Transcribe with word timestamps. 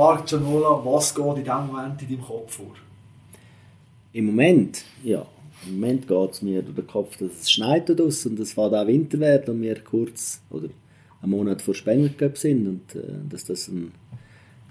Marc 0.00 0.24
Gianola, 0.24 0.82
was 0.82 1.14
geht 1.14 1.26
in 1.26 1.44
diesem 1.44 1.66
Moment 1.66 2.00
in 2.00 2.08
deinem 2.08 2.22
Kopf 2.22 2.56
vor? 2.56 2.74
Im 4.14 4.26
Moment, 4.26 4.82
ja, 5.04 5.26
im 5.66 5.74
Moment 5.74 6.08
geht 6.08 6.30
es 6.30 6.40
mir 6.40 6.62
durch 6.62 6.74
den 6.74 6.86
Kopf, 6.86 7.18
dass 7.18 7.32
es 7.42 7.50
schneit 7.52 8.00
aus 8.00 8.24
und 8.24 8.40
es 8.40 8.54
fährt 8.54 8.72
auch 8.72 8.86
Winter 8.86 9.20
werden 9.20 9.56
und 9.56 9.60
wir 9.60 9.78
kurz 9.84 10.40
oder 10.48 10.68
einen 11.20 11.32
Monat 11.32 11.60
vor 11.60 11.74
Spengler 11.74 12.34
sind 12.34 12.66
und 12.66 12.94
äh, 12.94 13.02
dass 13.28 13.44
das 13.44 13.68
ein, 13.68 13.92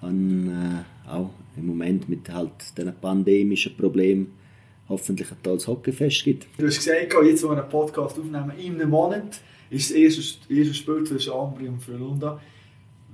ein, 0.01 0.47
äh, 1.07 1.09
auch 1.11 1.29
im 1.55 1.67
Moment 1.67 2.09
mit 2.09 2.27
halt 2.33 2.49
diesen 2.75 2.91
pandemischen 2.99 3.77
Problemen 3.77 4.33
hoffentlich 4.89 5.29
ein 5.31 5.37
tolles 5.43 5.67
Hockeyfest 5.67 6.23
gibt. 6.23 6.47
Du 6.57 6.65
hast 6.65 6.77
gesagt, 6.77 7.13
jetzt, 7.23 7.43
wo 7.43 7.49
wir 7.49 7.61
einen 7.61 7.69
Podcast 7.69 8.17
aufnehmen, 8.17 8.51
in 8.57 8.81
einem 8.81 8.89
Monat 8.89 9.41
ist 9.69 9.91
das 9.91 9.95
erste, 9.95 10.51
erste 10.51 10.73
Spiel 10.73 11.03
zwischen 11.03 11.33
Ambri 11.33 11.67
und 11.67 11.83
Frölunda. 11.83 12.41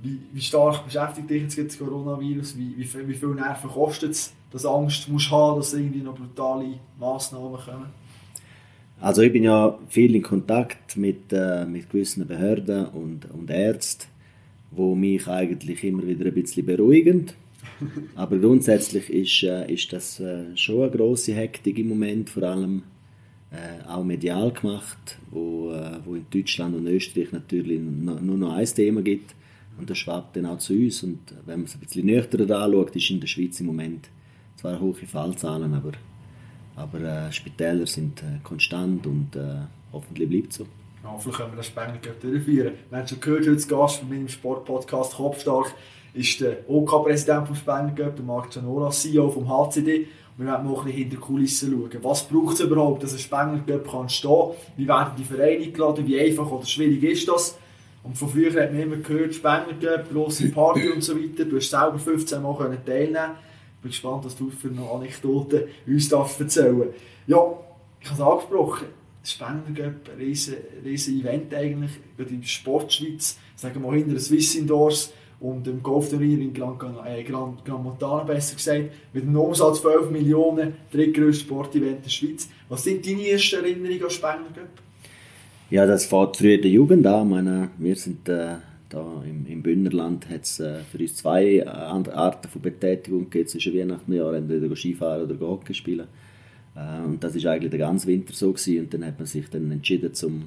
Wie, 0.02 0.18
wie 0.32 0.40
stark 0.40 0.84
beschäftigt 0.84 1.30
dich 1.30 1.42
jetzt 1.42 1.58
das 1.58 1.78
Coronavirus? 1.78 2.56
Wie, 2.58 2.76
wie, 2.76 3.08
wie 3.08 3.14
viel 3.14 3.28
Nerven 3.30 3.70
kostet 3.70 4.12
es, 4.12 4.32
dass 4.50 4.62
du 4.62 4.68
Angst 4.68 5.08
musst 5.08 5.30
haben, 5.30 5.58
dass 5.58 5.74
irgendwie 5.74 6.00
noch 6.00 6.14
brutale 6.14 6.78
Massnahmen 6.98 7.58
kommen? 7.58 7.86
Also 9.00 9.22
ich 9.22 9.32
bin 9.32 9.42
ja 9.42 9.78
viel 9.88 10.14
in 10.14 10.22
Kontakt 10.22 10.96
mit, 10.96 11.32
äh, 11.32 11.66
mit 11.66 11.90
gewissen 11.90 12.26
Behörden 12.26 12.86
und, 12.86 13.30
und 13.30 13.50
Ärzten, 13.50 14.06
wo 14.70 14.94
mich 14.94 15.28
eigentlich 15.28 15.84
immer 15.84 16.06
wieder 16.06 16.26
ein 16.26 16.34
bisschen 16.34 16.64
beruhigen. 16.64 17.30
Aber 18.14 18.38
grundsätzlich 18.38 19.10
ist, 19.10 19.42
äh, 19.42 19.72
ist 19.72 19.92
das 19.92 20.20
äh, 20.20 20.56
schon 20.56 20.82
eine 20.82 20.90
große 20.90 21.34
Hektik 21.34 21.78
im 21.78 21.88
Moment, 21.88 22.30
vor 22.30 22.44
allem 22.44 22.84
äh, 23.50 23.86
auch 23.86 24.04
medial 24.04 24.50
gemacht, 24.50 25.18
wo, 25.30 25.72
äh, 25.72 25.98
wo 26.04 26.14
in 26.14 26.26
Deutschland 26.30 26.74
und 26.74 26.86
Österreich 26.86 27.32
natürlich 27.32 27.80
nur 27.80 28.20
noch 28.20 28.54
ein 28.54 28.66
Thema 28.66 29.02
gibt 29.02 29.35
und 29.78 29.90
das 29.90 29.98
schwappt 29.98 30.36
dann 30.36 30.46
auch 30.46 30.58
zu 30.58 30.72
uns 30.72 31.02
und 31.02 31.34
wenn 31.44 31.60
man 31.60 31.66
es 31.66 31.74
ein 31.74 31.80
bisschen 31.80 32.06
nüchterner 32.06 32.58
anschaut, 32.58 32.96
ist 32.96 33.10
in 33.10 33.20
der 33.20 33.26
Schweiz 33.26 33.60
im 33.60 33.66
Moment 33.66 34.08
zwar 34.56 34.80
hohe 34.80 34.94
Fallzahlen, 34.94 35.74
aber, 35.74 35.92
aber 36.76 37.00
äh, 37.00 37.32
Spitäler 37.32 37.86
sind 37.86 38.22
äh, 38.22 38.38
konstant 38.42 39.06
und 39.06 39.36
äh, 39.36 39.60
hoffentlich 39.92 40.28
bleibt 40.28 40.52
es 40.52 40.58
so. 40.58 40.66
Hoffentlich 41.04 41.36
können 41.36 41.52
wir 41.52 41.56
das 41.58 41.66
Spengler 41.66 41.98
durchführen. 42.20 42.72
Wir 42.90 42.98
haben 42.98 43.06
schon 43.06 43.20
gehört, 43.20 43.46
heute 43.46 43.66
Gast 43.66 44.00
bei 44.00 44.14
meinem 44.14 44.28
Sportpodcast 44.28 45.14
Kopfstark 45.14 45.72
ist 46.14 46.40
der 46.40 46.58
OK-Präsident 46.68 47.42
OK 47.42 47.46
vom 47.48 47.56
Spengler 47.56 48.10
der 48.10 48.24
Marc 48.24 48.50
Gianola, 48.50 48.90
CEO 48.90 49.30
vom 49.30 49.48
HCD 49.48 50.08
wir 50.38 50.46
werden 50.46 50.66
mal 50.66 50.78
ein 50.78 50.84
bisschen 50.84 50.98
hinter 50.98 51.16
die 51.16 51.22
Kulissen 51.22 51.70
schauen. 51.72 52.04
Was 52.04 52.28
braucht 52.28 52.54
es 52.54 52.60
überhaupt, 52.60 53.02
dass 53.02 53.14
ein 53.14 53.18
Spengler 53.18 53.60
Cup 53.66 53.90
kann 53.90 54.08
stehen 54.08 54.50
Wie 54.76 54.86
werden 54.86 55.12
die 55.16 55.24
Vereine 55.24 55.64
eingeladen? 55.64 56.06
Wie 56.06 56.20
einfach 56.20 56.50
oder 56.50 56.66
schwierig 56.66 57.02
ist 57.04 57.26
das? 57.26 57.58
Und 58.06 58.16
von 58.16 58.28
früher 58.28 58.62
hat 58.62 58.72
man 58.72 58.82
immer 58.82 58.96
gehört, 58.96 59.34
Spengler 59.34 59.74
Cup, 59.80 60.12
grosse 60.12 60.48
Party 60.50 60.88
und 60.88 61.02
so 61.02 61.16
weiter. 61.16 61.44
Du 61.44 61.56
hast 61.56 61.70
selber 61.70 61.98
15 61.98 62.40
Mal 62.40 62.78
teilnehmen 62.86 63.32
Ich 63.76 63.82
bin 63.82 63.90
gespannt, 63.90 64.24
was 64.24 64.36
du 64.36 64.48
für 64.48 64.68
noch 64.68 64.94
Anekdoten 64.94 65.64
uns 65.88 66.08
darfst 66.08 66.40
erzählen 66.40 66.94
Ja, 67.26 67.58
ich 68.00 68.08
habe 68.08 68.22
es 68.22 68.26
angesprochen. 68.28 68.86
Spengler 69.24 69.74
Cup, 69.74 70.08
ein 70.12 70.18
riesen, 70.20 70.54
riesen 70.84 71.20
Event 71.20 71.52
eigentlich, 71.52 71.90
gerade 72.16 72.30
in 72.30 72.42
der 72.42 72.46
Sportschweiz. 72.46 73.38
Sagen 73.56 73.82
wir 73.82 73.88
mal 73.88 73.96
hinter 73.96 74.20
Swiss 74.20 74.54
Indoors 74.54 75.12
und 75.40 75.66
im 75.66 75.82
Golfturnier 75.82 76.38
in 76.38 76.54
Gran, 76.54 76.78
äh, 77.04 77.24
Gran, 77.24 77.58
Gran 77.64 77.82
Montana 77.82 78.22
besser 78.22 78.54
gesagt, 78.54 78.92
mit 79.12 79.24
einem 79.24 79.36
Umsatz 79.36 79.80
von 79.80 79.90
11 79.94 80.10
Millionen, 80.10 80.74
drittgrößtes 80.92 81.44
Sportevent 81.44 82.04
der 82.04 82.10
Schweiz. 82.10 82.48
Was 82.68 82.84
sind 82.84 83.04
deine 83.04 83.28
ersten 83.28 83.56
Erinnerungen 83.56 84.04
an 84.04 84.10
Spengler 84.10 84.52
Cup? 84.54 84.85
Ja, 85.68 85.84
das 85.84 86.06
fängt 86.06 86.36
früher 86.36 86.58
der 86.58 86.70
Jugend 86.70 87.04
an. 87.08 87.28
Meine, 87.28 87.70
wir 87.78 87.96
sind 87.96 88.28
äh, 88.28 88.54
da 88.88 89.24
im, 89.28 89.44
im 89.46 89.62
Bündnerland 89.62 90.30
hat 90.30 90.44
es 90.44 90.60
äh, 90.60 90.78
für 90.84 90.98
uns 90.98 91.16
zwei 91.16 91.56
äh, 91.56 91.66
Arten 91.66 92.48
von 92.48 92.62
Betätigung 92.62 93.24
gegeben. 93.24 93.48
Zwischen 93.48 93.74
Weihnachten 93.74 94.12
und 94.12 94.16
Jahr 94.16 94.34
entweder 94.34 94.74
Skifahren 94.76 95.28
oder 95.28 95.44
Hockey 95.44 95.74
spielen. 95.74 96.06
Äh, 96.76 97.04
und 97.04 97.24
das 97.24 97.34
ist 97.34 97.46
eigentlich 97.46 97.70
der 97.70 97.80
ganze 97.80 98.06
Winter 98.06 98.32
so 98.32 98.52
gewesen. 98.52 98.84
Und 98.84 98.94
dann 98.94 99.04
hat 99.04 99.18
man 99.18 99.26
sich 99.26 99.50
dann 99.50 99.70
entschieden 99.72 100.14
zum 100.14 100.44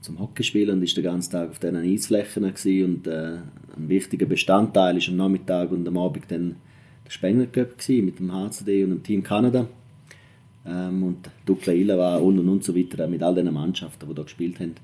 zum 0.00 0.18
Hockeyspielen 0.18 0.78
und 0.78 0.82
ist 0.82 0.96
den 0.96 1.04
ganzen 1.04 1.32
Tag 1.32 1.50
auf 1.50 1.58
diesen 1.58 1.76
Eisflächen 1.76 2.42
gewesen. 2.44 2.84
und 2.84 3.06
äh, 3.06 3.40
ein 3.76 3.88
wichtiger 3.90 4.24
Bestandteil 4.24 4.96
ist 4.96 5.10
am 5.10 5.16
Nachmittag 5.16 5.70
und 5.70 5.86
am 5.86 5.98
Abend 5.98 6.24
dann 6.28 6.56
der 7.04 7.10
Spengler 7.10 7.46
mit 7.46 8.18
dem 8.18 8.32
HCD 8.32 8.84
und 8.84 8.90
dem 8.90 9.02
Team 9.02 9.22
Kanada 9.22 9.68
ähm, 10.66 11.02
und 11.02 11.30
Dukla 11.46 11.72
Ilava 11.72 12.16
und 12.16 12.38
und 12.38 12.48
und 12.48 12.64
so 12.64 12.76
weiter 12.76 13.06
mit 13.06 13.22
all 13.22 13.34
den 13.34 13.52
Mannschaften, 13.52 14.08
die 14.08 14.14
da 14.14 14.22
gespielt 14.22 14.60
haben 14.60 14.74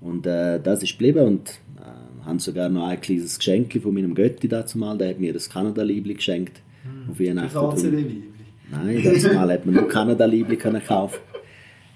und 0.00 0.26
äh, 0.26 0.60
das 0.60 0.82
ist 0.82 0.92
geblieben 0.92 1.26
und 1.26 1.50
äh, 1.78 2.24
haben 2.26 2.38
sogar 2.38 2.68
noch 2.68 2.88
ein 2.88 3.00
kleines 3.00 3.38
Geschenk 3.38 3.80
von 3.80 3.94
meinem 3.94 4.14
Götti 4.14 4.48
dazu 4.48 4.78
mal, 4.78 4.98
der 4.98 5.10
hat 5.10 5.20
mir 5.20 5.32
das 5.32 5.48
Kanada-Liebli 5.48 6.14
geschenkt 6.14 6.60
hm. 6.82 7.10
auf 7.10 7.20
Weihnachten. 7.20 7.54
Das 7.54 7.82
HCD-Liebli? 7.82 8.22
Nein, 8.70 9.02
das 9.04 9.22
Mal 9.32 9.52
hat 9.52 9.66
man 9.66 9.74
nur 9.76 9.88
Kanada-Liebli 9.88 10.56
kaufen 10.56 11.20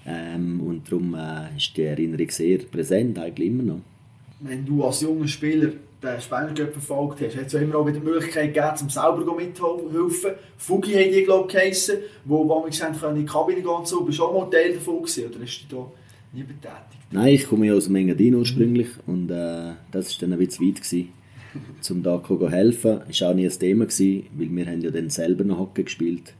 ähm, 0.05 0.61
und 0.61 0.89
darum 0.89 1.15
äh, 1.15 1.57
ist 1.57 1.75
die 1.75 1.83
Erinnerung 1.83 2.29
sehr 2.29 2.59
präsent, 2.59 3.19
eigentlich 3.19 3.49
immer 3.49 3.63
noch. 3.63 3.81
Wenn 4.39 4.65
du 4.65 4.83
als 4.83 5.01
junger 5.01 5.27
Spieler 5.27 5.71
den 6.01 6.21
Spengler 6.21 6.67
verfolgt 6.67 7.21
hast, 7.21 7.35
hat 7.35 7.47
es 7.47 7.53
immer 7.55 7.75
auch 7.75 7.87
wieder 7.87 7.99
die 7.99 8.05
Möglichkeit 8.05 8.53
gegeben, 8.53 8.75
um 8.81 8.89
selber 8.89 9.35
mitzuhelfen. 9.35 10.31
Fugi 10.57 10.93
haben 10.93 11.11
die, 11.11 11.23
glaube 11.23 11.47
ich, 11.47 11.53
geheissen, 11.53 11.97
wo, 12.25 12.47
haben, 12.49 13.15
in 13.15 13.15
die 13.15 13.25
Kabine 13.25 13.61
gehen 13.61 13.67
und 13.67 13.87
so. 13.87 14.03
Bist 14.03 14.19
du 14.19 14.23
auch 14.25 14.33
mal 14.33 14.49
Teil 14.49 14.73
davon 14.73 14.97
gewesen, 14.97 15.25
oder 15.27 15.41
hast 15.41 15.65
du 15.67 15.75
da 15.75 15.91
nie 16.33 16.43
betätigt? 16.43 16.97
Nein, 17.11 17.33
ich 17.33 17.47
komme 17.47 17.67
ja 17.67 17.73
aus 17.73 17.85
dem 17.85 17.95
Engadin 17.95 18.35
ursprünglich 18.35 18.89
und 19.07 19.31
äh, 19.31 19.73
das 19.91 20.11
war 20.11 20.27
dann 20.27 20.33
ein 20.33 20.45
bisschen 20.45 20.67
weit 20.67 20.75
gewesen, 20.75 21.09
um 21.89 22.03
da 22.03 22.23
zu 22.23 22.49
helfen. 22.49 23.01
Das 23.07 23.21
war 23.21 23.29
auch 23.29 23.33
nie 23.33 23.45
ein 23.45 23.59
Thema, 23.59 23.85
gewesen, 23.85 24.27
weil 24.37 24.55
wir 24.55 24.65
haben 24.65 24.81
ja 24.81 24.91
dann 24.91 25.09
selber 25.09 25.43
noch 25.43 25.57
Hockey 25.57 25.83
gespielt 25.83 26.33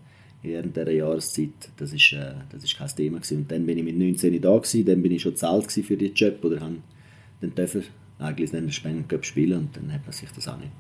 während 0.43 0.75
dieser 0.75 0.91
Jahreszeit. 0.91 1.71
Das 1.77 1.93
ist, 1.93 2.13
äh, 2.13 2.33
das 2.51 2.63
ist 2.63 2.77
kein 2.77 2.89
Thema 2.89 3.17
gewesen. 3.17 3.37
Und 3.39 3.51
dann 3.51 3.65
bin 3.65 3.77
ich 3.77 3.83
mit 3.83 3.97
19 3.97 4.39
da 4.39 4.55
gewesen, 4.55 4.85
dann 4.85 5.01
bin 5.01 5.13
ich 5.13 5.21
schon 5.21 5.35
zahlt 5.35 5.71
für 5.71 5.97
die 5.97 6.07
Job 6.07 6.43
oder 6.43 6.59
habe 6.59 6.75
dann 7.41 7.55
dürfen 7.55 7.83
eigentlich 8.19 8.51
den 8.51 8.71
Spengler 8.71 9.07
Cup 9.07 9.25
spielen 9.25 9.59
und 9.59 9.77
dann 9.77 9.93
hat 9.93 10.03
man 10.05 10.11
sich 10.11 10.29
das 10.31 10.47
auch 10.47 10.57
nicht 10.57 10.71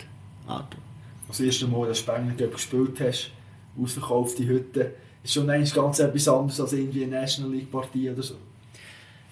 angetan. 0.47 0.81
Das 1.27 1.39
erste 1.39 1.67
Mal, 1.67 1.87
dass 1.87 1.97
du 1.97 2.03
Spengler 2.03 2.33
Cup 2.35 2.53
gespielt 2.53 2.99
hast, 2.99 3.31
ausverkaufte 3.79 4.45
Hütte, 4.47 4.93
ist 5.23 5.33
schon 5.33 5.49
eigentlich 5.49 5.73
ganz 5.73 5.99
etwas 5.99 6.27
anderes 6.27 6.59
als 6.61 6.73
irgendwie 6.73 7.03
eine 7.03 7.19
National 7.21 7.51
League 7.51 7.71
Partie 7.71 8.09
oder 8.09 8.23
so. 8.23 8.35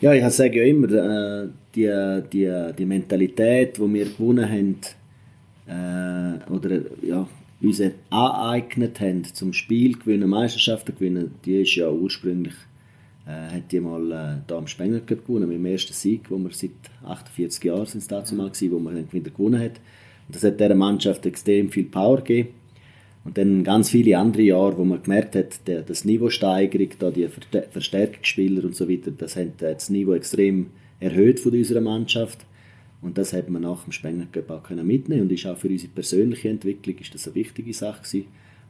Ja, 0.01 0.13
ich 0.13 0.23
sage 0.33 0.57
ja 0.57 0.65
immer, 0.65 0.89
äh, 0.91 1.47
die, 1.73 2.21
die, 2.31 2.73
die 2.77 2.85
Mentalität, 2.85 3.77
die 3.77 3.93
wir 3.93 4.05
gewonnen 4.05 4.49
haben, 4.49 4.77
äh, 5.67 6.51
oder 6.51 6.81
ja, 7.01 7.27
uns 7.61 7.81
aneignet 8.09 8.99
haben, 8.99 9.23
zum 9.23 9.53
Spiel 9.53 9.97
gewinnen, 9.97 10.29
Meisterschaften 10.29 10.93
gewinnen, 10.93 11.35
die 11.45 11.61
ist 11.61 11.75
ja 11.75 11.89
ursprünglich, 11.89 12.53
äh, 13.27 13.55
hat 13.55 13.71
die 13.71 13.79
mal 13.79 14.11
äh, 14.11 14.41
da 14.47 14.57
am 14.57 14.67
Spengler 14.67 14.99
gewonnen, 14.99 15.47
mit 15.47 15.57
dem 15.57 15.65
ersten 15.65 15.93
Sieg, 15.93 16.29
wo 16.29 16.37
wir 16.37 16.51
seit 16.51 16.71
48 17.03 17.63
Jahren 17.63 17.85
sind 17.85 18.01
es 18.01 18.07
dazu 18.07 18.35
mal 18.35 18.49
gewesen, 18.49 18.71
wo 18.71 18.79
man 18.79 18.95
dann 18.95 19.11
wieder 19.11 19.31
gewonnen 19.31 19.59
hat. 19.59 19.79
Und 20.27 20.35
das 20.35 20.43
hat 20.43 20.59
dieser 20.59 20.75
Mannschaft 20.75 21.25
extrem 21.25 21.69
viel 21.69 21.85
Power 21.85 22.17
gegeben. 22.17 22.49
Und 23.23 23.39
dann 23.39 23.63
ganz 23.63 23.89
viele 23.89 24.17
andere 24.19 24.43
Jahre, 24.43 24.77
wo 24.77 24.83
man 24.83 25.01
gemerkt 25.01 25.35
hat, 25.35 25.67
der, 25.67 25.81
das 25.81 26.05
Niveausteigerung, 26.05 26.89
da 26.99 27.09
die 27.09 27.27
Verstärkungsspieler 27.71 28.63
und 28.63 28.75
so 28.75 28.87
weiter, 28.87 29.09
das 29.09 29.35
hat 29.35 29.59
das 29.61 29.89
Niveau 29.89 30.13
extrem 30.13 30.67
erhöht 30.99 31.39
von 31.39 31.53
unserer 31.53 31.81
Mannschaft. 31.81 32.45
Und 33.01 33.17
das 33.17 33.33
hat 33.33 33.49
man 33.49 33.63
nach 33.63 33.83
dem 33.83 33.91
Spengler 33.91 34.27
auch 34.47 34.63
können 34.63 34.85
mitnehmen 34.85 35.23
und 35.23 35.31
ist 35.31 35.45
auch 35.47 35.57
für 35.57 35.67
unsere 35.67 35.91
persönliche 35.91 36.49
Entwicklung 36.49 36.97
ist 36.97 37.13
das 37.13 37.27
eine 37.27 37.35
wichtige 37.35 37.73
Sache 37.73 38.03
gewesen, 38.03 38.27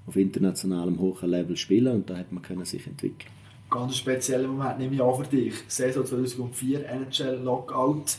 auf 0.07 0.15
internationalem 0.15 0.99
hohen 0.99 1.29
Level 1.29 1.57
spielen 1.57 1.93
und 1.93 2.09
da 2.09 2.17
hat 2.17 2.31
man 2.31 2.41
können 2.41 2.65
sich 2.65 2.85
entwickeln. 2.87 3.31
Ganz 3.69 3.97
spezieller 3.97 4.47
Moment 4.47 4.79
nehme 4.79 4.95
ich 4.95 5.01
an 5.01 5.15
für 5.15 5.29
dich. 5.29 5.53
Saison 5.67 6.05
2004 6.05 6.87
NHL 6.87 7.41
Lockout. 7.43 8.17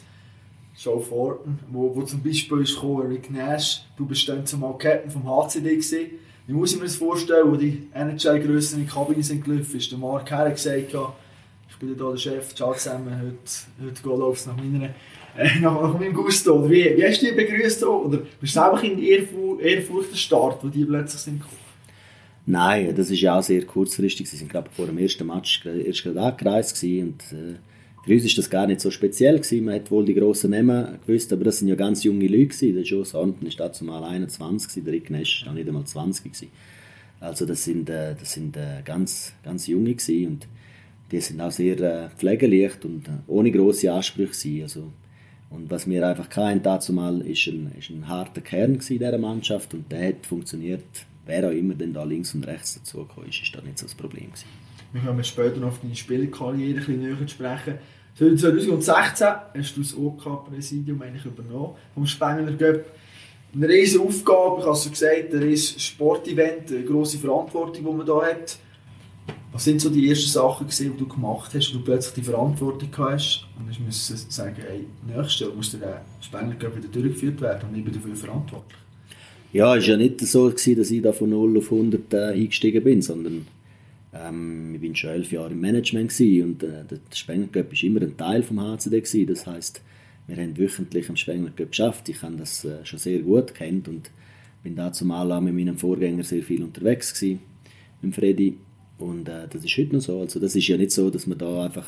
Joe 0.78 1.00
Fortin, 1.00 1.58
wo, 1.70 1.94
wo 1.96 2.02
zum 2.02 2.22
Beispiel 2.22 2.60
ist 2.60 2.74
gekommen, 2.74 3.06
Rick 3.06 3.30
Nash, 3.30 3.86
du 3.96 4.04
bist 4.04 4.28
dann 4.28 4.44
zumal 4.44 4.76
Captain 4.76 5.10
vom 5.10 5.24
HCD 5.24 5.70
gewesen. 5.70 6.10
Wie 6.46 6.52
muss 6.52 6.72
ich 6.72 6.78
mir 6.78 6.84
das 6.84 6.96
vorstellen, 6.96 7.50
wo 7.50 7.56
die 7.56 7.88
NHL-Grössen 7.94 8.80
in 8.80 8.86
die 8.86 8.92
Kabine 8.92 9.22
sind 9.22 9.42
gelaufen, 9.42 9.76
ist 9.76 9.90
der 9.90 9.98
Mark 9.98 10.30
Herr 10.30 10.50
gesagt, 10.50 10.94
ich 11.68 11.76
bin 11.78 11.88
hier 11.88 11.96
der 11.96 12.16
Chef, 12.16 12.54
ciao 12.54 12.74
zusammen, 12.74 13.18
heute, 13.20 13.86
heute 13.86 14.02
geht 14.02 14.36
es 14.36 14.46
nach 14.46 14.56
meiner 14.56 14.84
äh, 15.36 15.60
nach, 15.60 15.98
meinem 15.98 16.14
Gusto. 16.14 16.68
Wie, 16.70 16.96
wie 16.96 17.04
hast 17.04 17.20
du 17.20 17.26
die 17.26 17.32
begrüßt? 17.32 17.84
Oder 17.84 18.18
bist 18.40 18.54
du 18.54 18.60
einfach 18.60 18.82
in 18.82 19.02
Ehrfurcht, 19.02 19.62
Ehrfurcht 19.62 20.16
Start, 20.16 20.62
wo 20.62 20.68
die 20.68 20.84
plötzlich 20.84 21.20
sind 21.20 21.40
gekommen? 21.40 21.65
Nein, 22.46 22.94
das 22.94 23.10
war 23.10 23.16
ja 23.16 23.38
auch 23.38 23.42
sehr 23.42 23.64
kurzfristig. 23.64 24.30
Sie 24.30 24.36
sind 24.36 24.50
glaube 24.50 24.70
vor 24.70 24.86
dem 24.86 24.98
ersten 24.98 25.26
Match 25.26 25.66
erst 25.66 26.04
gerade 26.04 26.20
angereist 26.20 26.80
und 26.82 27.20
äh, 27.32 27.56
für 28.04 28.12
uns 28.12 28.24
war 28.24 28.36
das 28.36 28.50
gar 28.50 28.66
nicht 28.68 28.80
so 28.80 28.92
speziell 28.92 29.40
gewesen. 29.40 29.64
Man 29.64 29.74
hat 29.74 29.90
wohl 29.90 30.04
die 30.04 30.14
grossen 30.14 30.52
Namen 30.52 31.00
gewusst, 31.04 31.32
aber 31.32 31.42
das 31.42 31.58
sind 31.58 31.66
ja 31.66 31.74
ganz 31.74 32.04
junge 32.04 32.28
Leute 32.28 32.46
gewesen. 32.46 32.74
Der 32.74 32.84
Joe 32.84 33.04
Thornton 33.04 33.48
ist 33.48 33.58
dazu 33.58 33.84
mal 33.84 34.04
21 34.04 34.84
der 34.84 34.92
Rick 34.92 35.10
Nash 35.10 35.44
war 35.44 35.54
nicht 35.54 35.66
einmal 35.66 35.84
20 35.84 36.22
gewesen. 36.22 36.52
Also 37.18 37.46
das 37.46 37.64
sind, 37.64 37.90
äh, 37.90 38.14
das 38.14 38.32
sind 38.34 38.56
äh, 38.56 38.82
ganz, 38.84 39.32
ganz 39.42 39.66
junge 39.66 39.94
gewesen 39.94 40.26
und 40.28 40.48
die 41.10 41.20
sind 41.20 41.40
auch 41.40 41.50
sehr 41.50 41.80
äh, 41.80 42.08
pflegeleicht 42.10 42.84
und 42.84 43.08
äh, 43.08 43.12
ohne 43.26 43.50
große 43.50 43.92
Ansprüche 43.92 44.30
gewesen. 44.30 44.62
Also 44.62 44.92
Und 45.50 45.68
was 45.68 45.88
wir 45.88 46.06
einfach 46.06 46.28
hatten, 46.36 46.62
dazu 46.62 46.92
mal, 46.92 47.22
ist 47.22 47.48
ein, 47.48 47.72
ist 47.76 47.90
ein 47.90 48.06
harter 48.06 48.40
Kern 48.40 48.78
dieser 48.78 49.18
Mannschaft 49.18 49.74
und 49.74 49.90
der 49.90 50.10
hat 50.10 50.26
funktioniert. 50.26 50.84
Wer 51.26 51.48
auch 51.48 51.52
immer 51.52 51.74
denn 51.74 51.92
da 51.92 52.04
links 52.04 52.34
und 52.34 52.46
rechts 52.46 52.74
dazugekommen 52.74 53.28
ist, 53.28 53.42
ist 53.42 53.54
da 53.54 53.60
nicht 53.60 53.78
so 53.78 53.86
das 53.86 53.96
Problem 53.96 54.26
gewesen. 54.26 54.46
Wir 54.92 55.02
kommen 55.02 55.24
später 55.24 55.56
noch 55.58 55.68
auf 55.68 55.80
deine 55.80 55.96
Spielerkarriere 55.96 56.80
ein 56.80 57.00
näher 57.00 57.18
zu 57.18 57.28
sprechen. 57.28 57.74
2016 58.16 59.26
hast 59.26 59.76
du 59.76 59.80
das 59.82 59.94
OK-Präsidium 59.96 61.02
OK 61.02 61.24
übernommen 61.26 61.74
vom 61.94 62.06
Spengler 62.06 62.52
Göpp. 62.52 62.86
Eine 63.54 63.68
riesige 63.68 64.04
Aufgabe, 64.04 64.60
ich 64.60 64.64
habe 64.64 64.76
es 64.76 64.90
gesagt, 64.90 65.34
ein 65.34 65.42
riesiges 65.42 65.82
Sportevent, 65.82 66.70
eine 66.70 66.84
grosse 66.84 67.18
Verantwortung, 67.18 67.84
die 67.84 67.92
man 67.92 68.06
hier 68.06 68.22
hat. 68.22 68.58
Was 69.52 69.64
sind 69.64 69.80
so 69.80 69.90
die 69.90 70.08
ersten 70.08 70.30
Sachen, 70.30 70.68
die 70.68 70.96
du 70.96 71.08
gemacht 71.08 71.52
hast, 71.54 71.74
wo 71.74 71.78
du 71.78 71.84
plötzlich 71.84 72.14
die 72.14 72.22
Verantwortung 72.22 72.90
hast 72.98 73.46
und 73.58 73.76
du 73.76 73.82
musst 73.82 74.32
sagen, 74.32 74.56
hey, 74.58 74.86
nächstes 75.06 75.40
Jahr 75.40 75.50
muss 75.54 75.72
der 75.72 76.04
Spengler 76.20 76.54
Cup 76.56 76.76
wieder 76.76 76.88
durchgeführt 76.88 77.40
werden 77.40 77.68
und 77.68 77.76
ich 77.76 77.84
bin 77.84 77.94
dafür 77.94 78.14
verantwortlich? 78.14 78.78
Ja, 79.52 79.76
es 79.76 79.84
war 79.84 79.90
ja 79.90 79.96
nicht 79.96 80.20
so, 80.20 80.50
gewesen, 80.50 80.76
dass 80.76 80.90
ich 80.90 81.02
da 81.02 81.12
von 81.12 81.30
0 81.30 81.58
auf 81.58 81.72
100 81.72 82.12
äh, 82.12 82.16
eingestiegen 82.32 82.84
bin, 82.84 83.02
sondern 83.02 83.46
ähm, 84.12 84.74
ich 84.74 84.88
war 84.88 84.94
schon 84.96 85.10
elf 85.10 85.32
Jahre 85.32 85.52
im 85.52 85.60
Management 85.60 86.12
und 86.20 86.62
äh, 86.62 86.84
der 86.84 86.98
Spengler 87.14 87.48
Cup 87.48 87.72
war 87.72 87.82
immer 87.82 88.02
ein 88.02 88.16
Teil 88.16 88.42
vom 88.42 88.60
HCD. 88.60 89.00
Gewesen. 89.00 89.26
Das 89.26 89.46
heisst, 89.46 89.82
wir 90.26 90.36
haben 90.36 90.56
wöchentlich 90.58 91.08
am 91.08 91.16
Spengler 91.16 91.50
Cup 91.50 91.70
geschafft. 91.70 92.08
Ich 92.08 92.22
habe 92.22 92.36
das 92.36 92.64
äh, 92.64 92.84
schon 92.84 92.98
sehr 92.98 93.20
gut 93.20 93.54
kennt 93.54 93.88
und 93.88 94.10
bin 94.62 94.76
dazu 94.76 95.04
mal 95.04 95.40
mit 95.40 95.54
meinem 95.54 95.78
Vorgänger 95.78 96.24
sehr 96.24 96.42
viel 96.42 96.62
unterwegs 96.62 97.14
gewesen, 97.14 97.40
mit 98.02 98.14
Freddy 98.14 98.56
und 98.98 99.28
äh, 99.28 99.46
das 99.48 99.64
ist 99.64 99.76
heute 99.76 99.94
noch 99.94 100.02
so. 100.02 100.20
Also 100.20 100.40
das 100.40 100.56
ist 100.56 100.66
ja 100.66 100.76
nicht 100.76 100.90
so, 100.90 101.10
dass 101.10 101.26
man 101.26 101.38
da 101.38 101.64
einfach 101.64 101.86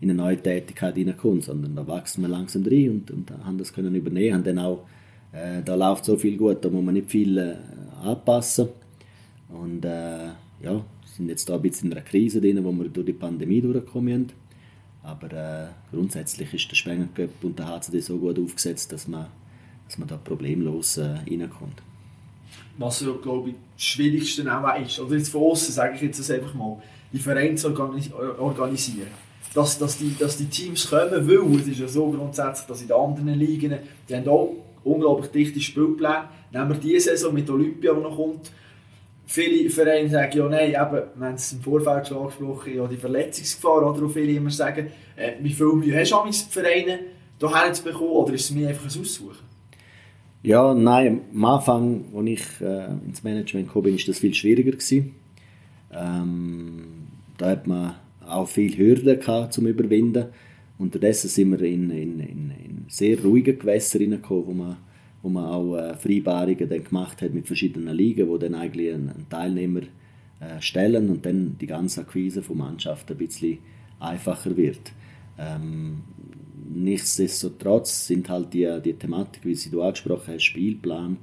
in 0.00 0.10
eine 0.10 0.22
neue 0.22 0.40
Tätigkeit 0.40 0.94
hineinkommt, 0.94 1.44
sondern 1.44 1.76
da 1.76 1.86
wachsen 1.86 2.22
wir 2.22 2.28
langsam 2.28 2.64
rein 2.64 2.90
und, 2.90 3.10
und 3.10 3.30
haben 3.44 3.58
das 3.58 3.72
können 3.72 3.94
übernehmen. 3.94 4.34
Haben 4.34 4.44
dann 4.44 4.58
auch, 4.58 4.86
äh, 5.32 5.62
da 5.62 5.74
läuft 5.74 6.04
so 6.04 6.16
viel 6.16 6.36
gut, 6.36 6.64
da 6.64 6.68
muss 6.68 6.84
man 6.84 6.94
nicht 6.94 7.10
viel 7.10 7.38
äh, 7.38 7.56
anpassen. 8.02 8.68
Und 9.48 9.84
äh, 9.84 10.28
ja, 10.62 10.84
sind 11.04 11.28
jetzt 11.28 11.48
da 11.48 11.54
ein 11.54 11.62
bisschen 11.62 11.90
in 11.90 11.96
einer 11.96 12.06
Krise 12.06 12.40
drin, 12.40 12.62
wo 12.64 12.72
wir 12.72 12.88
durch 12.88 13.06
die 13.06 13.12
Pandemie 13.12 13.60
durchgekommen 13.60 14.08
sind. 14.08 14.34
Aber 15.02 15.32
äh, 15.32 15.68
grundsätzlich 15.90 16.52
ist 16.52 16.70
der 16.70 16.76
Spengler 16.76 17.08
und 17.42 17.58
der 17.58 17.68
HCD 17.68 18.00
so 18.00 18.18
gut 18.18 18.38
aufgesetzt, 18.38 18.92
dass 18.92 19.08
man, 19.08 19.26
dass 19.86 19.98
man 19.98 20.08
da 20.08 20.16
problemlos 20.16 20.98
äh, 20.98 21.16
reinkommt 21.28 21.82
was 22.80 23.00
ja, 23.02 23.12
glaube 23.22 23.50
ich, 23.50 23.56
das 23.76 23.84
Schwierigste 23.84 24.44
auch 24.50 24.80
ist. 24.80 24.98
Oder 24.98 25.16
jetzt 25.16 25.28
von 25.28 25.42
außen 25.42 25.72
sage 25.72 25.96
ich 25.96 26.02
jetzt 26.02 26.18
das 26.18 26.30
einfach 26.30 26.54
mal, 26.54 26.82
die 27.12 27.18
Vereine 27.18 27.54
zu 27.54 27.68
organisieren. 28.38 29.08
Dass, 29.52 29.78
dass, 29.78 29.98
die, 29.98 30.16
dass 30.16 30.36
die 30.36 30.46
Teams 30.46 30.88
kommen, 30.88 31.10
weil 31.10 31.60
es 31.60 31.66
ist 31.66 31.80
ja 31.80 31.88
so 31.88 32.10
grundsätzlich, 32.10 32.66
dass 32.68 32.82
in 32.82 32.88
den 32.88 32.96
anderen 32.96 33.34
Ligen, 33.34 33.74
die 34.08 34.14
haben 34.14 34.28
auch 34.28 34.54
unglaublich 34.84 35.30
dichte 35.30 35.60
Spielpläne. 35.60 36.28
Nehmen 36.52 36.70
wir 36.70 36.76
diese 36.76 37.10
Saison 37.10 37.34
mit 37.34 37.48
Olympia, 37.48 37.94
die 37.94 38.00
noch 38.00 38.16
kommt. 38.16 38.50
Viele 39.26 39.70
Vereine 39.70 40.08
sagen 40.08 40.36
ja, 40.36 40.48
nein, 40.48 40.70
eben, 40.70 40.74
wir 40.74 41.26
haben 41.26 41.34
es 41.34 41.52
im 41.52 41.60
Vorfeld 41.60 42.08
schon 42.08 42.18
angesprochen, 42.18 42.74
ja, 42.74 42.86
die 42.88 42.96
Verletzungsgefahr, 42.96 43.78
oder 43.78 44.04
auch 44.04 44.10
viele 44.10 44.32
immer 44.32 44.50
sagen, 44.50 44.88
äh, 45.14 45.34
wie 45.40 45.52
viel 45.52 45.72
Mühe 45.72 45.96
hast 45.96 46.10
du 46.10 46.16
die 46.26 46.52
Vereine 46.52 46.98
hierher 47.38 47.72
zu 47.72 47.84
bekommen, 47.84 48.10
oder 48.10 48.34
ist 48.34 48.46
es 48.46 48.50
mir 48.50 48.68
einfach 48.68 48.92
ein 48.92 49.00
Aussuchen? 49.00 49.50
Ja, 50.42 50.74
nein, 50.74 51.20
am 51.32 51.44
Anfang, 51.44 52.04
als 52.12 52.26
ich 52.28 52.60
äh, 52.60 52.86
ins 53.06 53.22
Management 53.22 53.72
kam, 53.72 53.84
war 53.84 53.92
das 53.92 54.18
viel 54.18 54.34
schwieriger. 54.34 54.76
Ähm, 55.92 56.84
da 57.38 57.50
hat 57.50 57.66
man 57.66 57.94
auch 58.26 58.48
viele 58.48 58.76
Hürden 58.78 59.20
gehabt, 59.20 59.52
zum 59.52 59.66
Überwinden. 59.66 60.26
Unterdessen 60.78 61.28
sind 61.28 61.50
wir 61.52 61.60
in, 61.66 61.90
in, 61.90 62.20
in 62.20 62.69
sehr 62.90 63.22
ruhige 63.22 63.54
Gewässer 63.54 64.00
hineingekommen, 64.00 64.46
wo 64.46 64.52
man, 64.52 64.76
wo 65.22 65.28
man 65.28 65.44
auch 65.44 65.76
äh, 65.76 65.94
Vereinbarungen 65.94 66.68
dann 66.68 66.84
gemacht 66.84 67.22
hat 67.22 67.32
mit 67.32 67.46
verschiedenen 67.46 67.96
Ligen, 67.96 68.28
wo 68.28 68.36
dann 68.36 68.54
eigentlich 68.54 68.92
ein, 68.92 69.08
ein 69.08 69.26
Teilnehmer 69.30 69.82
äh, 70.40 70.60
stellen 70.60 71.08
und 71.08 71.24
dann 71.24 71.56
die 71.58 71.66
ganze 71.66 72.00
Akquise 72.00 72.42
von 72.42 72.58
Mannschaften 72.58 73.12
ein 73.12 73.18
bisschen 73.18 73.58
einfacher 74.00 74.56
wird. 74.56 74.92
Ähm, 75.38 76.02
nichtsdestotrotz 76.68 78.08
sind 78.08 78.28
halt 78.28 78.52
die, 78.52 78.68
die 78.84 78.94
Thematik, 78.94 79.44
wie 79.44 79.54
sie 79.54 79.70
du 79.70 79.82
angesprochen 79.82 80.34
hast, 80.34 80.42
Spielplan, 80.42 81.16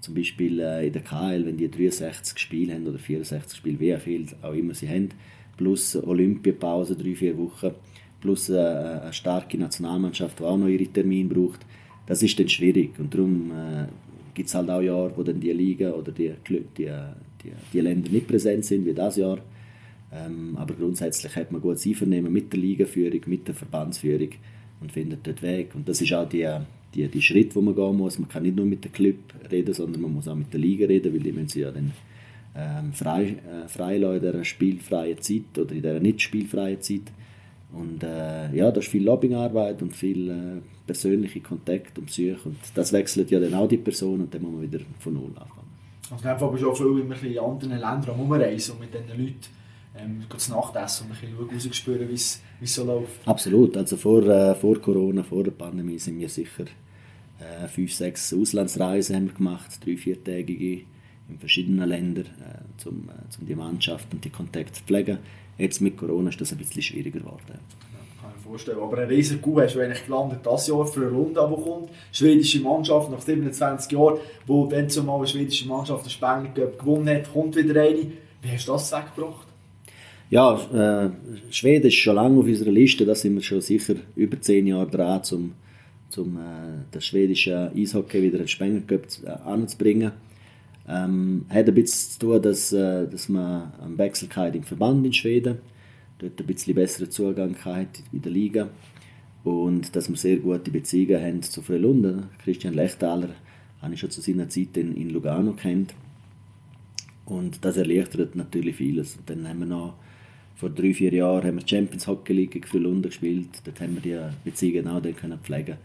zum 0.00 0.14
Beispiel 0.14 0.60
äh, 0.60 0.86
in 0.86 0.92
der 0.92 1.02
KL, 1.02 1.44
wenn 1.44 1.56
die 1.56 1.68
63 1.68 2.38
Spiele 2.38 2.74
haben 2.74 2.86
oder 2.86 2.98
64 2.98 3.58
Spiele, 3.58 3.80
wie 3.80 3.96
viel 3.96 4.26
auch 4.42 4.54
immer 4.54 4.72
sie 4.72 4.88
haben, 4.88 5.08
plus 5.56 5.96
Olympiapause, 5.96 6.94
drei, 6.94 7.16
vier 7.16 7.36
Wochen, 7.36 7.72
plus 8.20 8.50
eine 8.50 9.12
starke 9.12 9.58
Nationalmannschaft, 9.58 10.40
die 10.40 10.44
auch 10.44 10.56
noch 10.56 10.68
ihre 10.68 10.86
Termine 10.86 11.28
braucht, 11.28 11.60
das 12.06 12.22
ist 12.22 12.38
dann 12.38 12.48
schwierig 12.48 12.98
und 12.98 13.12
darum 13.12 13.50
äh, 13.50 13.86
gibt 14.34 14.48
es 14.48 14.54
halt 14.54 14.70
auch 14.70 14.80
Jahre, 14.80 15.12
wo 15.16 15.22
dann 15.22 15.40
die 15.40 15.52
Liga 15.52 15.90
oder 15.90 16.12
die, 16.12 16.32
die, 16.48 16.64
die, 16.78 17.52
die 17.72 17.80
Länder 17.80 18.10
nicht 18.10 18.26
präsent 18.26 18.64
sind, 18.64 18.86
wie 18.86 18.94
das 18.94 19.16
Jahr. 19.16 19.38
Ähm, 20.12 20.56
aber 20.56 20.74
grundsätzlich 20.74 21.34
hat 21.36 21.52
man 21.52 21.60
gutes 21.60 21.86
Einvernehmen 21.86 22.32
mit 22.32 22.52
der 22.52 22.60
Ligaführung, 22.60 23.20
mit 23.26 23.46
der 23.46 23.54
Verbandsführung 23.54 24.30
und 24.80 24.92
findet 24.92 25.26
dort 25.26 25.42
Weg. 25.42 25.74
Und 25.74 25.88
das 25.88 26.00
ist 26.00 26.12
auch 26.14 26.28
die, 26.28 26.48
die, 26.94 27.08
die 27.08 27.22
Schritt, 27.22 27.54
wo 27.54 27.60
man 27.60 27.74
gehen 27.74 27.96
muss. 27.96 28.18
Man 28.18 28.28
kann 28.28 28.44
nicht 28.44 28.56
nur 28.56 28.64
mit 28.64 28.84
dem 28.84 28.92
Club 28.92 29.16
reden, 29.50 29.74
sondern 29.74 30.02
man 30.02 30.14
muss 30.14 30.28
auch 30.28 30.34
mit 30.34 30.52
der 30.52 30.60
Liga 30.60 30.86
reden, 30.86 31.12
weil 31.12 31.20
die 31.20 31.32
müssen 31.32 31.48
sie 31.48 31.60
ja 31.60 31.70
dann 31.70 31.92
ähm, 32.56 32.92
frei, 32.92 33.24
äh, 33.24 33.68
freilassen 33.68 34.16
in 34.16 34.32
dieser 34.32 34.44
spielfreien 34.44 35.20
Zeit 35.20 35.58
oder 35.58 35.72
in 35.72 35.82
dieser 35.82 36.00
nicht 36.00 36.22
spielfreien 36.22 36.80
Zeit. 36.80 37.12
Und 37.72 38.02
äh, 38.02 38.54
ja, 38.54 38.70
da 38.70 38.80
ist 38.80 38.88
viel 38.88 39.04
Lobbyingarbeit 39.04 39.82
und 39.82 39.94
viel 39.94 40.30
äh, 40.30 40.60
persönliche 40.86 41.40
Kontakt 41.40 41.98
und 41.98 42.06
Psyche 42.06 42.38
und 42.44 42.56
das 42.74 42.92
wechselt 42.92 43.30
ja 43.30 43.38
dann 43.40 43.52
auch 43.54 43.68
die 43.68 43.76
Person 43.76 44.20
und 44.20 44.32
dann 44.32 44.42
muss 44.42 44.52
man 44.52 44.62
wieder 44.62 44.80
von 45.00 45.12
Null 45.12 45.32
anfangen. 45.34 45.68
Also 46.10 46.24
in 46.24 46.30
dem 46.30 46.38
Fall 46.38 46.50
bist 46.50 46.62
du 46.62 46.70
auch 46.70 46.76
viel 46.76 47.32
in 47.32 47.38
anderen 47.38 47.78
Ländern 47.78 48.18
umreisen 48.18 48.72
und 48.72 48.80
mit 48.80 48.94
diesen 48.94 49.08
Leuten 49.08 49.36
ähm, 49.98 50.22
zu 50.34 50.52
Nachtessen 50.52 51.06
und 51.06 51.12
ein 51.12 51.48
bisschen 51.48 51.68
rausspüren, 51.68 52.08
wie 52.08 52.14
es 52.14 52.40
so 52.62 52.84
läuft. 52.84 53.26
Absolut. 53.26 53.76
Also 53.76 53.98
vor, 53.98 54.22
äh, 54.26 54.54
vor 54.54 54.80
Corona, 54.80 55.22
vor 55.22 55.44
der 55.44 55.50
Pandemie 55.50 55.98
sind 55.98 56.18
wir 56.18 56.28
sicher 56.30 56.64
äh, 57.38 57.68
fünf, 57.68 57.92
sechs 57.92 58.32
Auslandsreisen 58.32 59.14
haben 59.14 59.26
wir 59.26 59.34
gemacht, 59.34 59.84
drei, 59.84 59.96
viertägige 59.96 60.84
in 61.28 61.38
verschiedenen 61.38 61.88
Ländern, 61.88 62.26
äh, 62.26 62.88
um 62.88 63.08
äh, 63.08 63.44
die 63.44 63.54
Mannschaft 63.54 64.12
und 64.12 64.24
die 64.24 64.30
Kontakte 64.30 64.72
zu 64.72 64.82
pflegen. 64.84 65.18
Jetzt 65.58 65.80
mit 65.80 65.96
Corona 65.96 66.30
ist 66.30 66.40
das 66.40 66.52
ein 66.52 66.58
bisschen 66.58 66.82
schwieriger 66.82 67.18
geworden. 67.18 67.42
Ja, 67.48 67.56
kann 68.22 68.30
ich 68.36 68.42
vorstellen. 68.44 68.78
Aber 68.80 68.98
ein 68.98 69.08
riesiger 69.08 69.40
Coup 69.40 69.60
hast 69.60 69.74
du 69.74 69.80
eigentlich 69.80 70.06
gelandet 70.06 70.40
das 70.44 70.68
Jahr 70.68 70.86
für 70.86 71.00
eine 71.00 71.10
Runde, 71.10 71.40
die 71.50 71.62
kommt. 71.62 71.90
Schwedische 72.12 72.60
Mannschaft 72.60 73.10
nach 73.10 73.20
27 73.20 73.92
Jahren, 73.92 74.18
wo 74.46 74.66
dann 74.66 74.88
zumal 74.88 75.18
eine 75.18 75.26
schwedische 75.26 75.66
Mannschaft 75.66 76.04
den 76.04 76.10
Spengler 76.10 76.66
gewonnen 76.78 77.08
hat, 77.08 77.32
kommt 77.32 77.56
wieder 77.56 77.80
eine. 77.80 78.06
Wie 78.40 78.50
hast 78.52 78.68
du 78.68 78.72
das 78.72 78.92
weggebracht? 78.92 79.48
Ja, 80.30 80.54
äh, 81.06 81.10
Schweden 81.50 81.86
ist 81.86 81.94
schon 81.94 82.16
lange 82.16 82.38
auf 82.38 82.44
unserer 82.44 82.70
Liste, 82.70 83.06
da 83.06 83.14
sind 83.14 83.34
wir 83.34 83.42
schon 83.42 83.62
sicher 83.62 83.94
über 84.14 84.38
zehn 84.40 84.66
Jahre 84.66 84.86
dran, 84.86 85.22
um 85.32 85.54
zum, 86.10 86.36
äh, 86.36 86.84
das 86.90 87.06
schwedische 87.06 87.72
Eishockey 87.74 88.22
wieder 88.22 88.36
in 88.36 88.44
den 88.44 88.48
Spengler 88.48 88.82
äh, 88.90 89.28
anzubringen. 89.48 90.12
Ähm, 90.88 91.44
hat 91.50 91.68
ein 91.68 91.74
bisschen 91.74 92.12
zu 92.12 92.18
tun, 92.18 92.42
dass, 92.42 92.72
äh, 92.72 93.06
dass 93.06 93.28
man 93.28 93.72
einen 93.80 93.98
Wechsel 93.98 94.28
im 94.54 94.62
Verband 94.62 95.04
in 95.04 95.12
Schweden 95.12 95.58
dort 96.18 96.40
ein 96.40 96.46
bisschen 96.46 96.74
besseren 96.74 97.10
Zugang 97.10 97.54
in 98.12 98.22
der 98.22 98.32
Liga 98.32 98.68
und 99.44 99.94
dass 99.94 100.08
wir 100.08 100.16
sehr 100.16 100.38
gute 100.38 100.70
Beziehungen 100.70 101.22
haben 101.22 101.42
zu 101.42 101.62
Frölunda. 101.62 102.28
Christian 102.42 102.74
Lechtaler 102.74 103.30
habe 103.80 103.94
ich 103.94 104.00
schon 104.00 104.10
zu 104.10 104.20
seiner 104.20 104.48
Zeit 104.48 104.76
in, 104.76 104.96
in 104.96 105.10
Lugano 105.10 105.52
kennt 105.52 105.94
und 107.24 107.64
das 107.64 107.76
erleichtert 107.76 108.34
natürlich 108.34 108.76
vieles. 108.76 109.16
Und 109.16 109.30
dann 109.30 109.48
haben 109.48 109.60
wir 109.60 109.66
noch 109.66 109.94
vor 110.56 110.70
drei, 110.70 110.92
vier 110.92 111.12
Jahren 111.12 111.46
haben 111.46 111.60
wir 111.60 111.68
Champions 111.68 112.06
Hockey 112.06 112.32
League 112.32 112.66
für 112.66 112.78
London 112.78 113.10
gespielt. 113.10 113.62
Dort 113.64 113.80
haben 113.80 113.94
wir 113.94 114.02
die 114.02 114.18
Beziehungen 114.44 114.88
auch 114.88 115.00
dann 115.00 115.14
können 115.14 115.38
pflegen 115.38 115.76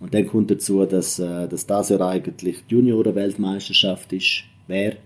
Und 0.00 0.14
dann 0.14 0.26
kommt 0.26 0.50
dazu, 0.50 0.84
dass, 0.84 1.18
äh, 1.18 1.48
dass 1.48 1.66
das 1.66 1.88
Jahr 1.88 2.08
eigentlich 2.08 2.64
die 2.68 2.74
Junioren-Weltmeisterschaft 2.74 4.12
ist, 4.12 4.44
wäre 4.66 4.96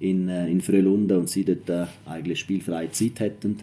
in, 0.00 0.28
äh, 0.28 0.48
in 0.48 0.60
Frölunda 0.60 1.16
und 1.16 1.28
sie 1.28 1.44
dort 1.44 1.68
äh, 1.68 1.86
eigentlich 2.06 2.40
spielfreie 2.40 2.90
Zeit 2.90 3.20
hätten. 3.20 3.60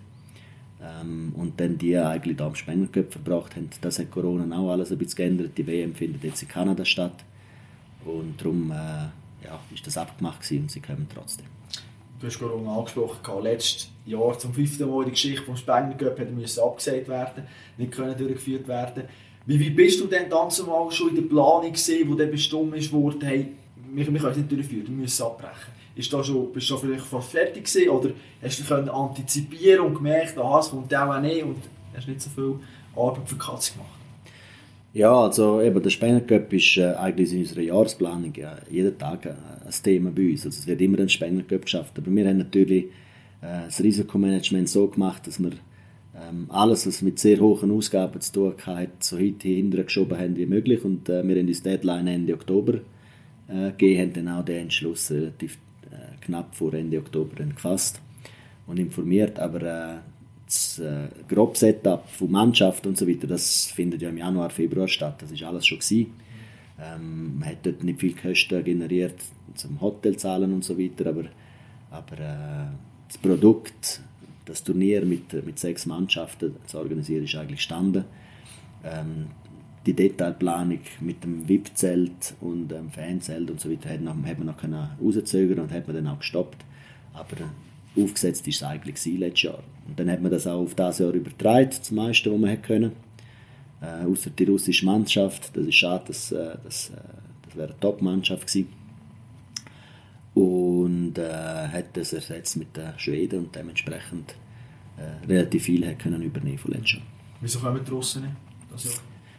Ähm, 0.82 1.34
und 1.36 1.60
dann 1.60 1.77
die 1.77 1.98
eigentlich 1.98 2.38
da 2.38 2.48
am 2.48 2.56
Spengler 2.56 3.04
verbracht 3.10 3.56
haben. 3.56 3.70
Das 3.82 3.98
hat 3.98 4.12
Corona 4.12 4.58
auch 4.58 4.70
alles 4.72 4.92
ein 4.92 4.98
bisschen 4.98 5.18
geändert. 5.18 5.58
Die 5.58 5.65
WM 5.65 5.96
findet 5.96 6.24
jetzt 6.24 6.44
in 6.44 6.50
Kanada 6.50 6.86
statt. 6.86 7.24
Und 8.06 8.39
darum 8.39 8.70
äh, 8.72 8.75
ja, 9.44 9.60
ist 9.74 9.88
das 9.88 9.98
abgemacht 9.98 10.50
und 10.51 10.70
sie 10.70 10.82
kommen 10.82 11.08
trotzdem 11.12 11.48
du 12.20 12.27
hast 12.27 12.39
Corona 12.39 12.77
angesprochen, 12.77 13.44
letztes 13.44 13.92
Jahr 14.06 14.38
zum 14.38 14.54
fünften 14.54 14.89
Mal 14.89 15.06
die 15.06 15.12
Geschichte 15.12 15.44
vom 15.44 15.56
Spengler 15.56 15.96
Cup 15.96 16.32
musste 16.32 16.63
abgesagt 16.63 17.08
werden, 17.08 17.44
nicht 17.77 17.92
können 17.92 18.18
durchgeführt 18.18 18.68
werden. 18.68 19.04
Wie, 19.45 19.59
wie 19.59 19.69
bist 19.69 19.99
du 19.99 20.07
denn 20.07 20.29
dann 20.29 20.49
zumal 20.49 20.91
schon 20.91 21.09
in 21.09 21.15
der 21.15 21.23
Planung 21.23 21.71
gesehen, 21.71 22.09
wo 22.09 22.15
dann 22.15 22.31
bestimmt 22.31 22.91
wurde, 22.91 23.25
hey, 23.25 23.47
wir, 23.93 24.11
wir 24.11 24.19
können 24.19 24.31
es 24.31 24.37
nicht 24.37 24.51
durchführen, 24.51 24.87
wir 24.87 24.95
müssen 24.95 25.23
abbrechen. 25.23 25.73
Ist 25.95 26.11
da 26.11 26.23
schon, 26.23 26.51
bist 26.51 26.69
du 26.69 26.77
vielleicht 26.77 27.05
fast 27.05 27.29
fertig 27.29 27.65
gewesen, 27.65 27.89
oder 27.89 28.09
hast 28.41 28.59
du 28.59 28.63
können 28.63 28.89
antizipieren 28.89 29.85
und 29.85 29.95
gemerkt, 29.95 30.37
aha, 30.37 30.59
es 30.59 30.69
kommt 30.69 30.93
auch 30.93 31.21
nicht 31.21 31.43
und 31.43 31.57
hast 31.95 32.07
nicht 32.07 32.21
so 32.21 32.29
viel 32.29 32.55
Arbeit 32.95 33.29
für 33.29 33.37
Katze 33.37 33.73
gemacht? 33.73 33.89
Ja, 34.95 35.13
also 35.13 35.61
eben 35.61 35.83
der 35.83 35.89
Spengler 35.89 36.21
Cup 36.21 36.53
ist 36.53 36.77
äh, 36.77 36.93
eigentlich 36.93 37.33
in 37.33 37.39
unserer 37.39 37.61
Jahresplanung 37.61 38.33
ja, 38.33 38.55
jeden 38.69 38.97
Tag 38.97 39.25
äh, 39.25 39.29
ein 39.29 39.83
Thema 39.83 40.09
bei 40.09 40.31
uns. 40.31 40.45
Also 40.45 40.59
es 40.59 40.67
wird 40.67 40.79
immer 40.79 40.99
ein 40.99 41.09
Spengler 41.09 41.43
Cup 41.43 41.63
geschafft. 41.63 41.97
Aber 41.97 42.09
wir 42.09 42.25
haben 42.25 42.37
natürlich 42.37 42.85
äh, 43.41 43.65
das 43.65 43.83
Risikomanagement 43.83 44.69
so 44.69 44.87
gemacht, 44.87 45.27
dass 45.27 45.37
wir 45.37 45.51
ähm, 46.15 46.45
alles, 46.50 46.88
was 46.88 47.01
mit 47.01 47.19
sehr 47.19 47.39
hohen 47.39 47.72
Ausgaben 47.72 48.22
zu 48.22 48.31
tun 48.31 48.53
hat, 48.65 49.03
so 49.03 49.19
weit 49.19 49.43
hinterher 49.43 49.86
geschoben 49.86 50.17
haben 50.17 50.36
wie 50.38 50.45
möglich. 50.45 50.84
Und 50.84 51.10
äh, 51.10 51.27
wir 51.27 51.36
haben 51.36 51.48
uns 51.48 51.63
Deadline 51.63 52.07
Ende 52.07 52.34
Oktober 52.34 52.75
äh, 53.48 53.72
gegeben, 53.72 54.01
haben 54.01 54.13
dann 54.13 54.29
auch 54.29 54.45
den 54.45 54.63
Entschluss 54.63 55.12
relativ 55.12 55.57
äh, 55.91 56.25
knapp 56.25 56.55
vor 56.55 56.74
Ende 56.74 57.00
Oktober 57.00 57.43
gefasst 57.43 58.01
und 58.67 58.79
informiert. 58.79 59.39
Aber 59.39 59.62
äh, 59.62 59.98
das 60.45 60.79
äh, 60.79 61.07
grobe 61.27 61.57
Setup 61.57 62.07
von 62.10 62.31
Mannschaft 62.31 62.86
und 62.88 62.98
so 62.98 63.07
weiter, 63.07 63.27
das 63.27 63.65
findet 63.65 64.01
ja 64.01 64.10
im 64.10 64.17
Januar, 64.17 64.50
Februar 64.51 64.88
statt. 64.88 65.22
Das 65.22 65.31
ist 65.31 65.43
alles 65.43 65.65
schon 65.65 65.79
gewesen. 65.79 66.13
Ähm, 66.79 67.39
man 67.39 67.50
hat 67.50 67.65
dort 67.65 67.84
nicht 67.84 68.00
viel 68.00 68.15
Kosten 68.15 68.63
generiert 68.63 69.15
zum 69.55 69.79
Hotel 69.81 70.17
zahlen 70.17 70.53
und 70.53 70.63
so 70.63 70.77
weiter, 70.77 71.10
aber, 71.10 71.25
aber 71.89 72.19
äh, 72.19 72.67
das 73.07 73.17
Produkt, 73.17 74.01
das 74.45 74.63
Turnier 74.63 75.05
mit, 75.05 75.33
mit 75.45 75.59
sechs 75.59 75.85
Mannschaften 75.85 76.55
zu 76.67 76.77
organisieren, 76.77 77.25
ist 77.25 77.35
eigentlich 77.35 77.57
gestanden. 77.57 78.05
Ähm, 78.83 79.27
die 79.85 79.93
Detailplanung 79.93 80.79
mit 80.99 81.23
dem 81.23 81.47
VIP-Zelt 81.47 82.35
und 82.41 82.69
dem 82.69 82.89
Fanzelt 82.89 83.49
und 83.51 83.59
so 83.59 83.69
weiter 83.69 83.89
hat, 83.89 84.01
man 84.01 84.45
noch 84.45 84.63
rauszögern 85.01 85.59
und 85.59 85.71
hat 85.71 85.87
man 85.87 85.95
dann 85.95 86.07
auch 86.07 86.19
gestoppt. 86.19 86.63
Aber 87.13 87.37
aufgesetzt 87.97 88.47
ist 88.47 88.57
es 88.57 88.63
eigentlich 88.63 89.05
letztes 89.19 89.43
Jahr. 89.43 89.63
Und 89.87 89.99
dann 89.99 90.09
hat 90.09 90.21
man 90.21 90.31
das 90.31 90.47
auch 90.47 90.61
auf 90.61 90.75
das 90.75 90.99
Jahr 90.99 91.11
übertragen, 91.11 91.69
das 91.69 91.91
meiste, 91.91 92.31
was 92.31 92.39
man 92.39 92.49
hätte 92.49 92.63
können. 92.63 92.91
Äh, 93.81 94.05
außer 94.05 94.31
die 94.31 94.45
russische 94.45 94.85
Mannschaft, 94.85 95.55
das 95.55 95.65
ist 95.65 95.75
schade, 95.75 96.05
das, 96.07 96.31
äh, 96.31 96.57
das, 96.63 96.89
äh, 96.89 96.93
das 97.45 97.55
wäre 97.55 97.69
eine 97.69 97.79
Top-Mannschaft 97.79 98.47
gewesen. 98.47 98.67
Und 100.36 101.18
äh, 101.18 101.68
hat 101.68 101.98
das 101.98 102.13
ersetzt 102.13 102.58
mit 102.58 102.75
den 102.77 102.94
Schweden 102.98 103.39
und 103.39 103.56
dementsprechend 103.56 104.36
äh, 104.98 105.25
relativ 105.25 105.63
viel 105.63 105.88
hat 105.88 106.00
können 106.00 106.22
übernehmen 106.22 106.58
von 106.58 106.72
letztes 106.72 106.94
Jahr. 106.94 107.04
Wieso 107.42 107.60
kommen 107.60 107.82
die 107.84 107.92
Russen 107.92 108.24
nicht? 108.24 108.36
Das 108.72 108.84
Jahr? 108.84 108.94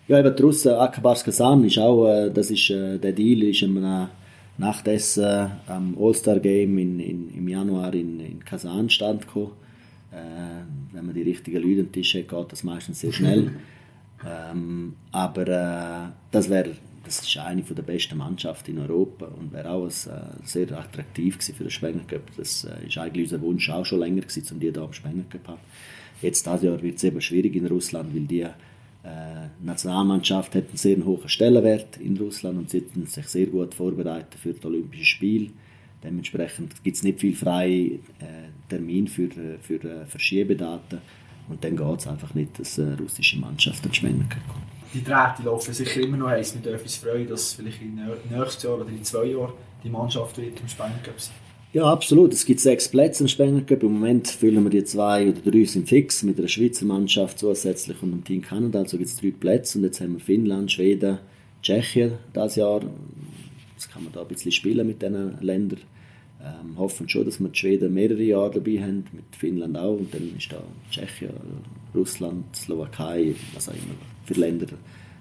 Ja, 0.09 0.19
eben 0.21 0.35
die 0.35 0.43
Russen, 0.43 0.73
Akbars 0.73 1.23
Kasan 1.23 1.65
ist 1.65 1.79
auch, 1.79 2.07
äh, 2.07 2.31
das 2.31 2.51
ist, 2.51 2.71
äh, 2.71 2.99
der 2.99 3.13
Deal 3.13 3.43
ist 3.43 3.63
einem 3.63 4.09
Nachtessen 4.59 5.51
am 5.67 5.97
All-Star-Game 6.01 6.79
in, 6.79 6.99
in, 6.99 7.35
im 7.35 7.49
Januar 7.49 7.93
in, 7.95 8.21
in 8.21 8.45
Kasan 8.45 8.89
stand 8.89 9.27
äh, 10.17 10.63
wenn 10.93 11.07
man 11.07 11.15
die 11.15 11.23
richtigen 11.23 11.63
Leute 11.63 11.83
am 11.83 11.93
Tisch 11.93 12.15
hat, 12.15 12.29
geht 12.29 12.53
das 12.53 12.65
meistens 12.65 13.01
sehr 13.01 13.13
schnell. 13.13 13.53
ähm, 14.27 14.95
aber 15.13 15.49
äh, 15.49 16.11
das 16.31 16.49
wäre 16.49 16.71
das 17.07 17.21
ist 17.21 17.37
eine 17.39 17.63
der 17.63 17.83
besten 17.83 18.19
Mannschaften 18.19 18.73
in 18.73 18.79
Europa 18.79 19.27
und 19.27 19.53
wäre 19.53 19.71
auch 19.71 19.87
äh, 19.87 19.91
sehr 20.45 20.71
attraktiv 20.73 21.39
für 21.41 21.65
den 21.65 21.71
Spenger 21.71 22.03
Cup. 22.07 22.23
Das 22.37 22.65
äh, 22.65 22.87
ist 22.87 22.99
eigentlich 22.99 23.33
unser 23.33 23.41
Wunsch 23.41 23.71
auch 23.71 23.87
schon 23.87 24.01
länger 24.01 24.23
gewesen, 24.23 24.47
um 24.53 24.61
die 24.61 24.71
hier 24.71 24.83
am 24.83 24.93
Spenger 24.93 25.25
Cup 25.31 25.49
haben. 25.49 25.61
Jetzt 26.21 26.47
dieses 26.47 26.63
Jahr 26.63 26.83
wird 26.83 26.97
es 26.97 27.05
eben 27.05 27.21
schwierig 27.21 27.55
in 27.55 27.67
Russland, 27.67 28.15
weil 28.15 28.23
die 28.23 28.41
äh, 28.41 28.51
Nationalmannschaft 29.63 30.55
hat 30.55 30.69
einen 30.69 30.77
sehr 30.77 31.05
hohen 31.05 31.29
Stellenwert 31.29 31.99
in 31.99 32.17
Russland 32.17 32.59
und 32.59 32.71
sie 32.71 32.85
sind 32.93 33.09
sich 33.09 33.27
sehr 33.29 33.47
gut 33.47 33.75
vorbereitet 33.75 34.35
für 34.41 34.53
das 34.53 34.65
Olympische 34.65 35.05
Spiel. 35.05 35.51
Dementsprechend 36.03 36.83
gibt 36.83 36.97
es 36.97 37.03
nicht 37.03 37.21
viel 37.21 37.35
freie 37.35 37.85
äh, 37.85 38.49
Termin 38.69 39.07
für, 39.07 39.25
äh, 39.25 39.59
für 39.61 39.83
äh, 39.85 40.07
Verschiebedaten 40.07 40.99
und 41.49 41.63
dann 41.63 41.77
geht 41.77 41.99
es 42.01 42.07
einfach 42.07 42.35
nicht, 42.35 42.59
dass 42.59 42.79
äh, 42.79 42.95
russische 42.95 43.39
Mannschaften 43.39 43.95
schwimmen 43.95 44.29
können. 44.29 44.56
Die 44.97 45.05
Drähte 45.05 45.43
laufen 45.45 45.75
sicher 45.75 46.01
immer 46.01 46.17
noch 46.17 46.29
heiß. 46.29 46.55
Wir 46.55 46.63
dürfen 46.63 46.85
uns 46.85 46.97
freuen, 46.97 47.29
dass 47.29 47.53
vielleicht 47.53 47.83
im 47.83 47.97
nächsten 48.31 48.67
Jahr 48.67 48.81
oder 48.81 48.89
in 48.89 49.05
zwei 49.05 49.27
Jahren 49.27 49.53
die 49.85 49.91
Mannschaft 49.91 50.39
wird 50.39 50.59
im 50.59 50.69
Spanien 50.69 50.99
sein. 51.05 51.35
Ja, 51.75 51.85
absolut. 51.85 52.33
Es 52.33 52.47
gibt 52.47 52.61
sechs 52.61 52.89
Plätze 52.89 53.25
im 53.25 53.29
Spengler 53.29 53.61
Cup. 53.61 53.83
Im 53.83 53.93
Moment 53.93 54.29
füllen 54.29 54.65
wir 54.65 54.71
die 54.71 54.85
zwei 54.85 55.29
oder 55.29 55.51
drei 55.51 55.65
sind 55.65 55.87
fix 55.87 56.23
mit 56.23 56.39
einer 56.39 56.49
Schweizer 56.49 56.87
Mannschaft 56.87 57.41
zusätzlich 57.41 58.03
und 58.03 58.11
einem 58.11 58.25
Team 58.25 58.41
Kanada. 58.41 58.79
Also 58.79 58.97
gibt 58.97 59.11
es 59.11 59.17
drei 59.17 59.33
Plätze. 59.33 59.77
Und 59.77 59.85
jetzt 59.85 60.01
haben 60.01 60.15
wir 60.15 60.21
Finnland, 60.21 60.73
Schweden, 60.73 61.19
Tschechien 61.61 62.13
dieses 62.35 62.57
Jahr. 62.57 62.81
Jetzt 63.75 63.93
kann 63.93 64.03
man 64.03 64.15
da 64.15 64.23
ein 64.23 64.29
bisschen 64.29 64.53
spielen 64.53 64.87
mit 64.87 65.03
diesen 65.03 65.39
Ländern. 65.43 65.81
Ähm, 66.47 66.79
hoffen 66.79 67.09
schon, 67.09 67.25
dass 67.25 67.41
wir 67.41 67.49
die 67.49 67.59
Schweden 67.59 67.93
mehrere 67.93 68.23
Jahre 68.23 68.53
dabei 68.53 68.81
haben, 68.81 69.05
mit 69.13 69.25
Finnland 69.37 69.77
auch. 69.77 69.97
Und 69.97 70.15
dann 70.15 70.37
ist 70.37 70.53
da 70.53 70.63
Tschechien, 70.91 71.33
Russland, 71.95 72.55
Slowakei, 72.55 73.35
was 73.55 73.69
auch 73.69 73.75
immer. 73.75 73.95
Für 74.25 74.35
Länder. 74.35 74.67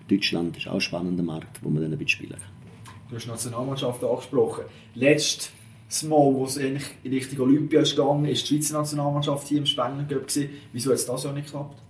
Deutschland 0.07 0.57
ist 0.57 0.67
auch 0.67 0.75
ein 0.75 0.81
spannender 0.81 1.23
Markt, 1.23 1.63
wo 1.63 1.69
man 1.69 1.81
dann 1.81 1.91
ein 1.91 1.97
bisschen 1.97 2.25
spielen 2.25 2.39
kann. 2.39 2.95
Du 3.09 3.15
hast 3.15 3.25
die 3.25 3.29
Nationalmannschaft 3.29 4.03
angesprochen. 4.03 4.65
Letzt 4.93 5.51
das 5.87 6.03
Mal, 6.03 6.33
wo 6.33 6.45
es 6.45 6.57
eigentlich 6.57 6.85
in 7.03 7.13
Richtung 7.13 7.39
Olympia 7.41 7.81
ist 7.81 7.95
gegangen 7.95 8.25
ist, 8.25 8.49
die 8.49 8.55
Schweizer 8.55 8.79
Nationalmannschaft 8.79 9.47
hier 9.47 9.59
im 9.59 9.65
Spengler 9.65 10.03
gewesen. 10.03 10.49
Wieso 10.73 10.91
hat 10.91 10.97
es 10.97 11.05
das 11.05 11.23
Jahr 11.23 11.33
nicht 11.33 11.45
geklappt? 11.45 11.81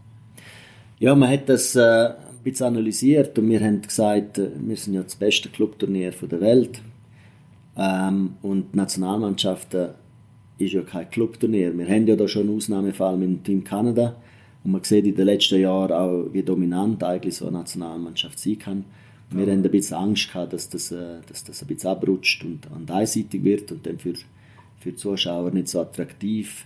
Ja, 0.99 1.15
man 1.15 1.29
hat 1.29 1.49
das 1.49 1.75
äh, 1.75 1.81
ein 1.81 2.15
bisschen 2.43 2.67
analysiert 2.67 3.37
und 3.37 3.49
wir 3.49 3.59
haben 3.59 3.81
gesagt, 3.81 4.37
äh, 4.37 4.51
wir 4.55 4.77
sind 4.77 4.93
ja 4.93 5.03
das 5.03 5.15
beste 5.15 5.49
Clubturnier 5.49 6.11
der 6.11 6.41
Welt. 6.41 6.81
Ähm, 7.77 8.35
und 8.41 8.73
die 8.73 8.77
Nationalmannschaft 8.77 9.73
äh, 9.73 9.89
ist 10.57 10.73
ja 10.73 10.81
kein 10.81 11.09
Clubturnier. 11.09 11.77
Wir 11.77 11.87
haben 11.87 12.07
ja 12.07 12.15
da 12.15 12.27
schon 12.27 12.43
einen 12.43 12.57
Ausnahmefall 12.57 13.17
mit 13.17 13.29
dem 13.29 13.43
Team 13.43 13.63
Kanada. 13.63 14.15
Und 14.63 14.71
man 14.71 14.83
sieht 14.83 15.05
in 15.05 15.15
den 15.15 15.25
letzten 15.25 15.59
Jahren 15.59 15.91
auch, 15.91 16.33
wie 16.33 16.43
dominant 16.43 17.03
eigentlich 17.03 17.35
so 17.35 17.47
eine 17.47 17.59
Nationalmannschaft 17.59 18.39
sein 18.39 18.57
kann. 18.57 18.85
Wir 19.29 19.51
haben 19.51 19.63
ein 19.63 19.71
bisschen 19.71 19.97
Angst 19.97 20.31
gehabt, 20.31 20.53
dass 20.53 20.69
das, 20.69 20.91
äh, 20.91 21.19
dass 21.27 21.43
das 21.43 21.61
ein 21.61 21.67
bisschen 21.67 21.89
abrutscht 21.89 22.43
und, 22.43 22.69
und 22.71 22.89
einseitig 22.89 23.43
wird 23.43 23.71
und 23.71 23.85
dann 23.85 23.99
für, 23.99 24.13
für 24.79 24.91
die 24.91 24.95
Zuschauer 24.95 25.51
nicht 25.51 25.67
so 25.67 25.81
attraktiv 25.81 26.65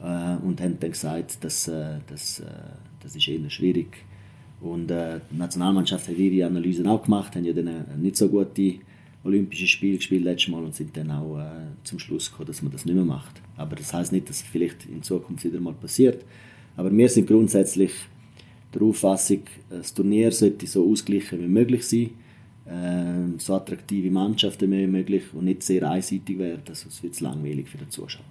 äh, 0.00 0.36
und 0.44 0.60
haben 0.60 0.78
dann 0.78 0.90
gesagt, 0.90 1.42
dass, 1.42 1.64
dass, 1.64 2.42
das 3.02 3.16
ist 3.16 3.28
eher 3.28 3.50
schwierig. 3.50 4.04
Und 4.60 4.88
die 4.88 5.20
Nationalmannschaft 5.30 6.08
hat 6.08 6.16
ihre 6.16 6.46
Analysen 6.46 6.86
auch 6.86 7.02
gemacht, 7.02 7.34
haben 7.36 7.44
ja 7.44 7.52
dann 7.52 7.66
äh, 7.66 7.96
nicht 7.98 8.16
so 8.16 8.28
gute 8.28 8.76
Olympische 9.24 9.66
Spiele 9.66 9.96
gespielt 9.96 10.22
letztes 10.22 10.48
Mal 10.48 10.62
und 10.62 10.74
sind 10.74 10.96
dann 10.96 11.10
auch 11.10 11.38
äh, 11.38 11.66
zum 11.82 11.98
Schluss 11.98 12.30
gekommen, 12.30 12.46
dass 12.46 12.62
man 12.62 12.72
das 12.72 12.84
nicht 12.84 12.94
mehr 12.94 13.04
macht. 13.04 13.40
Aber 13.56 13.74
das 13.74 13.92
heißt 13.92 14.12
nicht, 14.12 14.28
dass 14.28 14.36
es 14.36 14.42
vielleicht 14.42 14.86
in 14.86 15.02
Zukunft 15.02 15.44
wieder 15.44 15.60
mal 15.60 15.72
passiert. 15.72 16.24
Aber 16.76 16.94
wir 16.94 17.08
sind 17.08 17.26
grundsätzlich 17.26 17.92
der 18.74 18.82
Auffassung, 18.82 19.42
das 19.70 19.94
Turnier 19.94 20.32
sollte 20.32 20.66
so 20.66 20.90
ausgeglichen 20.90 21.40
wie 21.40 21.48
möglich 21.48 21.86
sein, 21.86 22.10
äh, 22.66 23.38
so 23.38 23.54
attraktive 23.54 24.10
Mannschaften 24.10 24.70
wie 24.70 24.86
möglich 24.86 25.22
und 25.32 25.44
nicht 25.44 25.62
sehr 25.62 25.88
einseitig 25.88 26.38
werden, 26.38 26.62
das 26.64 27.02
wird 27.02 27.14
zu 27.14 27.24
langweilig 27.24 27.68
für 27.68 27.78
den 27.78 27.90
Zuschauer. 27.90 28.24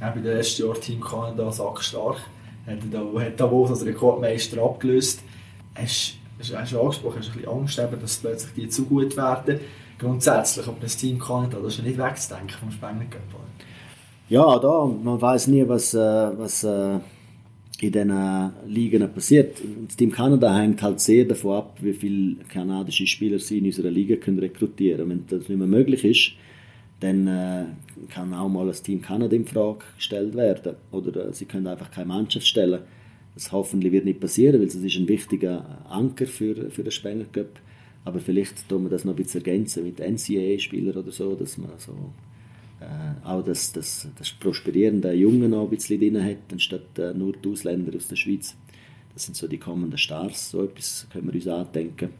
Ja, 0.00 0.10
bei 0.10 0.20
dem 0.20 0.36
ersten 0.36 0.62
Jahr 0.66 0.80
Team 0.80 1.00
Kanada 1.00 1.52
sackstark, 1.52 2.18
hat 2.66 2.78
da, 2.90 3.20
hat 3.20 3.40
als 3.40 3.84
Rekordmeister 3.84 4.62
abgelöst. 4.62 5.22
Hast, 5.74 6.14
du 6.38 6.56
angesprochen, 6.56 7.18
hast 7.18 7.28
ein 7.28 7.34
bisschen 7.34 7.48
Angst, 7.48 7.78
dass 7.78 8.16
plötzlich 8.16 8.52
die 8.54 8.68
zu 8.68 8.84
gut 8.86 9.16
werden. 9.16 9.60
Grundsätzlich, 10.00 10.66
aber 10.66 10.78
das 10.80 10.96
Team 10.96 11.18
Kanada, 11.18 11.58
das 11.62 11.78
ist 11.78 11.84
nicht 11.84 11.98
wegzudenken 11.98 12.56
vom 12.58 12.70
Spengler 12.70 13.04
Ja, 14.30 14.58
da, 14.58 14.86
man 14.86 15.20
weiß 15.20 15.48
nie, 15.48 15.68
was, 15.68 15.92
äh, 15.92 15.98
was 15.98 16.64
äh, 16.64 16.98
in 17.80 17.92
diesen 17.92 18.50
Ligen 18.66 19.12
passiert. 19.12 19.58
Das 19.86 19.96
Team 19.96 20.10
Kanada 20.10 20.56
hängt 20.56 20.80
halt 20.80 21.00
sehr 21.00 21.26
davon 21.26 21.58
ab, 21.58 21.76
wie 21.80 21.92
viele 21.92 22.36
kanadische 22.48 23.06
Spieler 23.06 23.38
sie 23.38 23.58
in 23.58 23.66
unserer 23.66 23.90
Liga 23.90 24.16
können 24.16 24.38
rekrutieren 24.38 25.08
können. 25.08 25.26
Wenn 25.28 25.38
das 25.38 25.48
nicht 25.50 25.58
mehr 25.58 25.66
möglich 25.66 26.04
ist, 26.04 26.32
dann 27.00 27.26
äh, 27.26 27.64
kann 28.08 28.32
auch 28.32 28.48
mal 28.48 28.66
das 28.66 28.82
Team 28.82 29.02
Kanada 29.02 29.36
in 29.36 29.46
Frage 29.46 29.80
gestellt 29.96 30.34
werden. 30.34 30.76
Oder 30.92 31.28
äh, 31.28 31.32
sie 31.34 31.44
können 31.44 31.66
einfach 31.66 31.90
keine 31.90 32.06
Mannschaft 32.06 32.46
stellen. 32.46 32.80
Das 33.34 33.52
hoffentlich 33.52 33.92
wird 33.92 34.06
nicht 34.06 34.20
passieren, 34.20 34.60
weil 34.60 34.66
es 34.66 34.74
ist 34.74 34.96
ein 34.96 35.08
wichtiger 35.08 35.84
Anker 35.90 36.26
für, 36.26 36.70
für 36.70 36.82
den 36.82 36.90
Spengler 36.90 37.26
Cup. 37.32 37.60
Aber 38.04 38.20
vielleicht 38.20 38.68
tun 38.68 38.84
wir 38.84 38.90
das 38.90 39.04
noch 39.04 39.12
ein 39.12 39.16
bisschen 39.16 39.44
ergänzen 39.44 39.84
mit 39.84 39.98
NCAA-Spielern 40.00 40.96
oder 40.96 41.12
so, 41.12 41.34
dass 41.34 41.58
man 41.58 41.70
so 41.76 41.94
äh, 42.80 43.26
auch 43.26 43.44
das, 43.44 43.72
das, 43.72 44.08
das 44.18 44.30
prosperierende 44.32 45.12
Jungen 45.12 45.50
noch 45.50 45.64
ein 45.64 45.70
bisschen 45.70 46.00
drin 46.00 46.22
hat, 46.24 46.50
anstatt 46.50 46.98
äh, 46.98 47.12
nur 47.12 47.34
die 47.34 47.48
Ausländer 47.50 47.94
aus 47.94 48.08
der 48.08 48.16
Schweiz. 48.16 48.56
Das 49.12 49.24
sind 49.24 49.36
so 49.36 49.46
die 49.46 49.58
kommenden 49.58 49.98
Stars, 49.98 50.50
so 50.50 50.64
etwas 50.64 51.06
können 51.12 51.26
wir 51.26 51.34
uns 51.34 51.46
andenken. 51.46 52.10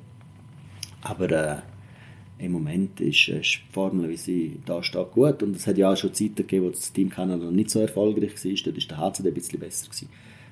Aber 1.03 1.31
äh, 1.31 2.45
im 2.45 2.53
Moment 2.53 3.01
ist, 3.01 3.29
äh, 3.29 3.41
ist 3.41 3.61
die 3.69 3.73
Formel, 3.73 4.09
wie 4.11 4.17
sie 4.17 4.61
da 4.67 4.83
steht, 4.83 5.13
gut. 5.13 5.43
Und 5.43 5.57
es 5.57 5.67
hat 5.67 5.79
ja 5.79 5.93
auch 5.93 5.97
schon 5.97 6.13
Zeiten 6.13 6.37
gegeben, 6.37 6.67
wo 6.67 6.71
das 6.71 6.93
Team 6.93 7.09
Kanada 7.09 7.45
noch 7.45 7.53
nicht 7.53 7.71
so 7.71 7.81
erfolgreich 7.81 8.45
war. 8.45 8.53
Dort 8.65 8.77
war 8.77 8.89
der 8.89 8.99
HCD 8.99 9.29
ein 9.29 9.35
bisschen 9.35 9.61
besser. 9.61 9.87
Gewesen. 9.87 10.09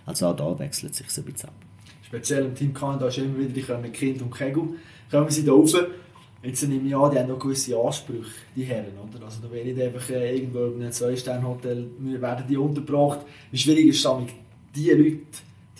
Also 0.06 0.26
auch 0.26 0.37
da 0.37 0.58
wechselt 0.58 0.94
sich 0.94 1.06
ein 1.06 1.25
bisschen 1.25 1.49
ab. 1.49 1.54
Speziell 2.02 2.47
im 2.47 2.54
Team 2.54 2.73
Kanada 2.73 3.08
ist 3.08 3.18
immer 3.18 3.38
wieder 3.38 3.78
die 3.82 3.90
Kind 3.90 4.23
und 4.23 4.35
Kegel. 4.35 4.70
Kommen 5.11 5.31
sie 5.31 5.45
da 5.45 5.53
rauf 5.53 5.75
Jetzt 6.43 6.69
nehme 6.69 6.87
ich 6.87 6.95
an, 6.95 7.11
die 7.11 7.19
haben 7.19 7.29
noch 7.29 7.38
gewisse 7.38 7.77
Ansprüche, 7.77 8.31
die 8.55 8.62
Herren. 8.62 8.93
Oder? 8.97 9.25
Also 9.25 9.41
da 9.43 9.53
werden 9.53 9.75
nicht 9.75 9.83
einfach 9.83 10.09
äh, 10.11 10.37
irgendwo 10.37 10.67
in 10.67 10.83
einem 10.83 10.93
Zwei-Sterne-Hotel 10.93 11.87
werden 11.99 12.45
die 12.49 12.57
untergebracht. 12.57 13.21
Wie 13.50 13.59
schwierig 13.59 13.88
ist 13.88 14.05
es 14.05 14.12
diese 14.75 14.95
Leute, 14.95 15.19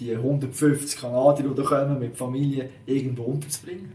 die 0.01 0.17
150 0.17 1.01
Kanadier, 1.01 1.49
die 1.49 1.55
da 1.55 1.63
kommen, 1.63 2.01
mit 2.01 2.17
Familie 2.17 2.71
irgendwo 2.87 3.23
unterzubringen? 3.23 3.93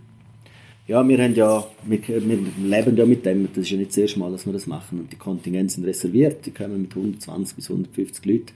Ja, 0.88 1.06
wir, 1.08 1.18
haben 1.18 1.36
ja, 1.36 1.66
wir, 1.86 2.00
wir 2.08 2.40
leben 2.64 2.96
ja 2.96 3.06
mit 3.06 3.26
dem. 3.26 3.48
Das 3.48 3.64
ist 3.64 3.70
ja 3.70 3.78
nicht 3.78 3.92
das 3.92 3.98
erste 3.98 4.20
Mal, 4.20 4.32
dass 4.32 4.46
wir 4.46 4.54
das 4.54 4.68
machen. 4.68 5.00
Und 5.00 5.12
die 5.12 5.18
Kontingente 5.18 5.74
sind 5.74 5.86
reserviert. 5.86 6.46
Die 6.46 6.52
kommen 6.52 6.82
mit 6.82 6.96
120 6.96 7.56
bis 7.56 7.70
150 7.70 8.26
Leuten, 8.26 8.54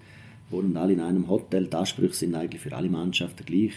wohnen 0.49 0.77
alle 0.77 0.93
in 0.93 1.01
einem 1.01 1.29
Hotel. 1.29 1.67
Die 1.67 1.75
Ansprüche 1.75 2.13
sind 2.13 2.35
eigentlich 2.35 2.61
für 2.61 2.73
alle 2.73 2.89
Mannschaften 2.89 3.45
gleich. 3.45 3.73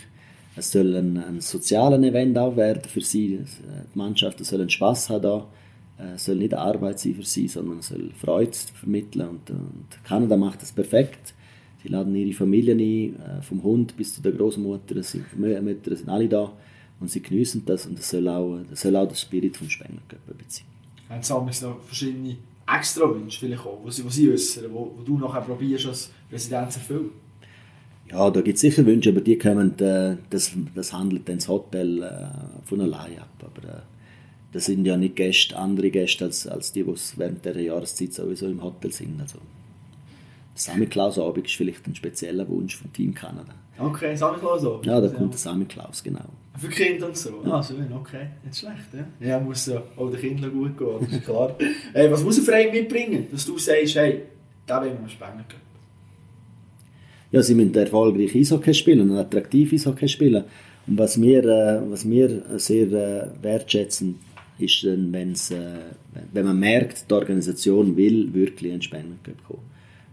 Es 0.57 0.73
soll 0.73 0.95
ein, 0.97 1.17
ein 1.17 1.41
soziales 1.41 2.03
Event 2.03 2.37
auch 2.37 2.57
werden 2.57 2.83
für 2.85 3.01
sie. 3.01 3.39
Die 3.39 3.99
Mannschaften 3.99 4.45
sollen 4.45 4.69
Spaß 4.69 5.11
haben 5.11 5.23
da. 5.23 5.47
Es 6.15 6.25
soll 6.25 6.37
nicht 6.37 6.55
Arbeit 6.55 6.99
sein 6.99 7.15
für 7.15 7.25
sie, 7.25 7.47
sondern 7.47 7.79
es 7.79 7.89
soll 7.89 8.11
Freude 8.19 8.57
vermitteln. 8.75 9.29
Und, 9.29 9.51
und 9.51 10.05
Kanada 10.05 10.37
macht 10.37 10.63
das 10.63 10.73
perfekt. 10.73 11.35
Sie 11.83 11.89
laden 11.89 12.15
ihre 12.15 12.33
Familien 12.33 12.79
ein, 12.79 13.17
äh, 13.17 13.43
vom 13.43 13.63
Hund 13.63 13.97
bis 13.97 14.15
zu 14.15 14.23
der 14.23 14.33
Großmutter, 14.33 14.95
die 14.95 15.61
Mütter 15.63 15.97
sind 15.97 16.09
alle 16.09 16.29
da 16.29 16.53
und 17.01 17.11
sie 17.11 17.23
genießen 17.23 17.65
das 17.65 17.87
und 17.87 17.99
das 17.99 18.11
soll 18.11 18.29
auch, 18.29 18.61
das 18.69 18.83
soll 18.83 18.95
auch 18.97 19.09
der 19.09 19.15
Spirit 19.15 19.57
vom 19.57 19.69
Spengler 19.69 20.03
sein. 20.49 20.67
Haben 21.09 21.23
Sie 21.53 21.65
noch 21.65 21.83
verschiedene 21.83 22.37
extra 22.67 23.09
Wünsche 23.13 23.41
vielleicht 23.41 23.65
die 23.65 23.91
Sie, 23.91 24.27
die 24.27 24.33
äußern, 24.33 24.65
wo 24.71 25.01
du 25.05 25.19
nachher 25.19 25.41
probierst 25.41 25.87
als 25.87 26.11
Präsident 26.29 26.71
zu 26.73 26.79
erfüllen? 26.79 27.11
Ja, 28.11 28.31
da 28.31 28.41
gibt 28.41 28.57
es 28.57 28.61
sicher 28.61 28.85
Wünsche, 28.87 29.11
aber 29.11 29.21
die 29.21 29.39
kommen, 29.39 29.79
äh, 29.79 30.17
das, 30.31 30.53
das 30.75 30.93
handelt 30.93 31.29
dann 31.29 31.37
das 31.37 31.49
Hotel 31.49 32.03
äh, 32.03 32.67
von 32.67 32.81
allein 32.81 33.19
ab. 33.19 33.29
Aber 33.41 33.69
äh, 33.69 33.81
das 34.53 34.67
sind 34.67 34.85
ja 34.85 34.97
nicht 34.97 35.17
Gäste, 35.17 35.57
andere 35.57 35.91
Gäste 35.91 36.25
als, 36.25 36.47
als 36.47 36.73
die, 36.73 36.83
die 36.83 36.95
während 37.17 37.45
der 37.45 37.61
Jahreszeit 37.61 38.13
sowieso 38.13 38.47
im 38.47 38.63
Hotel 38.63 38.91
sind. 38.91 39.21
Also, 39.21 39.39
Sammy 40.57 40.87
Klaus 40.87 41.19
Abend 41.19 41.47
ist 41.47 41.55
vielleicht 41.55 41.87
ein 41.87 41.95
spezieller 41.95 42.49
Wunsch 42.49 42.77
vom 42.77 42.93
Team 42.93 43.15
Kanada. 43.15 43.55
Okay, 43.79 44.17
Sammy 44.17 44.39
Klaus 44.39 44.65
Abend? 44.65 44.87
Ja, 44.87 45.01
da 45.01 45.09
kommt 45.09 45.33
der 45.33 45.39
Sammy 45.39 45.65
Klaus, 45.67 46.03
genau. 46.03 46.25
Für 46.59 46.69
Kinder 46.69 47.07
und 47.07 47.17
so? 47.17 47.43
Ah, 47.45 47.63
schön, 47.63 47.91
okay. 47.93 48.27
Nicht 48.45 48.59
schlecht, 48.59 48.93
ja. 48.93 49.27
Ja, 49.27 49.41
muss 49.41 49.67
ja 49.67 49.83
auch 49.97 50.11
den 50.11 50.21
Kindern 50.21 50.53
gut 50.53 50.77
gehen, 50.77 50.99
das 51.01 51.13
ist 51.13 51.25
klar. 51.25 51.57
hey, 51.95 52.11
was 52.11 52.25
muss 52.25 52.39
ein 52.39 52.45
Verein 52.45 52.73
mitbringen, 52.73 53.29
dass 53.31 53.47
du 53.47 53.57
sagst, 53.57 53.95
hey, 53.95 54.23
da 54.67 54.83
wollen 54.83 54.99
wir 55.01 55.09
spenden 55.09 55.45
können? 55.49 55.70
Ja, 57.33 57.43
sie 57.43 57.55
müssen 57.55 57.75
erfolgreich 57.75 58.35
Eishockey 58.35 58.75
spielen 58.75 59.09
und 59.09 59.17
attraktiv 59.17 59.73
Eishockey 59.73 60.09
spielen. 60.09 60.45
Und 60.87 60.99
was 60.99 61.21
wir, 61.21 61.45
äh, 61.45 61.81
was 61.89 62.09
wir 62.09 62.43
sehr 62.59 62.87
äh, 62.89 63.29
wertschätzen, 63.43 64.17
ist, 64.59 64.85
dann, 64.85 65.13
wenn's, 65.13 65.53
äh, 65.53 65.79
wenn 66.33 66.45
man 66.45 66.59
merkt, 66.59 67.09
die 67.09 67.15
Organisation 67.15 67.97
will 67.97 68.35
wirklich 68.35 68.73
einen 68.73 68.83
Spendencup 68.83 69.45
kommen. 69.47 69.63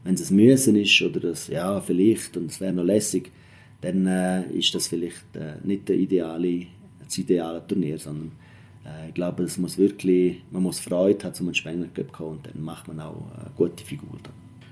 Wenn 0.04 0.14
es 0.14 0.30
ein 0.30 0.36
Müssen 0.36 0.76
ist 0.76 1.02
oder 1.02 1.20
das, 1.20 1.48
ja, 1.48 1.82
vielleicht, 1.82 2.38
und 2.38 2.52
es 2.52 2.62
wäre 2.62 2.74
noch 2.74 2.84
lässig, 2.84 3.32
dann 3.82 4.06
äh, 4.06 4.44
ist 4.52 4.74
das 4.76 4.88
vielleicht 4.88 5.36
äh, 5.36 5.56
nicht 5.64 5.90
der 5.90 5.98
ideale, 5.98 6.68
das 7.04 7.18
ideale 7.18 7.66
Turnier, 7.66 7.98
sondern 7.98 8.32
äh, 8.86 9.10
ich 9.10 9.14
glaube, 9.16 9.44
es 9.44 9.58
muss 9.58 9.78
wirklich, 9.78 10.44
man 10.52 10.64
muss 10.64 10.80
Freude 10.80 11.26
haben, 11.26 11.36
um 11.40 11.48
einen 11.48 11.56
Spendencup 11.56 12.08
zu 12.08 12.12
kommen 12.12 12.38
und 12.38 12.48
dann 12.48 12.62
macht 12.62 12.88
man 12.88 13.00
auch 13.00 13.24
eine 13.36 13.52
gute 13.56 13.84
Figur. 13.84 14.18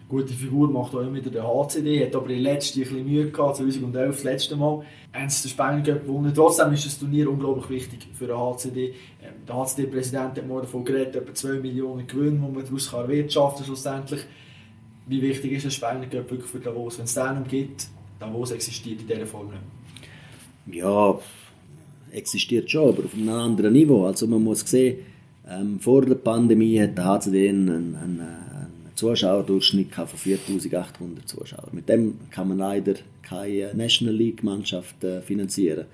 Gute 0.08 0.34
Figur 0.34 0.70
macht 0.70 0.94
auch 0.94 1.02
immer 1.02 1.16
wieder 1.16 1.32
der 1.32 1.48
HCD, 1.48 2.06
hat 2.06 2.16
aber 2.16 2.30
in 2.30 2.42
letzten 2.44 2.80
ein 2.80 2.84
bisschen 2.84 3.06
Mühe 3.06 3.32
gehabt, 3.32 3.58
2011 3.58 4.16
das 4.16 4.24
letzte 4.24 4.56
Mal, 4.56 4.84
haben 5.12 5.30
sie 5.30 5.48
den 5.48 5.50
Spendencup 5.50 6.06
gewonnen. 6.06 6.32
Trotzdem 6.36 6.74
ist 6.74 6.86
das 6.86 7.00
Turnier 7.00 7.28
unglaublich 7.28 7.70
wichtig 7.70 8.08
für 8.14 8.28
den 8.28 8.38
HCD. 8.38 8.94
Ähm, 9.24 9.34
der 9.48 9.56
HCD-Präsident 9.56 10.38
hat 10.38 10.48
mal 10.48 10.62
davon 10.62 10.86
geredet, 10.86 11.16
etwa 11.16 11.34
2 11.34 11.60
Millionen 11.60 12.06
Gewinn, 12.06 12.36
die 12.36 12.52
man 12.56 12.64
daraus 12.64 12.94
erwirtschaften 12.94 13.58
kann 13.58 13.66
schlussendlich. 13.66 14.22
Wie 15.08 15.22
wichtig 15.24 15.54
ist 15.54 15.66
der 15.66 15.70
Spendencup 15.72 16.30
wirklich 16.30 16.52
für 16.52 16.60
Davos? 16.60 17.00
Wenn 17.00 17.06
es 17.06 17.14
den 17.16 17.44
gibt, 17.48 17.88
Davos 18.20 18.52
existiert 18.52 19.02
in 19.02 19.08
dieser 19.08 19.26
Form 19.26 19.48
nicht. 19.48 20.78
Ja, 20.78 21.18
existiert 22.12 22.70
schon, 22.70 22.90
aber 22.90 23.06
auf 23.06 23.14
einem 23.14 23.30
anderen 23.30 23.74
Niveau. 23.74 24.06
Also 24.06 24.28
man 24.28 24.44
muss 24.44 24.62
sehen, 24.62 25.00
ähm, 25.48 25.80
vor 25.80 26.04
der 26.04 26.16
Pandemie 26.16 26.80
hat 26.80 26.98
der 26.98 27.06
HCD 27.06 27.50
einen, 27.50 27.70
einen, 27.70 27.96
einen 27.96 28.45
Zuschauerdurchschnitt 28.96 29.94
von 29.94 30.08
4800 30.08 31.28
Zuschauern. 31.28 31.70
Mit 31.74 31.90
dem 31.90 32.18
kann 32.32 32.48
man 32.48 32.58
leider 32.58 32.96
keine 33.22 33.74
National 33.76 34.16
League 34.16 34.44
Mannschaft 34.44 35.04
äh, 35.04 35.22
finanzieren. 35.22 35.86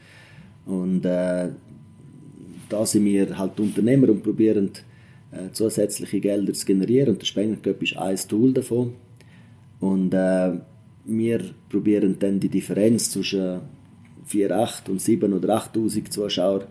Und 0.65 1.05
äh, 1.05 1.49
da 2.69 2.85
sind 2.85 3.05
wir 3.05 3.37
halt 3.37 3.59
Unternehmer 3.59 4.09
und 4.09 4.23
probieren 4.23 4.71
äh, 5.31 5.51
zusätzliche 5.51 6.19
Gelder 6.19 6.53
zu 6.53 6.65
generieren 6.65 7.09
und 7.09 7.21
der 7.21 7.25
Spengler 7.25 7.57
Cup 7.57 7.81
ist 7.81 7.97
ein 7.97 8.17
Tool 8.27 8.53
davon. 8.53 8.93
Und 9.79 10.13
äh, 10.13 10.51
wir 11.05 11.41
probieren 11.69 12.17
dann 12.19 12.39
die 12.39 12.49
Differenz 12.49 13.11
zwischen 13.11 13.61
4, 14.25 14.51
8 14.51 14.89
und 14.89 15.01
7 15.01 15.33
oder 15.33 15.57
8'000 15.57 16.09
Zuschauern 16.09 16.61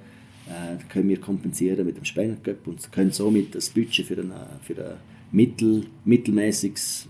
äh, 0.47 0.77
können 0.89 1.09
wir 1.09 1.21
kompensieren 1.21 1.85
mit 1.85 1.97
dem 1.97 2.05
Spengler 2.05 2.37
Cup 2.37 2.67
und 2.67 2.93
können 2.93 3.11
somit 3.11 3.55
das 3.55 3.71
Budget 3.71 4.07
für 4.07 4.19
ein, 4.19 4.33
für 4.63 4.77
ein 4.77 4.97
mittel, 5.33 5.87
mittelmäßiges 6.05 7.09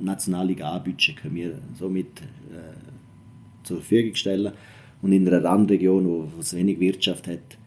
Nationalliga 0.00 0.72
A-Budget 0.72 1.16
können 1.16 1.36
wir 1.36 1.58
somit 1.78 2.20
äh, 2.20 3.64
zur 3.64 3.78
Verfügung 3.78 4.14
stellen. 4.14 4.52
Und 5.02 5.12
in 5.12 5.28
einer 5.28 5.44
Randregion, 5.44 6.06
wo 6.06 6.40
es 6.40 6.54
wenig 6.54 6.80
Wirtschaft 6.80 7.26
hat 7.28 7.58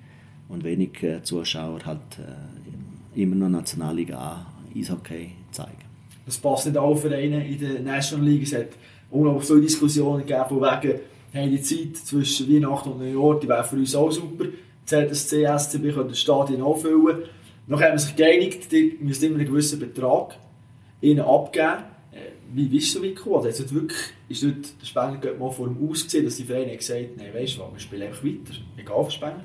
und 0.50 0.64
wenig 0.64 1.04
äh, 1.04 1.22
Zuschauer, 1.24 1.86
halt 1.86 2.00
äh, 2.20 3.22
immer 3.22 3.36
noch 3.36 3.50
Nationalliga 3.50 4.18
A 4.18 4.54
Eishockey 4.76 5.32
zeigen 5.52 5.88
das 6.28 6.38
passt 6.38 6.66
nicht 6.66 6.78
alle 6.78 6.96
Vereine 6.96 7.48
in 7.48 7.58
der 7.58 7.80
National 7.80 8.28
League. 8.28 8.44
Es 8.44 8.54
hat 8.54 8.68
unglaublich 9.10 9.48
viele 9.48 9.62
Diskussionen 9.62 10.26
gegeben, 10.26 10.44
von 10.50 10.62
wegen, 10.62 11.00
hey, 11.32 11.50
die 11.50 11.62
Zeit 11.62 11.96
zwischen 11.96 12.54
Weihnachten 12.54 12.92
und 12.92 13.00
Neujahr, 13.00 13.40
die 13.40 13.48
wäre 13.48 13.64
für 13.64 13.78
uns 13.78 13.96
auch 13.96 14.12
super. 14.12 14.46
ZSC, 14.86 15.46
SCB 15.58 15.94
können 15.94 16.10
das 16.10 16.20
Stadion 16.20 16.62
auffüllen. 16.62 17.24
Noch 17.68 17.82
haben 17.82 17.94
wir 17.94 18.00
sich 18.00 18.16
geeinigt, 18.16 18.72
die 18.72 18.98
müssen 19.02 19.26
immer 19.26 19.40
einen 19.40 19.48
gewissen 19.48 19.80
Betrag 19.80 20.36
ihnen 21.02 21.20
abgeben. 21.20 21.84
Äh, 22.14 22.32
wie 22.54 22.66
bist 22.66 22.96
du 22.96 23.00
so 23.00 23.06
weit 23.06 23.16
gekommen? 23.16 23.46
Also 23.46 23.72
wirklich, 23.72 24.00
ist 24.30 24.44
dort 24.44 24.82
der 24.82 24.86
Spengler 24.86 25.38
mal 25.38 25.52
vor 25.52 25.68
dem 25.68 25.90
Ausgesehen, 25.90 26.26
dass 26.26 26.38
die 26.38 26.46
Vereine 26.46 26.76
gesagt 26.76 27.20
haben, 27.20 27.34
weißt 27.34 27.58
du 27.58 27.62
was, 27.62 27.74
wir 27.74 27.80
spielen 27.80 28.04
einfach 28.04 28.24
weiter, 28.24 28.54
egal 28.78 29.04
für 29.04 29.12
Spengler. 29.12 29.44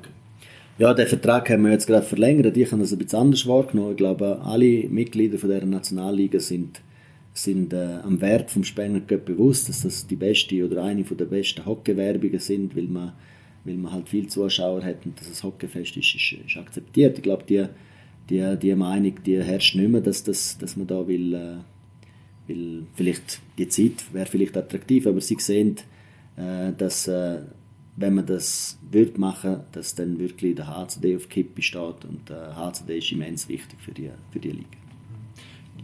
Ja, 0.79 0.95
den 0.95 1.07
Vertrag 1.07 1.51
haben 1.51 1.65
wir 1.65 1.73
jetzt 1.73 1.87
gerade 1.87 2.07
verlängert. 2.07 2.57
Ich 2.57 2.71
habe 2.71 2.81
das 2.81 2.93
ein 2.93 2.99
bisschen 2.99 3.19
anders 3.19 3.47
wahrgenommen. 3.47 3.91
Ich 3.91 3.97
glaube, 3.97 4.41
alle 4.43 4.89
Mitglieder 4.89 5.39
von 5.39 5.51
der 5.51 5.67
Nationalliga 5.67 6.41
sind, 6.41 6.81
sind 7.35 7.73
äh, 7.73 7.99
am 8.05 8.21
Wert 8.21 8.51
vom 8.51 8.65
Spengler 8.65 9.01
Cup 9.01 9.25
bewusst, 9.25 9.69
dass 9.69 9.83
das 9.83 10.07
die 10.07 10.17
beste 10.17 10.65
oder 10.65 10.83
eine 10.85 11.03
der 11.03 11.25
besten 11.25 11.67
Hockeywerbungen 11.67 12.39
sind, 12.39 12.75
weil 12.77 12.85
man, 12.85 13.13
weil 13.65 13.75
man 13.75 13.93
halt 13.93 14.09
viel 14.09 14.29
Zuschauer 14.29 14.83
hat 14.83 15.05
und 15.05 15.19
dass 15.21 15.29
das 15.29 15.43
Hockeyfest 15.43 15.97
ist, 15.97 16.15
ist, 16.15 16.33
ist 16.47 16.57
akzeptiert. 16.57 17.19
Ich 17.19 17.23
glaube, 17.23 17.45
die, 17.47 17.67
die, 18.33 18.57
die 18.59 18.75
Meinung 18.75 19.23
die 19.25 19.43
herrscht 19.43 19.75
nicht 19.75 19.91
mehr, 19.91 20.01
dass, 20.01 20.25
dass, 20.25 20.57
dass 20.57 20.77
man 20.77 20.87
da 20.87 21.07
will, 21.07 21.35
äh, 21.35 22.49
will 22.49 22.87
vielleicht 22.95 23.41
die 23.59 23.69
Zeit 23.69 24.13
wäre 24.13 24.27
vielleicht 24.27 24.57
attraktiv, 24.57 25.07
aber 25.07 25.21
sie 25.21 25.37
sehen, 25.39 25.77
äh, 26.37 26.73
dass 26.73 27.09
äh, 27.09 27.43
wenn 27.97 28.15
man 28.15 28.25
das 28.25 28.79
wird 28.91 29.19
machen, 29.19 29.61
dass 29.73 29.95
dann 29.95 30.19
wirklich 30.19 30.55
der 30.55 30.67
HCD 30.67 31.17
auf 31.17 31.29
Kippe 31.29 31.61
steht 31.61 32.07
und 32.09 32.29
der 32.29 32.57
HCD 32.57 32.99
ist 32.99 33.13
immens 33.13 33.49
wichtig 33.49 33.79
für 33.81 33.93
die, 33.93 34.11
für 34.31 34.41
die 34.41 34.51
Liga. 34.51 34.69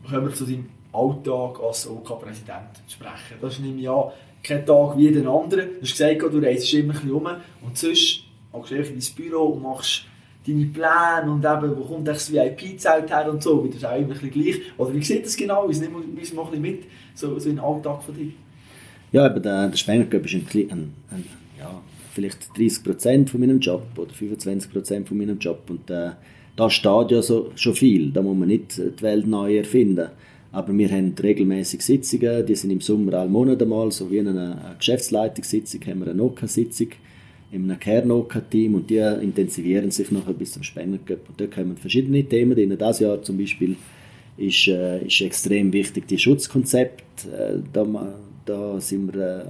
Kommen 0.08 0.28
wir 0.28 0.34
zu 0.34 0.46
deinem 0.46 0.70
Alltag 0.90 1.61
als 1.61 1.87
OK-Präsident 1.87 2.82
sprechen. 2.88 3.37
Das 3.42 3.54
ist 3.54 3.61
nämlich 3.61 3.84
ja 3.84 4.11
kein 4.42 4.64
Tag 4.64 4.96
wie 4.96 5.11
den 5.11 5.26
anderen. 5.26 5.68
Du 5.74 5.82
hast 5.82 5.90
gesagt, 5.90 6.22
du 6.22 6.38
reist 6.38 6.72
immer 6.72 6.94
ein 6.94 7.00
bisschen 7.00 7.11
rum 7.11 7.28
und 7.61 7.76
sonst 7.76 8.22
gehst 8.54 8.70
du 8.70 8.76
in 8.76 9.00
dein 9.00 9.14
Büro 9.16 9.44
und 9.48 9.62
machst 9.62 10.06
deine 10.48 10.66
Pläne 10.66 11.30
und 11.30 11.44
eben, 11.44 11.76
wo 11.76 11.82
kommt 11.82 12.08
das 12.08 12.32
VIP-Zelt 12.32 13.11
her 13.11 13.30
und 13.30 13.42
so, 13.42 13.66
das 13.66 13.76
ist 13.76 13.84
auch 13.84 13.96
immer 13.96 14.06
ein 14.06 14.08
bisschen 14.08 14.30
gleich. 14.30 14.56
Oder 14.76 14.94
wie 14.94 15.02
sieht 15.02 15.26
das 15.26 15.37
genau? 15.37 15.68
Nimm 15.68 15.94
uns 15.94 16.32
mal 16.32 16.42
ein 16.42 16.50
bisschen 16.50 16.62
mit, 16.62 16.84
so, 17.14 17.38
so 17.38 17.48
in 17.48 17.56
den 17.56 17.64
Alltag 17.64 18.02
von 18.02 18.14
dir. 18.14 18.32
Ja, 19.12 19.26
aber 19.26 19.40
der, 19.40 19.68
der 19.68 19.76
Spenger 19.76 20.12
ist 20.12 20.34
ein, 20.34 20.46
ein, 20.54 20.92
ein 21.11 21.24
ja, 21.58 21.80
vielleicht 22.12 22.56
30 22.56 23.30
von 23.30 23.40
meinem 23.40 23.61
Job 23.61 23.87
oder 23.96 24.12
25 24.12 24.70
von 25.06 25.16
meinem 25.16 25.38
Job 25.38 25.62
und 25.68 25.90
äh, 25.90 26.11
da 26.56 26.68
steht 26.68 27.12
ja 27.12 27.22
so, 27.22 27.52
schon 27.54 27.74
viel, 27.74 28.11
da 28.11 28.20
muss 28.20 28.37
man 28.37 28.48
nicht 28.48 28.78
die 28.78 29.02
Welt 29.02 29.26
neu 29.26 29.58
erfinden. 29.58 30.08
Aber 30.50 30.76
wir 30.76 30.90
haben 30.90 31.14
regelmäßig 31.22 31.82
Sitzungen, 31.82 32.44
die 32.44 32.54
sind 32.54 32.70
im 32.70 32.80
Sommer 32.80 33.14
alle 33.14 33.28
Monate 33.28 33.66
mal, 33.66 33.92
so 33.92 34.11
wie 34.11 34.20
eine, 34.20 34.30
eine 34.30 34.76
Geschäftsleitungssitzung 34.78 35.80
haben 35.87 36.00
wir 36.00 36.06
eine 36.06 36.16
NOKA-Sitzung 36.16 36.88
in 37.50 37.64
einem 37.64 37.80
Kern-NOKA-Team 37.80 38.74
und 38.74 38.90
die 38.90 38.98
intensivieren 38.98 39.90
sich 39.90 40.11
nachher 40.11 40.34
bis 40.34 40.52
zum 40.52 40.62
Spengler 40.62 40.98
Cup. 40.98 41.28
Und 41.28 41.40
da 41.40 41.46
kommen 41.46 41.76
verschiedene 41.76 42.24
Themen 42.24 42.54
drin. 42.54 42.76
Das 42.78 43.00
Jahr 43.00 43.22
zum 43.22 43.38
Beispiel 43.38 43.76
ist, 44.37 44.68
äh, 44.68 45.04
ist 45.06 45.20
extrem 45.20 45.72
wichtig, 45.72 46.06
die 46.08 46.18
Schutzkonzept. 46.18 47.26
Äh, 47.26 47.61
da, 47.72 47.87
da 48.44 48.80
sind 48.80 49.14
wir 49.14 49.22
äh, 49.22 49.44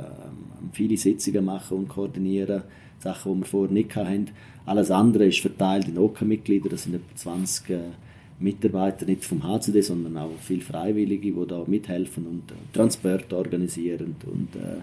viele 0.73 0.97
Sitzungen 0.97 1.45
machen 1.45 1.79
und 1.79 1.89
koordinieren, 1.89 2.63
Sachen, 3.01 3.35
die 3.35 3.41
wir 3.41 3.47
vorher 3.47 3.73
nicht 3.73 3.95
hatten. 3.97 4.29
Alles 4.65 4.91
andere 4.91 5.27
ist 5.27 5.41
verteilt 5.41 5.89
in 5.89 5.99
OK-Mitglieder, 5.99 6.69
das 6.69 6.85
sind 6.85 6.95
etwa 6.95 7.17
20 7.17 7.71
äh, 7.71 7.79
Mitarbeiter, 8.41 9.07
nicht 9.07 9.25
vom 9.25 9.43
HCD, 9.43 9.81
sondern 9.81 10.17
auch 10.19 10.31
viele 10.41 10.61
Freiwillige, 10.61 11.33
die 11.33 11.47
da 11.47 11.65
mithelfen 11.67 12.27
und 12.27 12.51
äh, 12.51 12.55
Transport 12.73 13.33
organisieren 13.33 14.15
und 14.27 14.55
äh, 14.55 14.59
äh, 14.59 14.81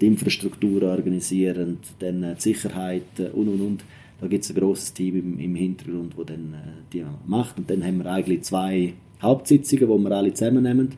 die 0.00 0.06
Infrastruktur 0.06 0.82
organisieren, 0.82 1.78
dann 1.98 2.22
äh, 2.22 2.34
die 2.36 2.42
Sicherheit 2.42 3.18
äh, 3.18 3.28
und 3.28 3.48
und 3.48 3.60
und. 3.60 3.84
Da 4.20 4.28
gibt 4.28 4.44
es 4.44 4.50
ein 4.50 4.56
großes 4.56 4.92
Team 4.92 5.18
im, 5.18 5.38
im 5.40 5.54
Hintergrund, 5.54 6.14
das 6.16 6.26
dann 6.26 6.54
äh, 6.54 6.82
die 6.92 7.04
macht. 7.26 7.58
Und 7.58 7.68
dann 7.70 7.82
haben 7.84 7.98
wir 7.98 8.06
eigentlich 8.06 8.42
zwei 8.42 8.94
Hauptsitzungen, 9.20 9.88
wo 9.88 9.98
wir 9.98 10.12
alle 10.12 10.32
zusammennehmen. 10.34 10.90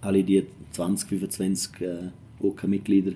Alle 0.00 0.22
die 0.22 0.44
20, 0.72 1.08
25 1.08 1.80
äh, 1.80 1.86
OK-Mitglieder. 2.40 3.12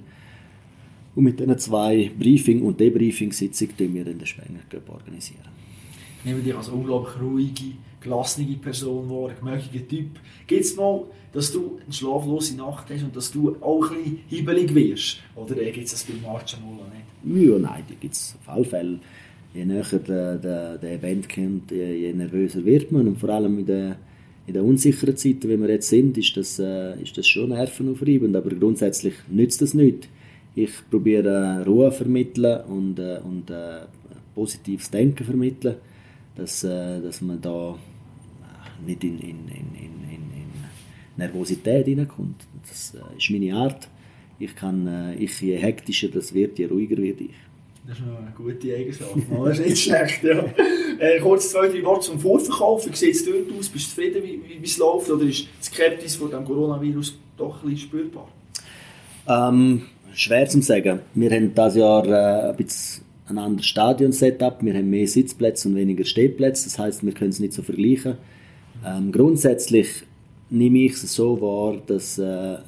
Und 1.14 1.24
mit 1.24 1.40
diesen 1.40 1.58
zwei 1.58 2.10
Briefing- 2.18 2.62
und 2.62 2.78
Debriefing-Sitzungen 2.80 3.76
organisieren 3.78 3.94
wir 3.94 4.04
dann 4.04 4.18
den 4.18 4.26
Spenger 4.26 4.60
Cup 4.68 4.88
organisieren. 4.90 5.48
Ich 6.18 6.24
nehme 6.24 6.40
dich 6.40 6.54
als 6.54 6.68
unglaublich 6.68 7.20
ruhige, 7.20 7.72
gelassene 8.00 8.56
Person 8.56 9.08
wahr, 9.10 9.30
ein 9.30 9.36
gemöchiger 9.38 9.86
Typ. 9.86 10.10
Gibt 10.46 10.64
es 10.64 10.76
mal, 10.76 11.04
dass 11.32 11.52
du 11.52 11.78
eine 11.84 11.92
schlaflose 11.92 12.56
Nacht 12.56 12.90
hast 12.90 13.02
und 13.02 13.14
dass 13.14 13.30
du 13.30 13.56
auch 13.60 13.90
ein 13.90 13.96
bisschen 13.96 14.18
hibbelig 14.28 14.74
wirst? 14.74 15.18
Oder 15.36 15.56
äh, 15.58 15.70
gibt 15.70 15.86
es 15.86 15.92
das 15.92 16.04
bei 16.04 16.14
Marcianola 16.20 16.84
nicht? 16.84 17.42
Ja, 17.44 17.58
nein, 17.58 17.84
die 17.88 17.96
gibt 17.96 18.14
es 18.14 18.36
auf 18.40 18.48
alle 18.54 18.64
Fälle. 18.64 18.98
Je 19.54 19.64
näher 19.64 19.84
der, 20.06 20.36
der, 20.36 20.78
der 20.78 20.92
Event 20.92 21.28
kommt, 21.28 21.70
je, 21.70 21.94
je 21.94 22.12
nervöser 22.12 22.64
wird 22.64 22.92
man. 22.92 23.08
Und 23.08 23.18
vor 23.18 23.30
allem 23.30 23.58
in 23.58 23.66
den 23.66 23.94
in 24.48 24.54
der 24.54 24.64
unsicheren 24.64 25.14
Zeiten, 25.14 25.46
wie 25.50 25.58
wir 25.58 25.68
jetzt 25.68 25.90
sind, 25.90 26.16
ist 26.16 26.34
das, 26.34 26.58
äh, 26.58 26.98
ist 27.02 27.18
das 27.18 27.26
schon 27.26 27.50
nervenaufreibend. 27.50 28.34
Aber 28.34 28.48
grundsätzlich 28.48 29.12
nützt 29.28 29.60
das 29.60 29.74
nichts. 29.74 30.08
Ich 30.54 30.70
probiere 30.90 31.28
äh, 31.28 31.62
Ruhe 31.64 31.92
vermitteln 31.92 32.62
und, 32.64 32.98
äh, 32.98 33.20
und 33.22 33.50
äh, 33.50 33.80
positives 34.34 34.90
Denken 34.90 35.24
vermitteln, 35.24 35.74
dass, 36.34 36.64
äh, 36.64 36.98
dass 37.02 37.20
man 37.20 37.42
da 37.42 37.78
nicht 38.86 39.04
in, 39.04 39.18
in, 39.18 39.48
in, 39.48 39.74
in, 39.74 39.98
Nervosität 41.18 41.86
hineinkommt. 41.86 42.36
Das 42.68 42.94
äh, 42.94 43.18
ist 43.18 43.30
meine 43.30 43.54
Art. 43.54 43.88
Ich 44.38 44.54
kann, 44.54 44.86
äh, 44.86 45.14
ich, 45.16 45.40
je 45.40 45.56
hektischer 45.56 46.08
das 46.08 46.32
wird, 46.32 46.58
je 46.58 46.66
ruhiger 46.66 46.96
werde 46.96 47.24
ich. 47.24 47.34
Das 47.86 47.98
ist 47.98 48.04
eine 48.04 48.32
gute 48.36 48.74
Eigenschaft. 48.74 49.14
das 49.44 49.58
ist 49.58 49.66
nicht 49.66 49.82
schlecht, 49.82 50.22
ja. 50.24 50.44
Äh, 51.00 51.20
kurz 51.20 51.50
zwei, 51.50 51.68
drei 51.68 51.80
Worte 51.84 52.06
zum 52.06 52.18
Vorverkauf. 52.18 52.84
Wie 52.90 52.96
sieht 52.96 53.14
es 53.14 53.24
dort 53.24 53.48
aus? 53.56 53.68
Bist 53.68 53.86
du 53.86 53.90
zufrieden, 53.90 54.20
wie, 54.20 54.40
wie 54.48 54.64
es 54.64 54.78
läuft? 54.78 55.08
Oder 55.08 55.26
ist 55.26 55.42
die 55.42 55.64
Skepsis 55.64 56.16
vor 56.16 56.28
dem 56.28 56.44
Coronavirus 56.44 57.16
doch 57.36 57.62
ein 57.62 57.70
bisschen 57.70 57.88
spürbar? 57.88 58.28
Ähm, 59.28 59.82
schwer 60.12 60.48
zu 60.48 60.60
sagen. 60.60 60.98
Wir 61.14 61.30
haben 61.30 61.54
dieses 61.54 61.76
Jahr 61.76 62.04
äh, 62.04 62.50
ein 62.50 62.56
bisschen 62.56 63.04
ein 63.28 63.38
anderes 63.38 63.66
Stadion-Setup. 63.66 64.56
Wir 64.60 64.74
haben 64.74 64.90
mehr 64.90 65.06
Sitzplätze 65.06 65.68
und 65.68 65.76
weniger 65.76 66.04
Stehplätze. 66.04 66.64
Das 66.64 66.80
heißt, 66.80 67.06
wir 67.06 67.12
können 67.12 67.30
es 67.30 67.38
nicht 67.38 67.52
so 67.52 67.62
vergleichen. 67.62 68.16
Ähm, 68.84 69.12
grundsätzlich 69.12 69.88
nehme 70.50 70.78
ich 70.78 70.92
es 70.92 71.14
so 71.14 71.40
wahr, 71.40 71.80
dass 71.86 72.18
äh, 72.18 72.58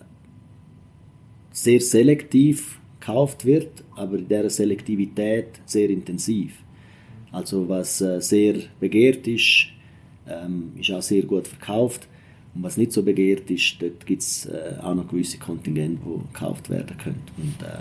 sehr 1.53 1.81
selektiv 1.81 2.81
gekauft 2.99 3.45
wird, 3.45 3.85
aber 3.97 4.19
in 4.19 4.29
dieser 4.29 4.51
Selektivität 4.51 5.61
sehr 5.67 5.91
intensiv. 5.91 6.53
Also 7.33 7.69
was 7.69 8.01
äh, 8.01 8.21
sehr 8.21 8.57
begehrt 8.79 9.27
ist, 9.27 9.67
ähm, 10.29 10.73
ist 10.79 10.91
auch 10.91 11.03
sehr 11.03 11.23
gut 11.23 11.49
verkauft. 11.49 12.09
Und 12.55 12.65
was 12.65 12.77
nicht 12.77 12.93
so 12.93 13.03
begehrt 13.03 13.49
ist, 13.51 13.77
dort 13.81 14.05
gibt 14.05 14.23
es 14.23 14.47
äh, 14.47 14.75
auch 14.83 14.95
noch 14.95 15.09
gewisse 15.09 15.39
Kontingente, 15.39 16.03
die 16.05 16.33
gekauft 16.33 16.69
werden 16.69 16.97
können. 16.99 17.23
Und 17.37 17.63
äh, 17.63 17.79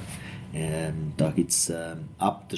ähm, 0.53 1.13
da 1.17 1.31
gibt 1.31 1.51
es 1.51 1.69
äh, 1.69 1.95
ab, 2.19 2.53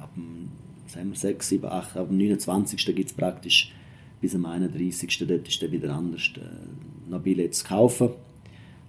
ab 0.00 0.10
dem 0.16 0.48
sagen 0.86 1.10
wir, 1.10 1.16
6, 1.16 1.48
7, 1.48 1.66
8, 1.66 1.96
ab 1.96 2.08
dem 2.08 2.16
29. 2.16 2.84
gibt 2.94 3.10
es 3.10 3.12
praktisch 3.12 3.72
bis 4.24 4.34
am 4.34 4.46
31. 4.46 5.26
dort 5.28 5.46
ist 5.46 5.62
dann 5.62 5.70
wieder 5.70 5.94
anders 5.94 6.30
äh, 6.36 7.10
noch 7.10 7.20
Billette 7.20 7.50
zu 7.50 7.66
kaufen. 7.66 8.08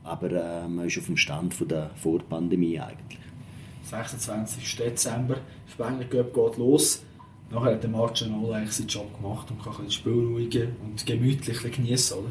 Aber 0.02 0.32
äh, 0.32 0.66
man 0.66 0.88
ist 0.88 0.98
auf 0.98 1.08
dem 1.08 1.18
Stand 1.18 1.54
von 1.54 1.68
der 1.68 1.90
Vorpandemie 1.96 2.80
eigentlich. 2.80 3.20
26. 3.84 4.78
Dezember, 4.78 5.40
Spengler 5.70 6.06
Cup 6.06 6.34
geht 6.34 6.58
los. 6.58 7.04
Nachher 7.52 7.74
hat 7.74 7.84
der 7.84 7.90
Marcianolo 7.90 8.54
eigentlich 8.54 8.72
seinen 8.72 8.88
Job 8.88 9.14
gemacht 9.14 9.52
und 9.52 9.62
kann 9.62 9.74
ein 9.74 9.86
bisschen 9.88 9.92
spielruhig 9.92 10.58
und 10.82 11.06
gemütlich 11.06 11.70
genießen, 11.70 12.18
oder? 12.18 12.30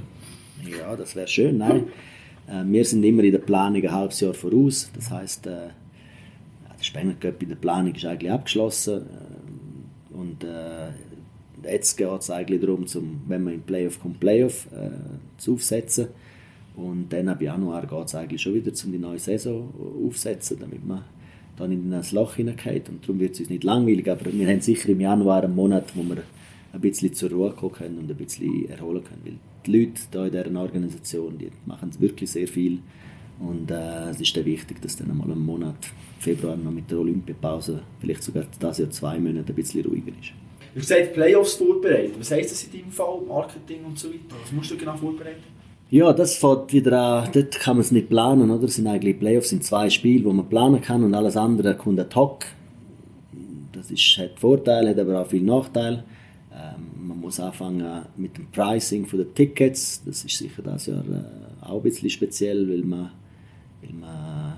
Ja, 0.66 0.96
das 0.96 1.14
wäre 1.14 1.28
schön. 1.28 1.58
Nein, 1.58 1.88
äh, 2.48 2.64
wir 2.64 2.86
sind 2.86 3.04
immer 3.04 3.22
in 3.22 3.32
der 3.32 3.40
Planung 3.40 3.82
ein 3.82 3.92
halbes 3.92 4.20
Jahr 4.20 4.32
voraus. 4.32 4.90
Das 4.94 5.10
heisst, 5.10 5.46
äh, 5.46 5.68
der 6.78 6.82
Spengler 6.82 7.16
Cup 7.16 7.42
in 7.42 7.50
der 7.50 7.56
Planung 7.56 7.94
ist 7.94 8.06
eigentlich 8.06 8.32
abgeschlossen. 8.32 9.02
Äh, 9.02 10.16
und 10.16 10.42
äh, 10.42 10.88
jetzt 11.70 11.96
geht 11.96 12.20
es 12.20 12.30
eigentlich 12.30 12.60
darum, 12.60 12.86
zum, 12.86 13.22
wenn 13.26 13.44
man 13.44 13.54
im 13.54 13.62
Playoff 13.62 14.00
kommt, 14.00 14.20
Playoff 14.20 14.66
äh, 14.72 14.90
zu 15.38 15.54
aufsetzen. 15.54 16.08
Und 16.76 17.12
dann 17.12 17.28
ab 17.28 17.40
Januar 17.40 17.86
geht 17.86 18.06
es 18.06 18.14
eigentlich 18.14 18.42
schon 18.42 18.54
wieder, 18.54 18.72
um 18.84 18.92
die 18.92 18.98
neue 18.98 19.18
Saison 19.18 19.72
aufzusetzen, 20.04 20.58
damit 20.60 20.84
man 20.84 21.04
dann 21.56 21.70
in 21.70 21.92
ein 21.92 22.04
Loch 22.12 22.34
hineingeht. 22.34 22.88
Und 22.88 23.04
darum 23.04 23.20
wird 23.20 23.34
es 23.34 23.40
uns 23.40 23.50
nicht 23.50 23.64
langweilig, 23.64 24.10
aber 24.10 24.32
wir 24.32 24.48
haben 24.48 24.60
sicher 24.60 24.88
im 24.88 25.00
Januar 25.00 25.44
einen 25.44 25.54
Monat, 25.54 25.84
wo 25.94 26.02
wir 26.02 26.22
ein 26.72 26.80
bisschen 26.80 27.14
zur 27.14 27.30
Ruhe 27.30 27.52
kommen 27.52 27.72
können 27.72 27.98
und 27.98 28.10
ein 28.10 28.16
bisschen 28.16 28.68
erholen 28.68 29.04
können. 29.04 29.20
Weil 29.24 29.34
die 29.64 29.78
Leute 29.78 30.00
hier 30.10 30.24
in 30.24 30.48
dieser 30.48 30.60
Organisation, 30.60 31.38
die 31.38 31.50
machen 31.66 31.90
wirklich 32.00 32.30
sehr 32.30 32.48
viel. 32.48 32.78
Und 33.38 33.70
äh, 33.70 34.10
es 34.10 34.20
ist 34.20 34.36
dann 34.36 34.44
wichtig, 34.44 34.80
dass 34.80 34.96
dann 34.96 35.10
einmal 35.10 35.30
einen 35.30 35.44
Monat, 35.44 35.76
Februar 36.18 36.56
noch 36.56 36.70
mit 36.70 36.90
der 36.90 36.98
Olympiapause, 36.98 37.82
vielleicht 38.00 38.22
sogar 38.22 38.46
das 38.58 38.78
Jahr 38.78 38.90
zwei 38.90 39.18
Monate 39.18 39.52
ein 39.52 39.54
bisschen 39.54 39.84
ruhiger 39.84 40.12
ist. 40.20 40.32
Du 40.74 40.80
hast 40.80 40.88
gesagt, 40.88 41.14
Playoffs 41.14 41.54
vorbereiten. 41.54 42.14
Was 42.18 42.32
heisst 42.32 42.50
das 42.50 42.64
in 42.64 42.72
deinem 42.72 42.90
Fall? 42.90 43.20
Marketing 43.28 43.84
und 43.84 43.96
so 43.96 44.08
weiter? 44.08 44.34
Was 44.42 44.50
musst 44.50 44.72
du 44.72 44.76
genau 44.76 44.96
vorbereiten? 44.96 45.44
Ja, 45.88 46.12
das 46.12 46.34
fängt 46.34 46.72
wieder 46.72 47.00
an, 47.00 47.30
dort 47.32 47.52
kann 47.60 47.76
man 47.76 47.82
es 47.82 47.92
nicht 47.92 48.08
planen, 48.08 48.50
oder? 48.50 48.64
Es 48.64 48.74
sind 48.74 48.88
eigentlich 48.88 49.16
Playoffs, 49.16 49.50
sind 49.50 49.62
zwei 49.62 49.88
Spiele, 49.88 50.24
wo 50.24 50.32
man 50.32 50.48
planen 50.48 50.80
kann 50.80 51.04
und 51.04 51.14
alles 51.14 51.36
andere 51.36 51.76
kommt 51.76 52.00
ad 52.00 52.12
hoc. 52.16 52.46
Das 53.72 53.92
ist, 53.92 54.18
hat 54.18 54.40
Vorteile, 54.40 54.90
hat 54.90 54.98
aber 54.98 55.20
auch 55.20 55.28
viele 55.28 55.44
Nachteile. 55.44 56.02
Ähm, 56.52 57.06
man 57.06 57.20
muss 57.20 57.38
anfangen 57.38 58.06
mit 58.16 58.36
dem 58.36 58.50
Pricing 58.50 59.06
der 59.12 59.32
Tickets. 59.32 60.02
Das 60.04 60.24
ist 60.24 60.36
sicher 60.36 60.62
das 60.62 60.86
Jahr 60.86 61.04
äh, 61.04 61.64
auch 61.64 61.76
ein 61.76 61.82
bisschen 61.82 62.10
speziell, 62.10 62.68
weil 62.68 62.82
man, 62.82 63.12
weil 63.80 63.92
man 63.92 64.54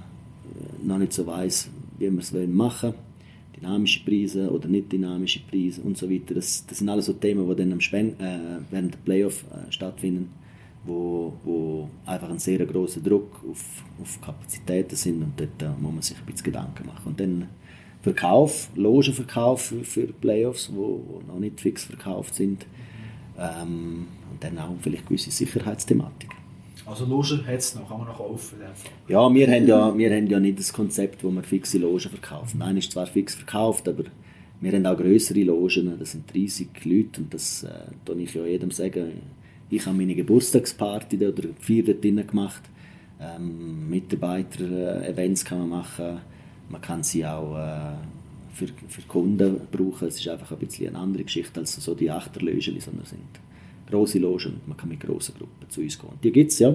äh, 0.55 0.87
noch 0.87 0.97
nicht 0.97 1.13
so 1.13 1.27
weiß, 1.27 1.69
wie 1.99 2.09
man 2.09 2.21
es 2.21 2.33
machen 2.33 2.93
will 2.93 3.06
dynamische 3.57 4.05
Preise 4.05 4.51
oder 4.51 4.69
nicht 4.69 4.92
dynamische 4.92 5.40
Preise 5.40 5.81
und 5.83 5.97
so 5.97 6.11
weiter. 6.11 6.35
Das, 6.35 6.64
das 6.66 6.79
sind 6.79 6.88
alles 6.88 7.07
so 7.07 7.12
Themen, 7.14 7.49
die 7.49 7.57
dann 7.57 7.73
am 7.73 7.81
Spend, 7.81 8.21
äh, 8.21 8.38
während 8.71 8.95
der 8.95 8.99
Playoff 8.99 9.45
äh, 9.45 9.71
stattfinden, 9.73 10.31
wo, 10.85 11.33
wo 11.45 11.88
einfach 12.05 12.31
ein 12.31 12.38
sehr 12.38 12.64
großer 12.64 13.01
Druck 13.01 13.40
auf, 13.51 13.83
auf 14.01 14.21
Kapazitäten 14.21 14.97
sind 14.97 15.23
und 15.23 15.33
dort 15.37 15.62
äh, 15.62 15.81
muss 15.81 15.92
man 15.92 16.03
sich 16.03 16.16
ein 16.16 16.27
bisschen 16.27 16.45
Gedanken 16.45 16.87
machen. 16.87 17.07
Und 17.07 17.21
dann 17.21 17.49
Verkauf, 18.03 18.69
Logenverkauf 18.77 19.62
für, 19.62 19.83
für 19.83 20.07
Playoffs, 20.07 20.71
wo, 20.73 21.23
noch 21.27 21.40
nicht 21.40 21.61
fix 21.61 21.85
verkauft 21.85 22.35
sind 22.35 22.66
ähm, 23.38 24.07
und 24.31 24.45
dann 24.45 24.59
auch 24.59 24.75
vielleicht 24.81 25.09
gewisse 25.09 25.31
Sicherheitsthematik. 25.31 26.31
Also 26.87 27.05
Logen 27.05 27.44
hat 27.44 27.59
es 27.59 27.75
noch, 27.75 27.88
kann 27.88 27.99
man 27.99 28.07
noch 28.07 28.16
kaufen? 28.16 28.61
Ja, 29.09 29.35
wir 29.35 29.49
haben 29.49 29.66
ja, 29.66 29.99
wir 29.99 30.11
haben 30.14 30.27
ja 30.29 30.38
nicht 30.38 30.61
das 30.61 30.72
Konzept, 30.72 31.25
wo 31.25 31.31
wir 31.33 31.42
fixe 31.42 31.79
Logen 31.79 31.99
verkaufen. 32.11 32.59
Nein, 32.59 32.77
ist 32.77 32.92
zwar 32.92 33.07
fix 33.07 33.35
verkauft, 33.35 33.88
aber 33.88 34.05
wir 34.61 34.72
haben 34.72 34.87
auch 34.87 34.96
größere 34.96 35.42
Logen, 35.42 35.99
das 35.99 36.12
sind 36.12 36.33
30 36.33 36.68
Leute 36.85 37.20
und 37.20 37.35
das 37.35 37.64
äh, 37.64 38.12
ich 38.18 38.35
ja 38.35 38.46
jedem 38.46 38.70
sagen. 38.70 39.20
Ich 39.68 39.85
habe 39.85 39.96
meine 39.96 40.14
Geburtstagsparty 40.14 41.27
oder 41.27 41.49
vier 41.59 41.85
dort 41.85 42.03
gemacht. 42.03 42.62
Ähm, 43.20 43.90
Mitarbeiter-Events 43.90 45.44
kann 45.44 45.59
man 45.59 45.68
machen. 45.81 46.20
Man 46.68 46.81
kann 46.81 47.03
sie 47.03 47.27
auch 47.27 47.57
äh, 47.57 47.94
für, 48.53 48.68
für 48.88 49.03
Kunden 49.09 49.61
brauchen. 49.72 50.07
Es 50.07 50.20
ist 50.20 50.29
einfach 50.29 50.53
ein 50.53 50.59
bisschen 50.59 50.88
eine 50.88 50.99
andere 50.99 51.25
Geschichte 51.25 51.59
als 51.59 51.75
so 51.75 51.94
die 51.94 52.11
Achterlöschen, 52.11 52.79
sondern 52.81 53.07
sind 53.07 53.20
große 53.90 54.18
Logen. 54.18 54.61
Man 54.66 54.77
kann 54.77 54.88
mit 54.88 55.01
grossen 55.01 55.35
Gruppen 55.37 55.68
zu 55.68 55.81
uns 55.81 55.99
gehen. 55.99 56.11
Die 56.22 56.33
gibt 56.33 56.53
es 56.53 56.59
ja. 56.59 56.75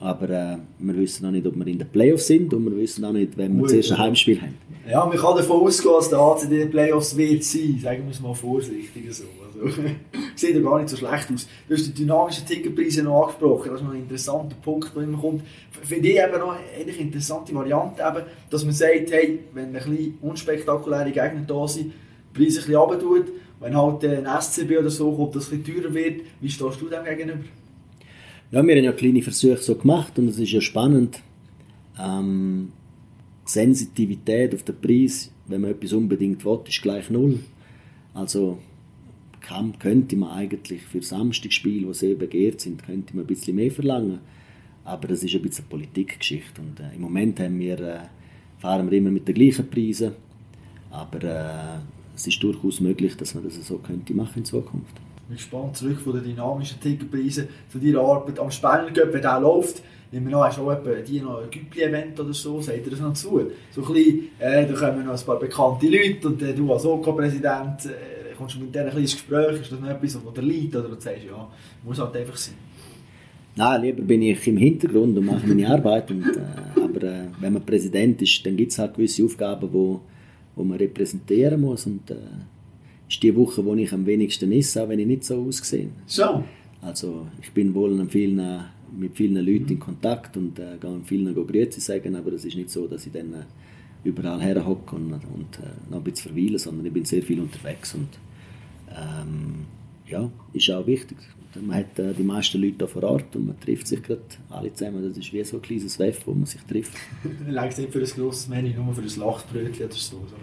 Aber 0.00 0.28
äh, 0.28 0.56
wir 0.80 0.96
wissen 0.96 1.24
noch 1.24 1.30
nicht, 1.30 1.46
ob 1.46 1.54
wir 1.56 1.66
in 1.66 1.78
den 1.78 1.88
Playoffs 1.88 2.26
sind 2.26 2.52
und 2.52 2.64
wir 2.66 2.76
wissen 2.76 3.04
auch 3.04 3.12
nicht, 3.12 3.38
wenn 3.38 3.58
wir 3.58 3.66
zuerst 3.68 3.92
ein 3.92 3.98
Heimspiel 3.98 4.40
haben. 4.40 4.54
Ja, 4.86 5.06
man 5.06 5.16
kann 5.16 5.36
davon 5.36 5.62
ausgehen, 5.62 5.94
dass 5.94 6.10
der 6.10 6.18
ACD 6.18 6.44
in 6.44 6.60
den 6.60 6.70
Playoffs 6.70 7.16
wird 7.16 7.42
sein. 7.42 7.78
Sagen 7.82 8.04
wir 8.04 8.10
es 8.10 8.20
mal 8.20 8.34
vorsichtig 8.34 9.04
so. 9.14 9.24
Also, 9.46 9.74
sieht 10.34 10.56
ja 10.56 10.60
gar 10.60 10.78
nicht 10.78 10.90
so 10.90 10.96
schlecht 10.96 11.32
aus. 11.32 11.46
Du 11.68 11.74
hast 11.74 11.86
die 11.86 11.94
dynamischen 11.94 12.44
Ticketpreise 12.44 13.02
noch 13.02 13.22
angesprochen. 13.22 13.70
Das 13.70 13.80
ist 13.80 13.86
noch 13.86 13.94
ein 13.94 14.00
interessanter 14.00 14.56
Punkt, 14.62 14.94
der 14.94 15.04
immer 15.04 15.18
kommt. 15.18 15.42
Finde 15.82 16.08
ich 16.08 16.16
eben 16.16 16.38
noch 16.38 16.54
eine 16.54 16.92
interessante 16.92 17.54
Variante, 17.54 18.02
eben, 18.02 18.26
dass 18.50 18.64
man 18.64 18.74
sagt, 18.74 19.10
hey, 19.10 19.38
wenn 19.54 19.66
ein 19.66 19.72
bisschen 19.72 20.18
unspektakuläre 20.20 21.12
Gegner 21.12 21.44
da 21.46 21.66
sind, 21.66 21.92
die 22.34 22.38
Preise 22.38 22.60
ein 22.60 22.66
bisschen 22.66 22.76
runter 22.76 23.32
wenn 23.60 23.76
halt 23.76 24.04
ein 24.04 24.26
SCB 24.40 24.78
oder 24.78 24.90
so 24.90 25.12
kommt, 25.12 25.36
es 25.36 25.52
ein 25.52 25.64
teurer 25.64 25.92
wird, 25.94 26.22
wie 26.40 26.50
stehst 26.50 26.80
du 26.80 26.88
dem 26.88 27.04
gegenüber? 27.04 27.44
Ja, 28.50 28.64
wir 28.64 28.76
haben 28.76 28.84
ja 28.84 28.92
kleine 28.92 29.22
Versuche 29.22 29.56
so 29.56 29.74
gemacht 29.74 30.18
und 30.18 30.28
es 30.28 30.38
ist 30.38 30.52
ja 30.52 30.60
spannend. 30.60 31.20
Ähm, 31.98 32.72
Sensitivität 33.44 34.54
auf 34.54 34.62
den 34.62 34.80
Preis, 34.80 35.30
wenn 35.46 35.62
man 35.62 35.72
etwas 35.72 35.92
unbedingt 35.92 36.44
will, 36.44 36.60
ist 36.66 36.82
gleich 36.82 37.10
null. 37.10 37.40
Also 38.12 38.58
kann, 39.40 39.78
könnte 39.78 40.16
man 40.16 40.30
eigentlich 40.30 40.82
für 40.82 41.02
Samstagspiele, 41.02 41.86
die 41.86 41.94
sehr 41.94 42.14
begehrt 42.14 42.60
sind, 42.60 42.82
könnte 42.84 43.14
man 43.14 43.24
ein 43.24 43.28
bisschen 43.28 43.56
mehr 43.56 43.70
verlangen. 43.70 44.20
Aber 44.84 45.08
das 45.08 45.22
ist 45.22 45.34
ein 45.34 45.42
bisschen 45.42 45.64
eine 45.64 45.70
Politikgeschichte. 45.70 46.60
Und 46.60 46.80
äh, 46.80 46.94
im 46.94 47.02
Moment 47.02 47.40
haben 47.40 47.58
wir, 47.58 47.80
äh, 47.80 47.98
fahren 48.58 48.90
wir 48.90 48.98
immer 48.98 49.10
mit 49.10 49.26
den 49.26 49.34
gleichen 49.34 49.68
Preisen. 49.68 50.12
Aber 50.90 51.22
äh, 51.22 51.78
es 52.16 52.26
ist 52.26 52.42
durchaus 52.42 52.80
möglich, 52.80 53.16
dass 53.16 53.34
man 53.34 53.44
das 53.44 53.54
so 53.66 53.78
könnte 53.78 54.14
machen 54.14 54.38
in 54.38 54.44
Zukunft. 54.44 54.96
Ich 55.16 55.28
bin 55.28 55.36
gespannt, 55.36 55.76
zurück 55.76 56.00
von 56.00 56.14
den 56.14 56.24
dynamischen 56.24 56.80
Ticketpreisen 56.80 57.48
zu 57.70 57.78
deiner 57.78 58.00
Arbeit 58.00 58.38
am 58.38 58.50
Cup, 58.50 59.12
wenn 59.12 59.22
der 59.22 59.40
läuft. 59.40 59.82
Nehmen 60.12 60.26
wir 60.26 60.32
noch, 60.32 60.44
hast 60.44 60.58
du 60.58 60.70
auch 60.70 60.76
die 61.06 61.20
noch 61.20 61.42
ein 61.42 61.50
Güppli-Event 61.50 62.20
oder 62.20 62.32
so, 62.32 62.60
sagt 62.60 62.84
ihr 62.84 62.90
das 62.90 63.00
noch 63.00 63.14
zu? 63.14 63.50
So 63.72 63.84
ein 63.84 63.92
bisschen, 63.92 64.28
äh, 64.38 64.66
da 64.66 64.72
kommen 64.74 65.04
noch 65.04 65.18
ein 65.18 65.26
paar 65.26 65.38
bekannte 65.40 65.88
Leute 65.88 66.28
und 66.28 66.40
äh, 66.42 66.54
du 66.54 66.72
als 66.72 66.84
OK-Präsident 66.84 67.86
äh, 67.86 68.34
kommst 68.36 68.54
du 68.56 68.60
mit 68.60 68.74
denen 68.74 68.90
ein 68.90 68.98
ins 68.98 69.12
Gespräch, 69.12 69.60
ist 69.60 69.72
das 69.72 69.80
noch 69.80 69.88
etwas, 69.88 70.18
wo 70.24 70.30
der 70.30 70.44
liegt 70.44 70.76
oder 70.76 70.88
du 70.88 71.00
sagst, 71.00 71.24
ja, 71.24 71.48
muss 71.82 71.98
halt 71.98 72.16
einfach 72.16 72.36
sein? 72.36 72.54
Nein, 73.56 73.82
lieber 73.82 74.02
bin 74.02 74.22
ich 74.22 74.46
im 74.46 74.56
Hintergrund 74.56 75.16
und 75.16 75.24
mache 75.24 75.46
meine 75.46 75.68
Arbeit. 75.68 76.10
Und, 76.10 76.24
äh, 76.26 76.80
aber 76.80 77.02
äh, 77.02 77.26
wenn 77.40 77.52
man 77.52 77.64
Präsident 77.64 78.20
ist, 78.22 78.44
dann 78.44 78.56
gibt 78.56 78.72
es 78.72 78.78
halt 78.78 78.94
gewisse 78.94 79.24
Aufgaben, 79.24 79.68
wo, 79.72 80.00
wo 80.56 80.64
man 80.64 80.78
repräsentieren 80.78 81.60
muss. 81.60 81.86
Und 81.86 82.10
äh, 82.10 82.16
ist 83.08 83.22
die 83.22 83.34
Woche, 83.34 83.64
wo 83.64 83.74
ich 83.74 83.92
am 83.92 84.06
wenigsten 84.06 84.52
esse, 84.52 84.82
auch 84.82 84.88
wenn 84.88 84.98
ich 84.98 85.06
nicht 85.06 85.24
so 85.24 85.42
aussehe. 85.42 85.88
So? 86.06 86.44
Also 86.82 87.26
ich 87.40 87.50
bin 87.52 87.74
wohl 87.74 87.98
an 87.98 88.08
vielen, 88.08 88.64
mit 88.96 89.16
vielen 89.16 89.44
Leuten 89.44 89.72
in 89.72 89.80
Kontakt 89.80 90.36
und 90.36 90.58
äh, 90.58 90.76
gehe 90.80 91.00
vielen 91.04 91.34
Grüße 91.34 91.80
sagen, 91.80 92.14
aber 92.16 92.32
es 92.32 92.44
ist 92.44 92.56
nicht 92.56 92.70
so, 92.70 92.86
dass 92.86 93.06
ich 93.06 93.12
dann 93.12 93.32
äh, 93.32 93.44
überall 94.04 94.40
herhocke 94.40 94.96
und, 94.96 95.12
und 95.12 95.58
äh, 95.62 95.90
noch 95.90 95.98
ein 95.98 96.04
bisschen 96.04 96.32
verweile, 96.32 96.58
sondern 96.58 96.86
ich 96.86 96.92
bin 96.92 97.04
sehr 97.04 97.22
viel 97.22 97.40
unterwegs 97.40 97.94
und 97.94 98.08
ähm, 98.90 99.64
ja, 100.06 100.30
ist 100.52 100.70
auch 100.70 100.86
wichtig. 100.86 101.16
Man 101.60 101.78
hat 101.78 101.98
äh, 101.98 102.12
die 102.12 102.22
meisten 102.22 102.60
Leute 102.60 102.76
hier 102.78 102.88
vor 102.88 103.02
Ort 103.04 103.36
und 103.36 103.46
man 103.46 103.60
trifft 103.60 103.86
sich 103.86 104.02
gerade 104.02 104.22
alle 104.50 104.72
zusammen. 104.72 105.06
Das 105.08 105.16
ist 105.16 105.32
wie 105.32 105.44
so 105.44 105.56
ein 105.56 105.62
kleines 105.62 105.98
WEF, 105.98 106.26
wo 106.26 106.32
man 106.32 106.46
sich 106.46 106.60
trifft. 106.62 106.92
Längst 107.48 107.78
nicht 107.78 107.92
für 107.92 108.00
ein 108.00 108.06
grosses 108.06 108.48
Menü, 108.48 108.74
nur 108.74 108.94
für 108.94 109.02
ein 109.02 109.20
Lachbrötchen 109.20 109.86
oder 109.86 109.94
so. 109.94 110.24
so 110.26 110.34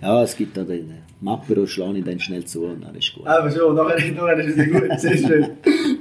ja, 0.00 0.22
es 0.22 0.36
gibt 0.36 0.56
da 0.56 0.64
den 0.64 0.92
Mappe, 1.20 1.54
da 1.54 1.66
schlage 1.66 1.98
ich 1.98 2.04
dann 2.04 2.18
schnell 2.18 2.44
zu 2.44 2.64
und 2.64 2.82
dann 2.82 2.94
ist 2.94 3.14
gut. 3.14 3.26
Aber 3.26 3.50
schon, 3.50 3.74
nachher, 3.74 4.12
nachher 4.12 4.38
ist 4.38 4.58
es 4.58 4.72
gut, 4.72 5.00
sehr 5.00 5.16
schön. 5.16 5.50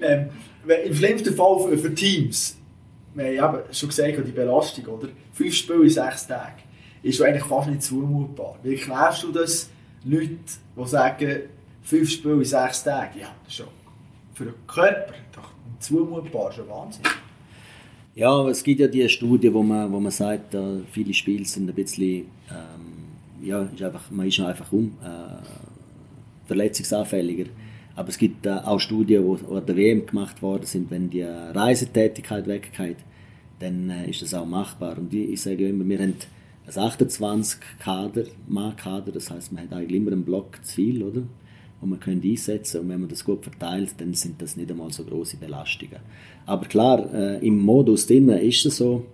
ähm, 0.02 0.30
Im 0.86 0.94
schlimmsten 0.96 1.34
Fall 1.34 1.60
für, 1.60 1.78
für 1.78 1.94
Teams, 1.94 2.58
wir 3.14 3.42
haben 3.42 3.60
schon 3.72 3.90
gesagt, 3.90 4.18
die 4.26 4.32
Belastung, 4.32 4.86
oder? 4.86 5.10
Fünf 5.32 5.54
Spiele 5.54 5.84
in 5.84 5.90
sechs 5.90 6.28
Tagen 6.28 6.64
ist 7.02 7.22
eigentlich 7.22 7.46
fast 7.46 7.70
nicht 7.70 7.84
zumutbar. 7.84 8.58
Wie 8.64 8.74
erklärst 8.74 9.24
du 9.24 9.32
das 9.32 9.70
Leuten, 10.04 10.40
die 10.76 10.88
sagen, 10.88 11.42
fünf 11.84 12.10
Spiele 12.10 12.36
in 12.36 12.46
sechs 12.46 12.84
Tagen? 12.84 13.20
Ja, 13.20 13.34
schon 13.48 13.68
für 14.36 14.46
den 14.46 14.54
Körper 14.68 15.14
doch 15.34 15.50
zumutbar, 15.80 16.52
schon 16.52 16.70
Wahnsinn. 16.70 17.04
Ja, 18.14 18.48
es 18.48 18.64
gibt 18.64 18.80
ja 18.80 18.88
die 18.88 19.08
Studie, 19.10 19.54
wo 19.54 19.64
man, 19.64 19.92
wo 19.92 20.00
man 20.00 20.12
sagt, 20.12 20.56
viele 20.92 21.14
Spiele 21.14 21.46
sind 21.46 21.70
ein 21.70 21.76
bisschen, 21.76 22.28
ähm, 22.50 23.42
ja, 23.42 23.64
ist 23.64 23.82
einfach, 23.82 24.12
man 24.12 24.28
ist 24.28 24.40
einfach 24.40 24.72
um, 24.72 24.98
äh, 25.04 26.48
verletzungsanfälliger. 26.48 27.50
Aber 27.96 28.10
es 28.10 28.18
gibt 28.18 28.46
äh, 28.46 28.52
auch 28.52 28.80
Studien, 28.80 29.24
die 29.26 29.54
an 29.54 29.66
der 29.66 29.76
WM 29.76 30.06
gemacht 30.06 30.42
worden 30.42 30.66
sind, 30.66 30.92
wenn 30.92 31.10
die 31.10 31.24
Reisetätigkeit 31.24 32.48
weggeht, 32.48 32.98
dann 33.60 33.90
äh, 33.90 34.10
ist 34.10 34.22
das 34.22 34.34
auch 34.34 34.46
machbar. 34.46 34.98
Und 34.98 35.14
ich, 35.14 35.32
ich 35.32 35.42
sage 35.42 35.64
ja 35.64 35.70
immer, 35.70 35.88
wir 35.88 36.00
haben 36.00 36.16
ein 36.68 36.78
28 36.78 37.60
Kader, 37.80 38.24
Mann-Kader, 38.48 39.12
das 39.12 39.32
heißt, 39.32 39.54
man 39.54 39.64
hat 39.64 39.74
eigentlich 39.74 40.02
immer 40.02 40.12
einen 40.12 40.26
Block 40.26 40.60
zu 40.64 40.76
viel, 40.76 41.04
oder? 41.04 41.22
Und 41.82 41.90
man 41.90 42.00
könnte 42.00 42.28
einsetzen 42.28 42.82
und 42.82 42.90
wenn 42.90 43.02
man 43.02 43.10
das 43.10 43.24
gut 43.24 43.44
verteilt, 43.44 43.96
dann 43.98 44.14
sind 44.14 44.42
das 44.42 44.56
nicht 44.56 44.72
einmal 44.72 44.92
so 44.92 45.04
große 45.04 45.38
Belastungen. 45.38 46.00
Aber 46.46 46.66
klar, 46.66 47.14
äh, 47.14 47.46
im 47.46 47.60
Modus 47.60 48.08
drinnen 48.08 48.40
ist 48.40 48.66
es 48.66 48.78
so, 48.78 49.06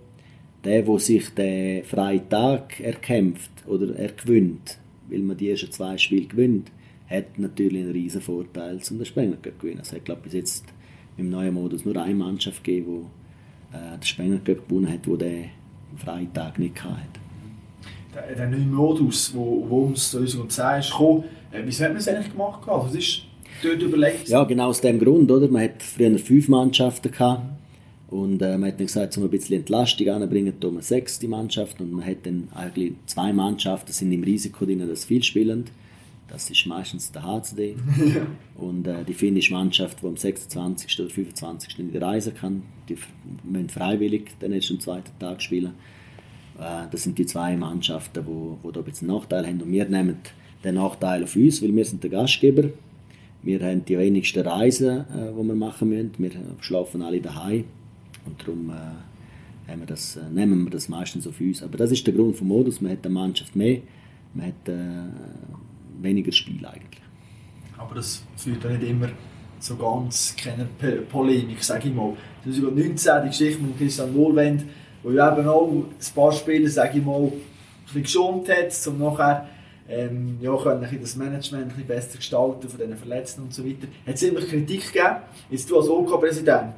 der, 0.64 0.82
der 0.82 0.98
sich 0.98 1.28
den 1.30 1.84
freien 1.84 2.28
Tag 2.28 2.80
erkämpft 2.80 3.50
oder 3.66 3.94
ergewinnt, 3.96 4.78
weil 5.08 5.20
man 5.20 5.36
die 5.36 5.50
ersten 5.50 5.72
zwei 5.72 5.98
Spiele 5.98 6.26
gewinnt, 6.26 6.70
hat 7.08 7.38
natürlich 7.38 7.82
einen 7.82 7.92
riesen 7.92 8.20
Vorteil 8.20 8.80
zum 8.80 8.98
den 8.98 9.06
Spengler 9.06 9.42
zu 9.42 9.50
gewinnen. 9.58 9.80
Es 9.82 9.92
hat, 9.92 10.04
glaube 10.04 10.22
bis 10.22 10.32
jetzt 10.32 10.64
im 11.16 11.28
neuen 11.28 11.54
Modus 11.54 11.84
nur 11.84 11.96
eine 11.96 12.14
Mannschaft 12.14 12.64
gegeben, 12.64 13.10
die 13.72 13.76
äh, 13.76 13.98
den 13.98 14.02
Spengler 14.02 14.38
gewonnen 14.38 14.90
hat, 14.90 15.04
den 15.04 15.50
freien 15.98 16.32
Tag 16.32 16.58
nicht 16.58 16.82
hatte 16.82 17.20
der, 18.14 18.34
der 18.34 18.48
neue 18.48 18.60
Modus, 18.60 19.34
wo, 19.34 19.64
wo 19.68 19.84
uns 19.84 20.10
2010 20.10 20.80
ist 20.80 20.90
gekommen, 20.90 21.24
wieso 21.64 21.84
hat 21.84 21.90
man 21.90 22.00
es 22.00 22.08
eigentlich 22.08 22.32
gemacht? 22.32 22.68
Also, 22.68 22.88
was 22.88 22.94
ist 22.94 23.22
dort 23.62 23.82
überlegt? 23.82 24.28
Ja, 24.28 24.44
genau 24.44 24.68
aus 24.68 24.80
dem 24.80 24.98
Grund, 24.98 25.30
oder? 25.30 25.48
Man 25.48 25.62
hat 25.62 25.82
früher 25.82 26.18
fünf 26.18 26.48
Mannschaften 26.48 27.10
gehabt. 27.10 27.42
Und 28.08 28.42
äh, 28.42 28.58
man 28.58 28.68
hat 28.68 28.78
dann 28.78 28.86
gesagt, 28.86 29.16
um 29.16 29.24
ein 29.24 29.30
bisschen 29.30 29.56
Entlastung 29.56 30.08
anzubringen, 30.10 30.60
tun 30.60 30.72
wir 30.72 30.78
eine 30.78 30.82
sechste 30.82 31.28
Mannschaft. 31.28 31.80
Und 31.80 31.92
man 31.92 32.04
hat 32.04 32.24
dann 32.24 32.48
eigentlich 32.54 32.92
zwei 33.06 33.32
Mannschaften 33.32 33.92
sind 33.92 34.12
im 34.12 34.22
Risiko 34.22 34.66
drin, 34.66 34.86
dass 34.86 35.06
viel 35.06 35.22
spielen. 35.22 35.64
Das 36.28 36.50
ist 36.50 36.66
meistens 36.66 37.10
der 37.10 37.22
HCD. 37.22 37.76
und 38.56 38.86
äh, 38.86 39.04
die 39.04 39.14
finnische 39.14 39.54
Mannschaft, 39.54 40.02
die 40.02 40.06
am 40.06 40.16
26. 40.16 41.00
oder 41.00 41.10
25. 41.10 41.78
in 41.78 41.92
die 41.92 41.98
Reise 41.98 42.32
kann, 42.32 42.62
die 42.88 42.96
müssen 43.44 43.70
freiwillig 43.70 44.38
den 44.40 44.52
ersten 44.52 44.74
und 44.74 44.82
zweiten 44.82 45.18
Tag 45.18 45.40
spielen. 45.40 45.72
Äh, 46.58 46.88
das 46.90 47.04
sind 47.04 47.18
die 47.18 47.26
zwei 47.26 47.56
Mannschaften, 47.56 48.24
die, 48.26 48.68
die 48.68 48.72
da 48.72 48.80
ein 48.80 48.84
bisschen 48.84 49.08
Nachteil 49.08 49.46
haben. 49.46 49.62
Und 49.62 49.72
wir 49.72 49.86
nehmen 49.86 50.18
den 50.64 50.76
Nachteil 50.76 51.24
auf 51.24 51.34
uns, 51.36 51.62
weil 51.62 51.74
wir 51.74 51.84
sind 51.84 52.02
der 52.02 52.10
Gastgeber. 52.10 52.70
Wir 53.42 53.60
haben 53.60 53.84
die 53.84 53.98
wenigsten 53.98 54.46
Reisen, 54.46 55.00
äh, 55.00 55.32
die 55.36 55.46
wir 55.46 55.54
machen 55.54 55.88
müssen. 55.88 56.12
Wir 56.18 56.30
schlafen 56.60 57.02
alle 57.02 57.20
daheim 57.20 57.64
und 58.24 58.40
darum 58.40 58.70
äh, 58.70 59.76
wir 59.76 59.86
das, 59.86 60.18
nehmen 60.32 60.64
wir 60.64 60.70
das 60.70 60.88
meistens 60.88 61.26
auf 61.26 61.40
uns. 61.40 61.62
Aber 61.62 61.78
das 61.78 61.90
ist 61.90 62.06
der 62.06 62.14
Grund 62.14 62.36
vom 62.36 62.48
Modus. 62.48 62.80
Man 62.80 62.92
hat 62.92 63.04
eine 63.04 63.14
Mannschaft 63.14 63.56
mehr, 63.56 63.80
man 64.34 64.46
hat 64.46 64.68
äh, 64.68 66.02
weniger 66.02 66.32
Spiel 66.32 66.64
eigentlich. 66.64 67.02
Aber 67.78 67.94
das 67.94 68.22
führt 68.36 68.62
ja 68.62 68.70
nicht 68.70 68.82
immer 68.82 69.08
so 69.58 69.76
ganz 69.76 70.36
keine 70.36 70.66
Polemik, 71.10 71.62
sage 71.64 71.88
ich 71.88 71.94
mal. 71.94 72.14
2019 72.44 73.12
die 73.24 73.28
Geschichte 73.28 73.62
mit 73.62 73.78
Christian 73.78 74.14
Wohlwend 74.14 74.64
wo 75.02 75.10
eben 75.10 75.48
auch 75.48 75.68
ein 75.68 76.14
paar 76.14 76.32
Spieler, 76.32 76.68
sage 76.68 76.98
ich 76.98 77.04
mal, 77.04 77.32
geschont 77.94 78.48
hat, 78.48 78.86
um 78.86 78.98
nachher 78.98 79.48
ähm, 79.88 80.38
ja, 80.40 80.56
können 80.56 80.86
das 81.00 81.16
Management 81.16 81.72
ein 81.76 81.86
besser 81.86 82.16
gestalten 82.16 82.68
von 82.68 82.78
diesen 82.78 82.96
Verletzten 82.96 83.42
und 83.42 83.54
so 83.54 83.64
weiter. 83.64 83.88
Hat 84.06 84.22
immer 84.22 84.40
Kritik 84.40 84.92
gegeben. 84.92 85.16
Jetzt 85.50 85.70
du 85.70 85.76
als 85.76 85.88
OK-Präsident 85.88 86.74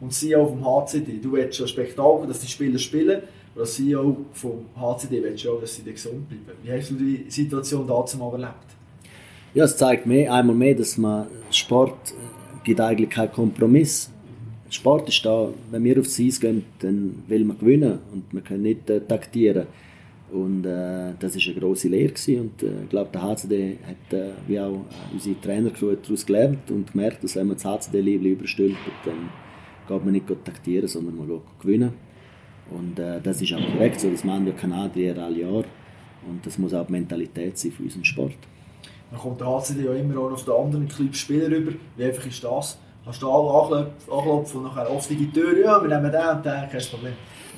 und 0.00 0.12
CEO 0.12 0.46
vom 0.46 0.64
HCD, 0.64 1.18
du 1.20 1.32
willst 1.32 1.58
schon 1.58 1.68
Spektakel, 1.68 2.26
dass 2.26 2.40
die 2.40 2.48
Spieler 2.48 2.78
spielen, 2.78 3.22
und 3.54 3.60
als 3.60 3.74
CEO 3.74 4.16
vom 4.32 4.66
HCD 4.76 5.22
willst 5.22 5.44
du 5.44 5.52
auch, 5.52 5.60
dass 5.60 5.76
sie 5.76 5.82
gesund 5.84 6.28
bleiben. 6.28 6.58
Wie 6.62 6.72
hast 6.72 6.90
du 6.90 6.94
die 6.94 7.26
Situation 7.28 7.86
dazu 7.86 8.18
erlebt? 8.20 8.52
Ja, 9.54 9.64
es 9.64 9.76
zeigt 9.76 10.06
mir 10.06 10.32
einmal 10.32 10.56
mehr, 10.56 10.74
dass 10.74 10.98
man 10.98 11.28
Sport 11.50 12.10
äh, 12.10 12.64
gibt 12.64 12.80
eigentlich 12.80 13.10
keinen 13.10 13.30
Kompromiss 13.30 14.10
Sport 14.74 15.08
ist 15.08 15.24
da, 15.24 15.50
wenn 15.70 15.84
wir 15.84 16.00
aufs 16.00 16.18
Eis 16.18 16.40
gehen, 16.40 16.64
dann 16.80 17.22
will 17.28 17.44
man 17.44 17.58
gewinnen 17.58 18.00
und 18.12 18.34
man 18.34 18.42
kann 18.42 18.62
nicht 18.62 18.90
äh, 18.90 19.00
taktieren. 19.00 19.66
Und 20.34 20.66
äh, 20.66 21.12
das 21.20 21.36
war 21.36 21.42
eine 21.44 21.60
grosse 21.60 21.86
Lehre 21.86 22.12
gewesen. 22.12 22.40
und 22.40 22.62
äh, 22.64 22.82
ich 22.82 22.88
glaube, 22.88 23.10
der 23.12 23.22
HCD 23.22 23.78
hat, 23.86 24.18
äh, 24.18 24.30
wie 24.48 24.58
auch 24.58 24.72
äh, 24.72 25.12
unsere 25.12 25.40
Trainercrew 25.40 25.94
daraus 25.94 26.26
gelernt 26.26 26.68
und 26.72 26.90
gemerkt, 26.90 27.22
dass 27.22 27.36
wenn 27.36 27.46
man 27.46 27.56
das 27.56 27.64
HCD-Liebling 27.64 28.32
überstülpt, 28.32 28.76
dann 29.04 29.30
geht 29.86 30.04
man 30.04 30.12
nicht 30.12 30.26
taktieren, 30.44 30.88
sondern 30.88 31.16
man 31.16 31.28
geht 31.28 31.60
gewinnen. 31.60 31.92
Und 32.68 32.98
äh, 32.98 33.20
das 33.20 33.42
ist 33.42 33.52
auch 33.52 33.72
korrekt 33.74 34.00
so, 34.00 34.10
das 34.10 34.24
machen 34.24 34.48
ja 34.48 34.52
Kanadier 34.54 35.16
alle 35.18 35.38
Jahre 35.38 35.64
und 36.28 36.44
das 36.44 36.58
muss 36.58 36.74
auch 36.74 36.86
die 36.86 36.92
Mentalität 36.92 37.56
sein 37.56 37.70
für 37.70 37.84
unseren 37.84 38.04
Sport. 38.04 38.34
Dann 39.12 39.20
kommt 39.20 39.40
der 39.40 39.46
HCD 39.46 39.84
ja 39.84 39.94
immer 39.94 40.18
auch 40.18 40.32
auf 40.32 40.44
den 40.44 40.54
anderen 40.54 40.88
Clubs 40.88 41.18
Spieler 41.18 41.48
rüber. 41.48 41.74
Wie 41.96 42.04
einfach 42.04 42.26
ist 42.26 42.42
das? 42.42 42.78
Kannst 43.04 43.22
du 43.22 43.30
alle 43.30 43.92
anklopfen 44.10 44.62
und 44.62 44.64
nachher 44.64 44.90
offene 44.90 45.30
Tür, 45.32 45.56
ja, 45.60 45.80
wir 45.80 45.88
nehmen 45.88 46.10
den 46.10 46.36
und 46.36 46.44
den, 46.44 46.68
kein 46.68 46.80
Problem. 46.90 47.12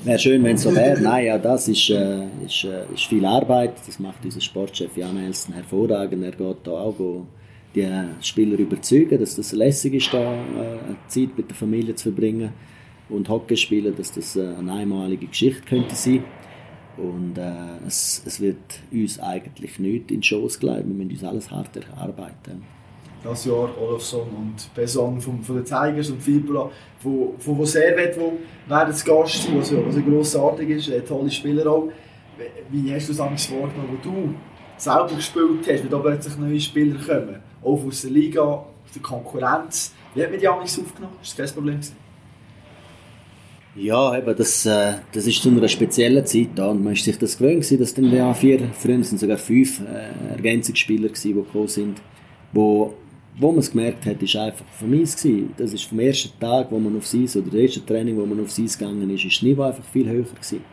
Wäre 0.05 0.19
schön, 0.19 0.45
wenn 0.45 0.55
es 0.55 0.63
so 0.63 0.75
wäre. 0.75 1.01
Nein, 1.01 1.27
ja, 1.27 1.39
das 1.39 1.69
ist, 1.69 1.91
äh, 1.91 2.25
ist, 2.45 2.65
äh, 2.65 2.85
ist 2.95 3.05
viel 3.05 3.25
Arbeit. 3.25 3.73
Das 3.87 3.99
macht 3.99 4.25
unser 4.25 4.41
Sportchef 4.41 4.97
Jan 4.97 5.17
Elsen 5.17 5.55
hervorragend. 5.55 6.23
Er 6.23 6.33
geht 6.33 6.57
da 6.65 6.71
auch 6.71 6.97
go, 6.97 7.27
die 7.75 7.87
Spieler 8.23 8.59
überzeugen, 8.59 9.19
dass 9.19 9.37
das 9.37 9.53
lässig 9.53 9.95
ist, 9.95 10.13
da 10.13 10.35
äh, 10.35 10.79
Zeit 11.09 11.37
mit 11.37 11.49
der 11.49 11.57
Familie 11.57 11.95
zu 11.95 12.11
verbringen 12.11 12.51
und 13.09 13.29
Hockey 13.29 13.57
spielen, 13.57 13.95
dass 13.97 14.13
das 14.13 14.37
äh, 14.37 14.55
eine 14.59 14.73
einmalige 14.73 15.27
Geschichte 15.27 15.63
könnte 15.63 15.95
sein. 15.95 16.25
Und 16.97 17.37
äh, 17.37 17.87
es, 17.87 18.23
es 18.25 18.41
wird 18.41 18.81
uns 18.91 19.21
eigentlich 19.21 19.79
nicht 19.79 20.11
in 20.11 20.21
die 20.21 20.27
Schoß 20.27 20.59
gelegt. 20.59 20.87
Wir 20.87 20.95
müssen 20.95 21.11
uns 21.11 21.25
alles 21.25 21.51
hart 21.51 21.77
erarbeiten 21.77 22.76
das 23.31 23.45
Jahr 23.45 23.71
Olofsson 23.81 24.29
und 24.29 24.75
Beson 24.75 25.21
von, 25.21 25.43
von 25.43 25.57
den 25.57 25.65
Tigers 25.65 26.11
und 26.11 26.23
Fibula, 26.23 26.71
von, 26.99 27.31
von, 27.39 27.57
von 27.57 27.67
Servet, 27.67 28.19
wo 28.19 28.33
werden 28.69 28.95
zu 28.95 29.05
Gast 29.05 29.43
sein, 29.43 29.59
was, 29.59 29.73
was 29.73 30.05
grossartig 30.05 30.71
ist, 30.71 30.91
ein 30.91 31.05
tolle 31.05 31.31
Spieler 31.31 31.71
auch. 31.71 31.89
Wie 32.71 32.93
hast 32.93 33.09
du 33.09 33.13
es 33.13 33.19
damals 33.19 33.47
vorgenommen, 33.47 33.99
wo 34.03 34.11
du 34.11 34.35
selber 34.77 35.15
gespielt 35.15 35.61
hast, 35.61 35.83
wenn 35.83 35.91
da 35.91 35.99
plötzlich 35.99 36.37
neue 36.37 36.61
Spieler 36.61 36.99
kommen, 36.99 37.37
auch 37.63 37.85
aus 37.87 38.03
der 38.03 38.11
Liga, 38.11 38.43
aus 38.43 38.93
der 38.95 39.03
Konkurrenz? 39.03 39.93
Wie 40.15 40.23
hat 40.23 40.31
man 40.31 40.39
die 40.39 40.45
damals 40.45 40.79
aufgenommen? 40.79 41.17
Ist 41.23 41.39
das 41.39 41.55
kein 41.55 41.55
Problem? 41.55 41.81
Ja, 43.77 44.17
eben, 44.17 44.35
das, 44.35 44.65
äh, 44.65 44.95
das 45.13 45.27
ist 45.27 45.43
zu 45.43 45.51
einer 45.51 45.69
speziellen 45.69 46.25
Zeit 46.25 46.49
da 46.55 46.69
und 46.69 46.83
man 46.83 46.95
ist 46.95 47.05
sich 47.05 47.19
das 47.19 47.37
gewöhnt 47.37 47.57
gewesen, 47.57 47.79
dass 47.79 47.93
dann 47.93 48.11
ja 48.11 48.33
vier, 48.33 48.71
früher 48.73 49.05
sind 49.05 49.21
sogar 49.21 49.37
fünf 49.37 49.81
äh, 49.81 50.33
Ergänzungsspieler 50.33 51.09
gewesen, 51.09 51.29
die 51.29 51.35
gekommen 51.35 51.69
sind, 51.69 52.01
wo, 52.55 52.95
wo 53.39 53.51
man 53.51 53.59
es 53.59 53.71
gemerkt 53.71 54.07
hat, 54.07 54.23
ist 54.23 54.37
einfach 54.37 54.65
mir 54.81 54.99
gewesen. 54.99 55.53
Das 55.57 55.73
ist 55.73 55.85
vom 55.85 56.01
ersten 56.01 56.39
Tag, 56.41 56.71
wo 56.71 56.79
man 56.79 56.97
aufs 56.97 57.15
Eis, 57.15 57.37
oder 57.37 57.47
das 57.47 57.55
erste 57.55 57.85
Training, 57.85 58.17
wo 58.17 58.25
man 58.25 58.41
aufs 58.41 58.59
Eis 58.59 58.79
gegangen 58.79 59.09
ist, 59.11 59.25
ist 59.25 59.37
das 59.37 59.43
Niveau 59.43 59.63
einfach 59.63 59.85
viel 59.85 60.09
höher 60.09 60.23
gewesen. 60.23 60.65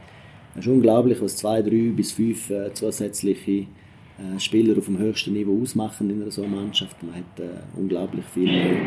Es 0.56 0.62
ist 0.62 0.68
unglaublich, 0.68 1.22
was 1.22 1.36
zwei, 1.36 1.62
drei 1.62 1.92
bis 1.96 2.12
fünf 2.12 2.50
äh, 2.50 2.74
zusätzliche 2.74 3.52
äh, 3.52 4.40
Spieler 4.40 4.78
auf 4.78 4.86
dem 4.86 4.98
höchsten 4.98 5.34
Niveau 5.34 5.62
ausmachen 5.62 6.10
in 6.10 6.22
einer 6.22 6.32
so 6.32 6.46
Mannschaft. 6.46 7.02
Man 7.04 7.16
hat 7.16 7.40
äh, 7.40 7.80
unglaublich 7.80 8.26
viel 8.34 8.78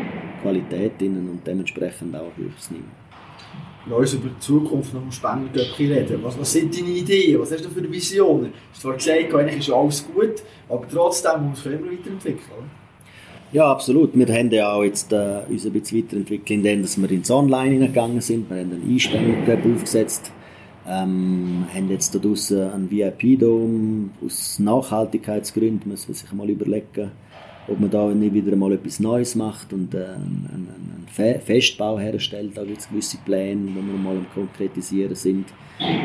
Qualität 0.41 1.01
innen 1.01 1.29
und 1.29 1.45
dementsprechend 1.45 2.15
auch 2.15 2.31
höchstes 2.35 2.71
Niveau 2.71 2.85
lass 3.89 3.99
uns 3.99 4.13
über 4.15 4.29
die 4.29 4.39
Zukunft 4.39 4.93
noch 4.93 5.11
Spengler 5.11 5.65
reden. 5.79 6.23
Was, 6.23 6.37
was 6.37 6.51
sind 6.51 6.77
deine 6.77 6.89
Ideen? 6.89 7.39
Was 7.39 7.51
hast 7.51 7.65
du 7.65 7.69
für 7.69 7.89
Visionen? 7.91 8.51
Du 8.51 8.57
hast 8.71 8.81
zwar 8.81 8.93
gesagt, 8.95 9.33
eigentlich 9.33 9.59
ist 9.59 9.71
alles 9.71 10.05
gut, 10.13 10.43
aber 10.67 10.87
trotzdem 10.87 11.49
muss 11.49 11.63
man 11.65 11.75
immer 11.75 11.91
weiterentwickeln. 11.91 12.51
Oder? 12.57 12.86
Ja, 13.53 13.71
absolut. 13.71 14.11
Wir 14.13 14.27
haben 14.27 14.51
ja 14.51 14.73
auch 14.73 14.83
jetzt 14.83 15.13
äh, 15.13 15.39
uns 15.47 15.65
ein 15.65 15.71
bisschen 15.71 16.03
weiterentwickelt, 16.03 16.49
indem 16.49 16.83
wir 16.83 17.11
ins 17.11 17.31
Online 17.31 17.71
hineingegangen 17.71 18.19
sind. 18.19 18.49
Wir 18.49 18.57
haben 18.57 18.73
einen 18.73 18.91
Einstellungsgruppe 18.91 19.73
aufgesetzt, 19.73 20.31
ähm, 20.85 21.65
haben 21.73 21.89
jetzt 21.89 22.13
da 22.13 22.19
draussen 22.19 22.69
einen 22.69 22.91
VIP-Dom. 22.91 24.11
Aus 24.25 24.59
Nachhaltigkeitsgründen 24.59 25.89
müssen 25.89 26.09
wir 26.09 26.15
sich 26.15 26.31
mal 26.33 26.49
überlegen, 26.49 27.11
ob 27.69 27.79
man 27.79 27.89
da 27.89 28.09
nicht 28.09 28.33
wieder 28.33 28.53
mal 28.57 28.73
etwas 28.73 28.99
Neues 28.99 29.33
macht 29.35 29.71
und 29.71 29.93
äh, 29.93 29.99
einen, 29.99 30.67
einen 31.13 31.39
Festbau 31.39 31.97
herstellt. 31.97 32.51
Da 32.57 32.65
gibt 32.65 32.79
es 32.79 32.89
gewisse 32.89 33.17
Pläne, 33.23 33.69
wo 33.73 33.79
wir 33.79 33.97
mal 33.97 34.17
am 34.17 34.25
Konkretisieren 34.33 35.15
sind. 35.15 35.45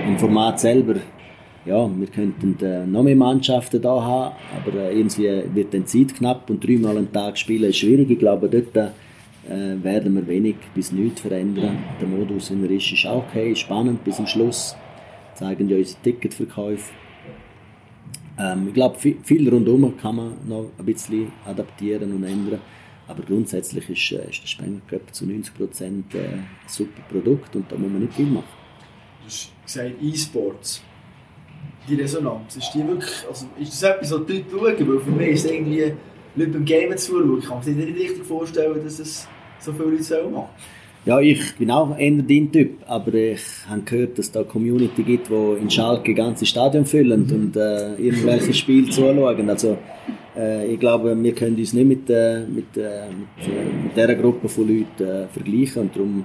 Im 0.06 0.16
Format 0.16 0.60
selber, 0.60 0.94
ja, 1.64 1.88
wir 1.88 2.06
könnten 2.08 2.56
äh, 2.64 2.86
noch 2.86 3.02
mehr 3.02 3.16
Mannschaften 3.16 3.80
da 3.80 4.02
haben, 4.02 4.34
aber 4.56 4.78
äh, 4.78 4.98
irgendwie 4.98 5.54
wird 5.54 5.72
dann 5.72 5.86
Zeit 5.86 6.14
knapp 6.14 6.50
und 6.50 6.64
dreimal 6.64 6.96
am 6.98 7.12
Tag 7.12 7.38
spielen 7.38 7.70
ist 7.70 7.78
schwierig. 7.78 8.10
Ich 8.10 8.18
glaube, 8.18 8.48
dort 8.48 8.76
äh, 8.76 9.82
werden 9.82 10.14
wir 10.14 10.26
wenig 10.26 10.56
bis 10.74 10.90
nichts 10.92 11.20
verändern. 11.20 11.78
Der 12.00 12.08
Modus, 12.08 12.50
wie 12.52 12.64
er 12.64 12.70
ist, 12.70 12.92
ist 12.92 13.06
auch 13.06 13.24
okay, 13.28 13.54
spannend 13.54 14.02
bis 14.04 14.16
zum 14.16 14.26
Schluss. 14.26 14.76
Zeigen 15.34 15.68
ja 15.68 15.76
unsere 15.76 16.00
Ticketverkäufe. 16.02 16.92
Ähm, 18.38 18.68
ich 18.68 18.74
glaube, 18.74 18.98
viel, 18.98 19.16
viel 19.22 19.48
rundum 19.48 19.96
kann 19.96 20.16
man 20.16 20.32
noch 20.46 20.66
ein 20.78 20.84
bisschen 20.84 21.32
adaptieren 21.46 22.12
und 22.12 22.24
ändern. 22.24 22.60
Aber 23.06 23.22
grundsätzlich 23.22 23.88
ist, 23.88 24.12
äh, 24.12 24.30
ist 24.30 24.42
der 24.42 24.48
Spengler 24.48 24.80
Cup 24.88 25.14
zu 25.14 25.26
90 25.26 25.54
Prozent, 25.54 26.14
äh, 26.14 26.18
ein 26.18 26.48
super 26.66 27.02
Produkt 27.08 27.54
und 27.54 27.70
da 27.70 27.76
muss 27.76 27.90
man 27.90 28.02
nicht 28.02 28.14
viel 28.14 28.26
machen. 28.26 28.44
Du 29.20 29.26
hast 29.26 29.52
gesagt, 29.64 29.94
E-Sports. 30.02 30.82
Die 31.88 31.94
Resonanz, 31.96 32.56
ist 32.56 32.72
die 32.74 32.86
wirklich, 32.86 33.10
also 33.28 33.46
ist 33.58 33.72
das 33.72 33.82
etwas, 33.82 34.12
was 34.12 34.26
die 34.26 34.44
Leute 34.52 34.78
schauen? 34.78 34.88
Weil 34.88 35.00
für 35.00 35.10
mich 35.10 35.28
ist 35.30 35.44
es 35.46 35.50
irgendwie, 35.50 35.92
Leute 36.36 36.50
beim 36.50 36.64
Gamen 36.64 36.96
zuschauen, 36.96 37.38
ich 37.38 37.48
kann 37.48 37.58
mir 37.64 37.72
nicht 37.72 37.98
richtig 37.98 38.24
vorstellen, 38.24 38.84
dass 38.84 38.98
es 38.98 39.26
so 39.58 39.72
viele 39.72 39.90
Leute 39.90 40.28
machen 40.30 40.48
ja, 41.04 41.18
ich 41.20 41.56
bin 41.56 41.70
auch 41.70 41.98
eher 41.98 42.22
dein 42.22 42.52
Typ, 42.52 42.78
aber 42.86 43.12
ich 43.14 43.42
habe 43.68 43.82
gehört, 43.82 44.18
dass 44.18 44.26
es 44.26 44.32
da 44.32 44.40
eine 44.40 44.48
Community 44.48 45.02
gibt, 45.02 45.28
die 45.28 45.60
in 45.60 45.68
Schalke 45.68 46.14
ganze 46.14 46.46
Stadion 46.46 46.86
füllen 46.86 47.26
mhm. 47.26 47.34
und 47.34 47.56
äh, 47.56 47.94
irgendwelche 47.96 48.54
Spiele 48.54 48.88
zuschauen. 48.88 49.50
Also 49.50 49.78
äh, 50.36 50.72
ich 50.72 50.78
glaube, 50.78 51.20
wir 51.20 51.34
können 51.34 51.56
uns 51.56 51.72
nicht 51.72 51.86
mit, 51.86 52.08
äh, 52.08 52.44
mit, 52.46 52.76
äh, 52.76 53.06
mit, 53.08 53.48
äh, 53.48 53.82
mit 53.82 53.96
dieser 53.96 54.14
Gruppe 54.14 54.48
von 54.48 54.68
Leuten 54.68 55.02
äh, 55.02 55.26
vergleichen 55.26 55.82
und 55.82 55.96
darum 55.96 56.24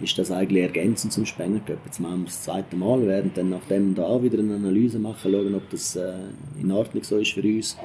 ist 0.00 0.18
das 0.18 0.30
eigentlich 0.30 0.62
ergänzend 0.62 1.12
zum 1.12 1.26
Spenger 1.26 1.60
Cup. 1.60 1.78
Jetzt 1.84 2.00
machen 2.00 2.20
wir 2.20 2.24
das 2.26 2.42
zweite 2.42 2.76
Mal, 2.76 3.06
werden 3.06 3.30
dann 3.34 3.50
nachdem 3.50 3.94
da 3.94 4.22
wieder 4.22 4.38
eine 4.38 4.54
Analyse 4.54 4.98
machen, 4.98 5.30
schauen, 5.32 5.54
ob 5.54 5.68
das 5.70 5.96
äh, 5.96 6.12
in 6.60 6.70
Ordnung 6.70 7.02
so 7.02 7.18
ist 7.18 7.32
für 7.32 7.42
uns 7.42 7.76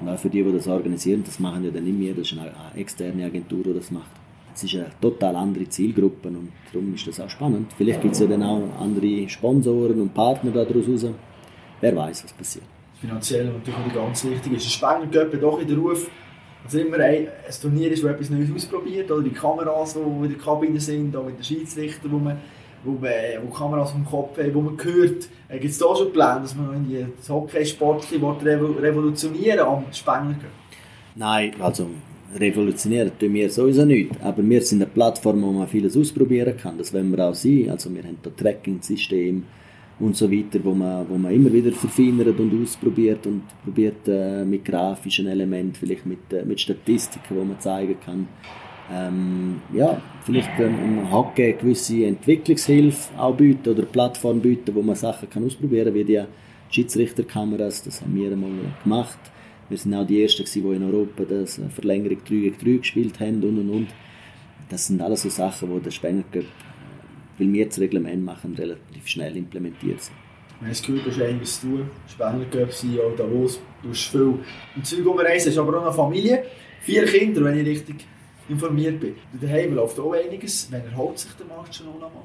und 0.00 0.08
auch 0.08 0.18
für 0.18 0.30
die, 0.30 0.42
die 0.42 0.52
das 0.52 0.66
organisieren. 0.66 1.22
Das 1.24 1.38
machen 1.38 1.64
ja 1.64 1.70
dann 1.70 1.84
nicht 1.84 1.98
wir, 1.98 2.14
das 2.14 2.32
ist 2.32 2.38
eine, 2.38 2.52
externe 2.74 3.24
Agentur, 3.24 3.62
die 3.64 3.74
das 3.74 3.90
macht 3.90 4.20
es 4.54 4.64
ist 4.64 4.74
eine 4.74 4.90
total 5.00 5.36
andere 5.36 5.68
Zielgruppe 5.68 6.28
und 6.28 6.52
darum 6.72 6.94
ist 6.94 7.06
das 7.06 7.20
auch 7.20 7.30
spannend. 7.30 7.72
Vielleicht 7.76 8.02
gibt 8.02 8.14
es 8.14 8.20
ja 8.20 8.26
dann 8.26 8.42
auch 8.42 8.62
andere 8.80 9.28
Sponsoren 9.28 10.00
und 10.00 10.14
Partner 10.14 10.50
daraus 10.50 10.88
raus. 10.88 11.06
Wer 11.80 11.96
weiß, 11.96 12.24
was 12.24 12.32
passiert. 12.32 12.64
Finanziell 13.00 13.46
natürlich 13.46 13.94
ganz 13.94 14.24
wichtig 14.24 14.52
ist. 14.54 14.70
Spengler 14.70 15.06
Göppe 15.06 15.38
doch 15.38 15.60
in 15.60 15.68
der 15.68 15.78
Ruf, 15.78 16.10
dass 16.64 16.74
immer 16.74 16.98
ein, 16.98 17.28
Turnier 17.60 17.90
ist, 17.92 18.02
wo 18.02 18.08
etwas 18.08 18.30
Neues 18.30 18.50
ausprobiert, 18.54 19.10
oder 19.10 19.22
die 19.22 19.30
Kameras, 19.30 19.94
die 19.94 20.00
in 20.00 20.28
der 20.28 20.38
Kabine 20.38 20.80
sind, 20.80 21.16
auch 21.16 21.24
mit 21.24 21.38
den 21.38 21.44
Schiedsrichtern, 21.44 22.12
wo 22.12 22.18
man 22.18 22.38
wo, 22.84 22.92
man, 22.92 23.12
wo 23.42 23.50
Kameras 23.50 23.92
vom 23.92 24.04
Kopf 24.04 24.38
haben, 24.38 24.54
wo 24.54 24.60
man 24.62 24.76
hört, 24.82 25.28
äh, 25.48 25.58
gibt 25.58 25.72
es 25.72 25.78
da 25.78 25.94
schon 25.94 26.12
Pläne, 26.12 26.40
dass 26.42 26.54
man 26.54 26.86
das 27.18 27.28
Hockey-Sport 27.28 28.06
revolutionieren 28.12 29.60
am 29.60 29.84
Spengler 29.92 30.36
Nein, 31.14 31.52
also 31.60 31.88
revolutionieren 32.38 33.10
tun 33.18 33.34
wir 33.34 33.50
sowieso 33.50 33.84
nicht. 33.84 34.12
Aber 34.22 34.42
wir 34.42 34.62
sind 34.62 34.82
eine 34.82 34.90
Plattform, 34.90 35.42
wo 35.42 35.50
man 35.50 35.66
vieles 35.66 35.96
ausprobieren 35.96 36.56
kann. 36.56 36.78
Das 36.78 36.92
wollen 36.92 37.10
wir 37.10 37.24
auch 37.24 37.34
sein. 37.34 37.68
Also 37.70 37.92
wir 37.94 38.02
haben 38.02 38.18
da 38.22 38.30
Tracking-System 38.30 39.44
und 40.00 40.16
so 40.16 40.30
weiter, 40.30 40.58
wo 40.64 40.74
man, 40.74 41.08
wo 41.08 41.16
man 41.16 41.32
immer 41.32 41.52
wieder 41.52 41.72
verfeinert 41.72 42.38
und 42.38 42.62
ausprobiert 42.62 43.26
und 43.26 43.42
probiert 43.62 44.08
äh, 44.08 44.44
mit 44.44 44.64
grafischen 44.64 45.26
Elementen, 45.26 45.74
vielleicht 45.74 46.06
mit, 46.06 46.32
äh, 46.32 46.44
mit 46.44 46.60
Statistiken, 46.60 47.36
wo 47.36 47.44
man 47.44 47.60
zeigen 47.60 47.96
kann, 48.04 48.28
ähm, 48.92 49.60
ja, 49.72 50.00
vielleicht 50.24 50.50
ähm, 50.58 51.10
Hockey 51.12 51.44
eine 51.44 51.54
gewisse 51.54 52.04
Entwicklungshilfe 52.06 53.16
auch 53.18 53.36
bieten 53.36 53.68
oder 53.68 53.82
Plattform 53.82 54.40
bieten, 54.40 54.74
wo 54.74 54.82
man 54.82 54.96
Sachen 54.96 55.30
kann 55.30 55.44
ausprobieren 55.44 55.86
kann, 55.86 55.94
wie 55.94 56.04
die 56.04 56.22
Schiedsrichterkameras, 56.70 57.84
das 57.84 58.00
haben 58.00 58.16
wir 58.16 58.32
einmal 58.32 58.50
gemacht 58.82 59.18
wir 59.70 59.78
sind 59.78 59.94
auch 59.94 60.04
die 60.04 60.20
Ersten, 60.20 60.44
die 60.44 60.58
in 60.58 60.82
Europa 60.82 61.22
das 61.24 61.60
Verlängerung 61.72 62.18
3 62.24 62.34
gegen 62.34 62.58
3 62.58 62.78
gespielt 62.78 63.20
haben 63.20 63.42
und 63.44 63.58
und 63.58 63.70
und. 63.70 63.88
Das 64.68 64.88
sind 64.88 65.00
alles 65.00 65.22
so 65.22 65.30
Sachen, 65.30 65.72
die 65.72 65.80
der 65.80 65.90
Spenger 65.92 66.24
Cup, 66.32 66.44
weil 67.40 67.52
wir 67.52 67.66
das 67.66 67.78
Reglement 67.78 68.24
machen, 68.24 68.54
relativ 68.54 69.06
schnell 69.06 69.36
implementiert 69.36 70.00
sind. 70.02 70.16
Es 70.68 70.82
gehört, 70.82 71.06
du 71.06 71.10
hast 71.10 71.22
einiges 71.22 71.60
zu 71.60 71.66
tun. 71.68 71.90
Spenger 72.06 72.44
Cup, 72.50 72.70
CEO 72.70 73.10
Davos, 73.16 73.60
du 73.82 73.88
hast 73.90 74.08
viel 74.08 74.34
im 74.76 74.84
Zeug 74.84 75.06
umreisen, 75.06 75.50
hast 75.50 75.58
aber 75.58 75.78
auch 75.78 75.86
eine 75.86 75.92
Familie. 75.92 76.44
Vier 76.82 77.04
Kinder, 77.06 77.44
wenn 77.44 77.58
ich 77.58 77.66
richtig 77.66 78.04
informiert 78.48 79.00
bin. 79.00 79.14
Daheim 79.40 79.74
läuft 79.74 79.98
auch 79.98 80.12
einiges. 80.12 80.68
Wenn 80.70 80.84
erholt 80.84 81.18
sich 81.18 81.30
der 81.32 81.46
Markt 81.46 81.74
schon 81.74 81.86
noch 81.86 81.94
einmal? 81.94 82.24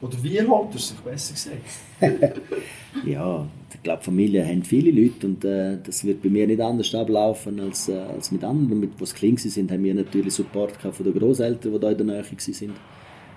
Oder 0.00 0.22
wie 0.22 0.38
erholt 0.38 0.72
er 0.72 0.78
sich, 0.78 0.96
besser 0.98 1.34
gesagt? 1.34 2.40
ja, 3.04 3.46
ich 3.74 3.82
glaube, 3.82 4.02
Familien 4.02 4.48
haben 4.48 4.62
viele 4.62 4.90
Leute 4.90 5.26
und 5.26 5.44
äh, 5.44 5.76
das 5.84 6.04
wird 6.04 6.22
bei 6.22 6.30
mir 6.30 6.46
nicht 6.46 6.60
anders 6.60 6.94
ablaufen 6.94 7.60
als, 7.60 7.88
äh, 7.90 7.98
als 7.98 8.32
mit 8.32 8.42
anderen. 8.42 8.80
Mit 8.80 8.92
was 8.98 9.14
klein 9.14 9.36
sind, 9.36 9.70
haben 9.70 9.84
wir 9.84 9.94
natürlich 9.94 10.32
Support 10.32 10.76
von 10.80 11.04
den 11.04 11.18
Großeltern, 11.18 11.72
die 11.72 11.78
da 11.78 11.90
in 11.90 11.98
der 11.98 12.06
Nähe 12.06 12.24
waren. 12.24 12.72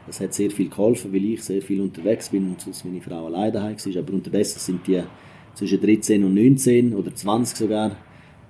Das 0.06 0.20
hat 0.20 0.34
sehr 0.34 0.52
viel 0.52 0.70
geholfen, 0.70 1.13
weil 1.13 1.24
ich 1.24 1.44
sehr 1.44 1.62
viel 1.62 1.82
unterwegs 1.82 2.30
bin 2.30 2.50
und 2.50 2.62
sonst 2.62 2.84
meine 2.84 3.02
Frau 3.02 3.26
alleine 3.26 3.54
daheim 3.54 3.78
war. 3.78 3.98
Aber 4.02 4.13
unterdessen 4.13 4.60
sind 4.60 4.88
die 4.88 5.02
zwischen 5.54 5.82
13 5.82 6.24
und 6.24 6.34
19 6.34 6.94
oder 6.94 7.13
20 7.13 7.58
sogar. 7.58 7.96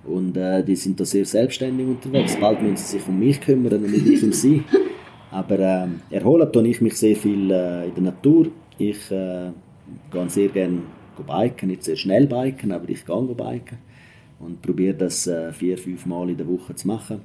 Und 0.04 0.36
äh, 0.36 0.62
die 0.62 0.76
sind 0.76 1.00
da 1.00 1.04
sehr 1.04 1.24
selbstständig 1.24 1.86
unterwegs. 1.86 2.36
Bald 2.36 2.60
müssen 2.60 2.76
sie 2.76 2.98
sich 2.98 3.08
um 3.08 3.18
mich 3.18 3.40
kümmern 3.40 3.84
und 3.84 3.90
nicht 3.90 4.06
ich 4.06 4.22
um 4.22 4.32
sie. 4.32 4.62
Aber 5.30 5.58
äh, 5.58 5.86
erholen 6.10 6.52
tue 6.52 6.68
ich 6.68 6.80
mich 6.80 6.96
sehr 6.96 7.16
viel 7.16 7.50
äh, 7.50 7.88
in 7.88 7.94
der 7.94 8.02
Natur. 8.04 8.48
Ich 8.78 9.10
äh, 9.10 9.50
gehe 10.10 10.28
sehr 10.28 10.48
gerne 10.48 10.82
biken, 11.26 11.68
nicht 11.68 11.84
sehr 11.84 11.96
schnell 11.96 12.26
biken, 12.26 12.72
aber 12.72 12.88
ich 12.88 13.06
gehe 13.06 13.34
biken 13.34 13.78
und 14.40 14.60
probiere 14.62 14.94
das 14.94 15.26
äh, 15.26 15.52
vier, 15.52 15.78
fünf 15.78 16.06
Mal 16.06 16.30
in 16.30 16.36
der 16.36 16.48
Woche 16.48 16.74
zu 16.74 16.86
machen. 16.86 17.20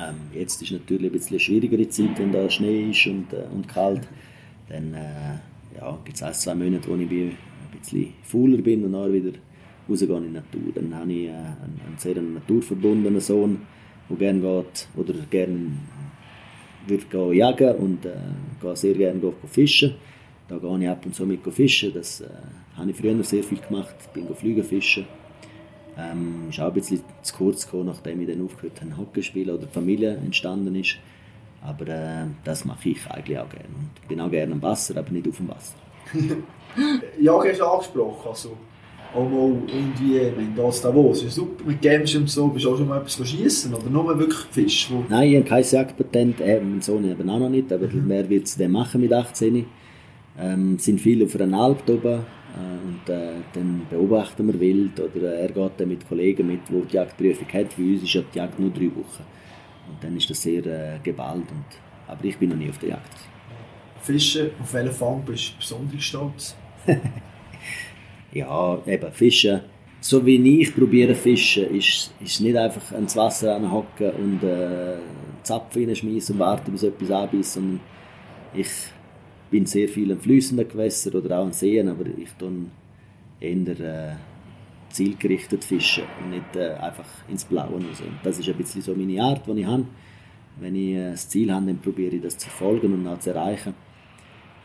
Ähm, 0.00 0.16
jetzt 0.32 0.62
ist 0.62 0.72
natürlich 0.72 1.06
ein 1.06 1.12
bisschen 1.12 1.40
schwierigere 1.40 1.88
Zeit, 1.88 2.18
wenn 2.18 2.32
da 2.32 2.48
Schnee 2.48 2.90
ist 2.90 3.06
und, 3.06 3.32
äh, 3.32 3.44
und 3.52 3.68
kalt. 3.68 4.08
Dann 4.68 4.94
äh, 4.94 5.76
ja, 5.76 5.98
gibt 6.04 6.16
es 6.16 6.22
ein, 6.22 6.32
zwei 6.32 6.54
Monate, 6.54 6.88
wo 6.88 6.94
ich 6.94 7.10
ein 7.10 7.36
bisschen 7.80 8.14
fauler 8.22 8.58
bin 8.58 8.84
und 8.84 8.92
dann 8.92 9.12
wieder 9.12 9.32
rausgehe 9.88 10.16
in 10.16 10.24
die 10.24 10.30
Natur. 10.30 10.72
Dann 10.74 10.94
habe 10.94 11.12
ich 11.12 11.26
äh, 11.26 11.30
einen, 11.30 11.80
einen 11.86 11.98
sehr 11.98 12.20
naturverbundenen 12.20 13.20
Sohn, 13.20 13.60
der 14.08 14.16
gerne 14.16 14.40
geht 14.40 14.88
oder 14.96 15.14
gerne 15.30 15.72
würde 16.86 17.34
jagen 17.34 17.76
und 17.76 18.06
äh, 18.06 18.76
sehr 18.76 18.94
gerne 18.94 19.20
fischen. 19.46 19.94
Da 20.48 20.58
gehe 20.58 20.78
ich 20.80 20.88
ab 20.88 21.04
und 21.04 21.14
zu 21.14 21.26
mit 21.26 21.40
fischen. 21.52 21.92
Das 21.92 22.20
äh, 22.22 22.28
habe 22.76 22.90
ich 22.90 22.96
früher 22.96 23.22
sehr 23.22 23.44
viel 23.44 23.58
gemacht. 23.58 23.94
Ich 24.00 24.08
bin 24.08 24.34
fliegen 24.34 24.64
fischen. 24.64 25.04
Ähm, 26.00 26.46
ist 26.50 26.60
auch 26.60 26.68
ein 26.68 26.72
bisschen 26.74 27.00
zu 27.22 27.34
kurz 27.34 27.64
gekommen, 27.64 27.86
nachdem 27.86 28.20
ich 28.20 28.28
dann 28.28 28.44
aufgehört 28.44 28.80
habe, 28.80 28.96
Hockey 28.96 29.22
spielen 29.22 29.50
oder 29.50 29.66
die 29.66 29.72
Familie 29.72 30.16
entstanden 30.16 30.74
ist. 30.76 30.96
Aber 31.62 31.86
äh, 31.88 32.26
das 32.44 32.64
mache 32.64 32.88
ich 32.90 33.06
eigentlich 33.10 33.38
auch 33.38 33.48
gerne. 33.48 33.66
Und 33.68 34.08
bin 34.08 34.20
auch 34.20 34.30
gerne 34.30 34.52
am 34.52 34.62
Wasser, 34.62 34.96
aber 34.96 35.10
nicht 35.10 35.28
auf 35.28 35.36
dem 35.36 35.48
Wasser. 35.48 35.74
ja, 37.20 37.38
hast 37.44 37.60
du 37.60 37.64
angesprochen. 37.64 38.28
Also, 38.28 38.56
auch 39.12 39.28
mal 39.28 39.58
irgendwie, 39.66 40.20
wenn 40.36 40.54
das 40.54 40.80
Davos 40.82 41.22
ist 41.24 41.34
super 41.34 41.64
mit 41.64 41.82
Games 41.82 42.14
und 42.14 42.30
so, 42.30 42.46
bist 42.48 42.64
du 42.64 42.72
auch 42.72 42.76
schon 42.78 42.88
mal 42.88 43.00
etwas 43.00 43.28
schießen 43.28 43.74
oder 43.74 43.90
nur 43.90 44.16
wirklich 44.18 44.38
Fisch? 44.52 44.88
Wo 44.90 45.04
Nein, 45.08 45.30
ich 45.30 45.36
habe 45.36 45.48
kein 45.48 45.64
Jagdpatent, 45.64 46.40
äh, 46.40 46.60
mein 46.60 46.80
Sohn 46.80 47.10
eben 47.10 47.28
auch 47.28 47.40
noch 47.40 47.48
nicht, 47.48 47.72
aber 47.72 47.88
Mhm. 47.88 48.04
wer 48.06 48.28
wird 48.28 48.46
es 48.46 48.56
denn 48.56 48.70
machen 48.70 49.00
mit 49.00 49.12
18? 49.12 49.66
Ähm, 50.38 50.78
sind 50.78 51.00
viele 51.00 51.24
auf 51.24 51.38
einer 51.38 51.58
Alp 51.58 51.88
oben 51.88 52.20
und 52.56 53.12
äh, 53.12 53.32
dann 53.52 53.86
beobachten 53.88 54.46
wir 54.46 54.58
wild 54.58 54.98
oder 54.98 55.34
äh, 55.34 55.42
er 55.42 55.48
geht 55.48 55.72
dann 55.76 55.88
mit 55.88 56.08
Kollegen 56.08 56.46
mit, 56.46 56.60
die 56.68 56.80
die 56.82 56.96
Jagdprüfung 56.96 57.46
haben. 57.52 57.68
Für 57.68 57.82
uns 57.82 58.02
ist 58.02 58.14
ja 58.14 58.22
die 58.22 58.38
Jagd 58.38 58.58
nur 58.58 58.70
drei 58.70 58.86
Wochen 58.86 59.24
und 59.88 60.02
dann 60.02 60.16
ist 60.16 60.28
das 60.30 60.42
sehr 60.42 60.64
äh, 60.66 60.98
geballt. 61.02 61.50
Und, 61.50 61.64
aber 62.06 62.24
ich 62.24 62.36
bin 62.36 62.50
noch 62.50 62.56
nie 62.56 62.70
auf 62.70 62.78
der 62.78 62.90
Jagd. 62.90 63.16
Fischen, 64.02 64.50
auf 64.60 64.72
welchen 64.72 64.92
Fang 64.92 65.22
bist 65.24 65.52
du 65.52 65.56
besonders 65.58 66.02
stolz? 66.02 66.56
Ja, 68.32 68.78
eben, 68.86 69.12
Fischen. 69.12 69.60
So 70.00 70.24
wie 70.24 70.60
ich 70.60 70.74
probiere 70.74 71.14
Fischen, 71.14 71.76
ist, 71.76 72.14
ist 72.20 72.40
nicht 72.40 72.56
einfach 72.56 72.92
ans 72.92 73.16
Wasser 73.16 73.56
anhocken 73.56 74.10
und 74.12 74.42
äh, 74.42 74.96
Zapfen 75.42 75.84
reinschmeißen 75.84 76.34
und 76.34 76.38
warten, 76.38 76.72
bis 76.72 76.84
etwas 76.84 77.10
anbeißt, 77.10 77.54
sondern 77.54 77.80
ich 78.54 78.68
bin 79.50 79.66
sehr 79.66 79.88
viel 79.88 80.12
an 80.12 80.20
fließenden 80.20 80.68
Gewässern 80.68 81.14
oder 81.14 81.40
auch 81.40 81.46
an 81.46 81.52
Seen, 81.52 81.88
aber 81.88 82.06
ich 82.06 82.30
tue 82.38 82.66
eher 83.40 83.80
äh, 83.80 84.14
zielgerichtet 84.90 85.64
fischen 85.64 86.04
und 86.22 86.30
nicht 86.30 86.56
äh, 86.56 86.70
einfach 86.74 87.06
ins 87.28 87.44
Blaue 87.44 87.72
raus. 87.72 88.00
Und 88.00 88.18
das 88.22 88.38
ist 88.38 88.48
ein 88.48 88.56
bisschen 88.56 88.82
so 88.82 88.94
meine 88.94 89.22
Art, 89.22 89.46
die 89.46 89.60
ich 89.60 89.66
habe. 89.66 89.86
Wenn 90.58 90.74
ich 90.74 90.94
äh, 90.94 91.10
das 91.12 91.28
Ziel 91.28 91.52
habe, 91.52 91.66
dann 91.66 91.78
probiere 91.78 92.16
ich 92.16 92.22
das 92.22 92.36
zu 92.36 92.48
verfolgen 92.48 92.92
und 92.92 93.06
auch 93.06 93.18
zu 93.18 93.30
erreichen. 93.30 93.74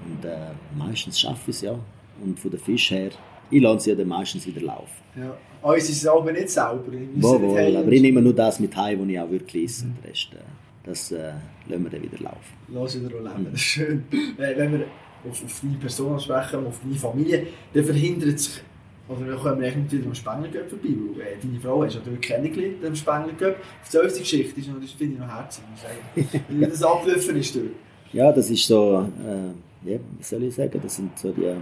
Und 0.04 0.26
äh, 0.26 0.52
meistens 0.78 1.20
schaffe 1.20 1.52
ich 1.52 1.58
es 1.58 1.62
ja. 1.62 1.80
Und 2.24 2.40
von 2.40 2.52
den 2.52 2.60
Fisch 2.60 2.92
her, 2.92 3.12
ich 3.50 3.62
lasse 3.62 3.86
sie 3.86 3.90
ja 3.92 3.96
dann 3.96 4.08
meistens 4.08 4.46
wieder 4.46 4.62
laufen. 4.62 5.04
Ja. 5.16 5.38
Uns 5.62 5.90
ist 5.90 5.98
es 5.98 6.08
aber 6.08 6.32
nicht 6.32 6.50
sauber. 6.50 6.92
Wir 6.92 7.00
müssen 7.00 7.24
Wohl, 7.24 7.40
nicht 7.40 7.50
wohl, 7.50 7.58
heim 7.58 7.76
aber 7.78 7.92
ich 7.92 8.02
nehme 8.02 8.22
nur 8.22 8.34
das 8.34 8.60
mit 8.60 8.76
heim, 8.76 9.02
was 9.02 9.08
ich 9.08 9.20
auch 9.20 9.30
wirklich 9.32 9.64
esse. 9.66 9.86
Und 9.86 9.98
den 9.98 10.10
Rest, 10.10 10.30
äh, 10.34 10.38
das 10.86 11.12
äh, 11.12 11.32
lassen 11.68 11.84
wir 11.84 11.90
dann 11.92 12.04
wieder 12.04 12.20
laufen. 12.24 12.54
Lass 12.74 12.96
wieder 13.00 13.10
leben, 13.22 13.46
das 13.46 13.54
ist 13.54 13.62
schön. 13.62 14.04
Wenn 14.38 14.72
wir 14.74 14.86
auf, 15.30 15.44
auf 15.44 15.60
deine 15.62 15.78
Person 15.78 16.20
sprechen, 16.20 16.66
auf 16.66 16.80
deine 16.84 16.96
Familie, 16.96 17.48
dann 17.74 17.84
verhindert 17.84 18.40
sich, 18.40 18.62
oder 19.08 19.26
wir 19.26 19.36
kommen 19.36 19.60
nicht 19.60 19.92
wieder 19.92 20.06
am 20.08 20.16
Spengler 20.16 20.50
vorbei, 20.68 20.90
weil 21.16 21.22
äh, 21.28 21.38
deine 21.42 21.60
Frau 21.60 21.84
hast 21.84 21.96
du 21.96 22.00
natürlich 22.00 22.22
kennengelernt 22.22 22.86
am 22.86 22.96
Spengler 22.96 23.34
Cup. 23.34 23.56
Die 23.92 23.98
unsere 23.98 24.20
Geschichte, 24.20 24.60
ist 24.60 24.70
noch- 24.70 24.80
das 24.82 24.92
finde 24.92 25.14
ich 25.16 25.20
noch 25.20 25.28
herzig, 25.28 25.64
muss 25.72 26.26
ich. 26.34 26.42
Wie 26.50 26.66
das 26.66 26.84
abgelaufen 26.84 27.36
ist 27.38 27.56
dort. 27.56 27.66
Ja, 28.14 28.32
das 28.32 28.50
ist 28.50 28.66
so, 28.68 29.08
äh, 29.26 29.92
ja, 29.92 30.00
wie 30.18 30.24
soll 30.24 30.44
ich 30.44 30.56
sagen, 30.56 30.80
das 30.82 30.96
sind 30.96 31.18
so 31.20 31.32
die, 31.32 31.54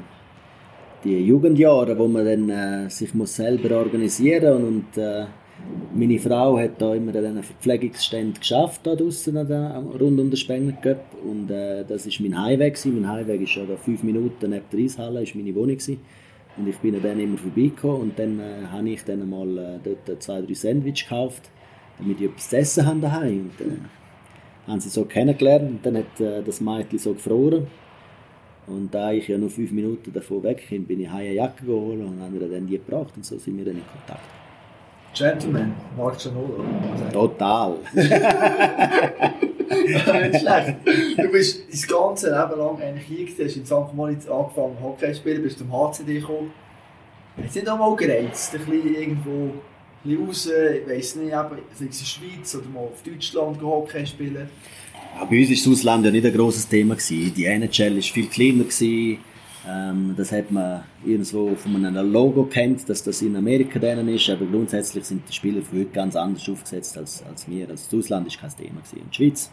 die 1.03 1.17
Jugendjahre, 1.25 1.97
wo 1.97 2.07
man 2.07 2.25
dann 2.25 2.49
äh, 2.49 2.89
sich 2.89 3.13
muss 3.13 3.35
selber 3.35 3.77
organisieren 3.77 4.55
und, 4.55 4.65
und 4.67 4.97
äh, 4.97 5.25
meine 5.93 6.19
Frau 6.19 6.57
hat 6.57 6.81
da 6.81 6.93
immer 6.93 7.15
an 7.15 7.21
diesen 7.21 7.43
Verpflegungsständen 7.43 8.39
geschafft, 8.39 8.81
da 8.83 8.95
der, 8.95 9.83
rund 9.99 10.19
um 10.19 10.29
den 10.29 10.35
Spengler 10.35 10.99
und 11.23 11.51
äh, 11.51 11.83
das 11.85 12.05
ist 12.05 12.19
mein 12.19 12.39
Heimweg. 12.39 12.77
Mein 12.85 13.07
Heimweg 13.07 13.41
ist 13.41 13.55
ja 13.55 13.63
fünf 13.77 14.03
Minuten 14.03 14.49
neben 14.49 14.65
der 14.71 14.79
Eishalle, 14.79 15.23
ist 15.23 15.35
meine 15.35 15.53
Wohnung 15.55 15.77
gewesen. 15.77 15.99
und 16.57 16.67
ich 16.67 16.77
bin 16.77 17.01
dann 17.01 17.19
immer 17.19 17.37
vorbeigekommen 17.37 18.01
und 18.01 18.19
dann 18.19 18.39
äh, 18.39 18.65
habe 18.71 18.89
ich 18.89 19.03
dann 19.03 19.29
mal 19.29 19.57
äh, 19.57 19.79
dort 19.83 20.21
zwei, 20.21 20.41
drei 20.41 20.53
Sandwich 20.53 21.03
gekauft, 21.03 21.49
damit 21.97 22.19
ich 22.19 22.27
etwas 22.27 22.49
zu 22.49 22.57
essen 22.57 22.85
habe 22.85 22.99
daheim 22.99 23.51
und 23.59 23.65
äh, 23.65 23.77
haben 24.67 24.79
sie 24.79 24.89
so 24.89 25.05
kennengelernt 25.05 25.69
und 25.69 25.85
dann 25.85 25.97
hat 25.97 26.19
äh, 26.19 26.41
das 26.43 26.61
Mädchen 26.61 26.99
so 26.99 27.13
gefroren. 27.13 27.67
Und 28.65 28.93
da 28.93 29.11
ich 29.11 29.27
ja 29.27 29.37
nur 29.37 29.49
fünf 29.49 29.71
Minuten 29.71 30.13
davon 30.13 30.41
weg 30.43 30.65
bin, 30.69 30.85
bin 30.85 31.01
ich 31.01 31.09
heim 31.09 31.25
eine 31.25 31.33
Jacke 31.33 31.65
geholt 31.65 31.99
und 31.99 32.21
habe 32.21 32.37
ihr 32.37 32.47
dann 32.47 32.65
die 32.65 32.77
gebracht 32.77 33.13
und 33.17 33.25
so 33.25 33.37
sind 33.37 33.57
wir 33.57 33.65
dann 33.65 33.75
in 33.75 33.85
Kontakt. 33.85 34.42
Gentleman, 35.13 35.73
Marc 35.95 36.17
Gianolo. 36.17 36.63
Total. 37.11 37.77
nicht 39.69 40.39
schlecht. 40.39 40.75
Du 41.17 41.31
bist 41.31 41.61
das 41.71 41.87
ganze 41.87 42.27
Leben 42.27 42.59
lang 42.59 42.81
eigentlich 42.81 43.05
hier 43.07 43.25
gewesen, 43.25 43.45
hast 43.45 43.55
in 43.57 43.65
St. 43.65 43.93
Moritz 43.93 44.27
angefangen 44.27 44.77
Hockey 44.81 45.13
zu 45.13 45.15
spielen, 45.15 45.43
bist 45.43 45.59
zum 45.59 45.71
HCD 45.71 46.19
gekommen. 46.19 46.51
Hast 47.43 47.55
du 47.55 47.59
nicht 47.59 47.69
einmal 47.69 47.95
gereizt, 47.95 48.53
ein 48.53 48.65
bisschen 48.65 48.95
irgendwo 48.95 49.31
ein 49.31 49.51
bisschen 50.03 50.25
raus, 50.25 50.49
ich 50.75 50.89
weiss 50.89 51.15
nicht, 51.15 51.33
eben, 51.33 51.33
sei 51.33 51.55
es 51.73 51.81
in 51.81 51.87
der 51.87 52.05
Schweiz 52.05 52.55
oder 52.55 52.69
mal 52.73 52.81
auf 52.81 53.01
Deutschland 53.03 53.61
Hockey 53.61 54.05
spielen? 54.05 54.49
Ja, 55.15 55.25
bei 55.25 55.39
uns 55.39 55.49
war 55.49 55.55
das 55.55 55.67
Ausland 55.67 56.05
ja 56.05 56.11
nicht 56.11 56.25
ein 56.25 56.33
grosses 56.33 56.67
Thema. 56.67 56.95
Gewesen. 56.95 57.33
Die 57.35 57.45
NHL 57.45 57.95
war 57.95 58.01
viel 58.01 58.27
kleiner. 58.27 58.63
Gewesen. 58.63 59.19
Ähm, 59.67 60.13
das 60.17 60.31
hat 60.31 60.51
man 60.51 60.83
irgendwo 61.05 61.55
von 61.55 61.85
einem 61.85 62.11
Logo 62.11 62.43
kennt, 62.43 62.87
dass 62.89 63.03
das 63.03 63.21
in 63.21 63.35
Amerika 63.35 63.79
denen 63.79 64.09
ist, 64.09 64.29
aber 64.29 64.45
grundsätzlich 64.45 65.05
sind 65.05 65.27
die 65.27 65.33
Spieler 65.33 65.61
von 65.61 65.79
heute 65.79 65.91
ganz 65.91 66.15
anders 66.15 66.47
aufgesetzt 66.49 66.97
als, 66.97 67.23
als 67.23 67.47
wir. 67.47 67.69
Also 67.69 67.85
das 67.89 67.99
Ausland 67.99 68.27
war 68.27 68.49
kein 68.49 68.57
Thema. 68.57 68.81
Gewesen. 68.81 69.03
Und 69.03 69.11
die 69.11 69.15
Schweiz, 69.15 69.51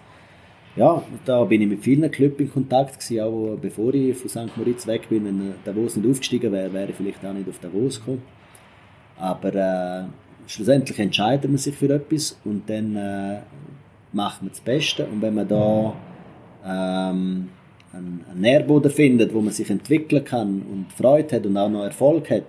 ja, 0.74 1.02
da 1.24 1.44
bin 1.44 1.62
ich 1.62 1.68
mit 1.68 1.84
vielen 1.84 2.10
Clubs 2.10 2.40
in 2.40 2.52
Kontakt 2.52 2.98
gewesen, 2.98 3.20
auch 3.20 3.56
bevor 3.60 3.94
ich 3.94 4.16
von 4.16 4.28
St. 4.28 4.56
Moritz 4.56 4.86
weg 4.86 5.08
bin. 5.08 5.24
Wenn 5.24 5.54
Davos 5.64 5.96
nicht 5.96 6.10
aufgestiegen 6.10 6.50
wäre, 6.50 6.72
wäre 6.72 6.90
ich 6.90 6.96
vielleicht 6.96 7.24
auch 7.24 7.32
nicht 7.32 7.48
auf 7.48 7.60
Davos 7.60 8.00
gekommen. 8.00 8.22
Aber 9.16 9.54
äh, 9.54 10.04
schlussendlich 10.48 10.98
entscheidet 10.98 11.48
man 11.48 11.58
sich 11.58 11.76
für 11.76 11.94
etwas 11.94 12.36
und 12.44 12.68
dann 12.68 12.96
äh, 12.96 13.40
macht 14.12 14.42
man 14.42 14.50
das 14.50 14.60
Beste. 14.60 15.06
Und 15.06 15.22
wenn 15.22 15.34
man 15.34 15.46
da 15.46 15.94
ähm, 16.64 17.48
einen, 17.92 18.24
einen 18.30 18.40
Nährboden 18.40 18.90
findet, 18.90 19.34
wo 19.34 19.40
man 19.40 19.52
sich 19.52 19.70
entwickeln 19.70 20.24
kann 20.24 20.62
und 20.62 20.92
Freude 20.92 21.36
hat 21.36 21.46
und 21.46 21.56
auch 21.56 21.68
noch 21.68 21.84
Erfolg 21.84 22.30
hat, 22.30 22.44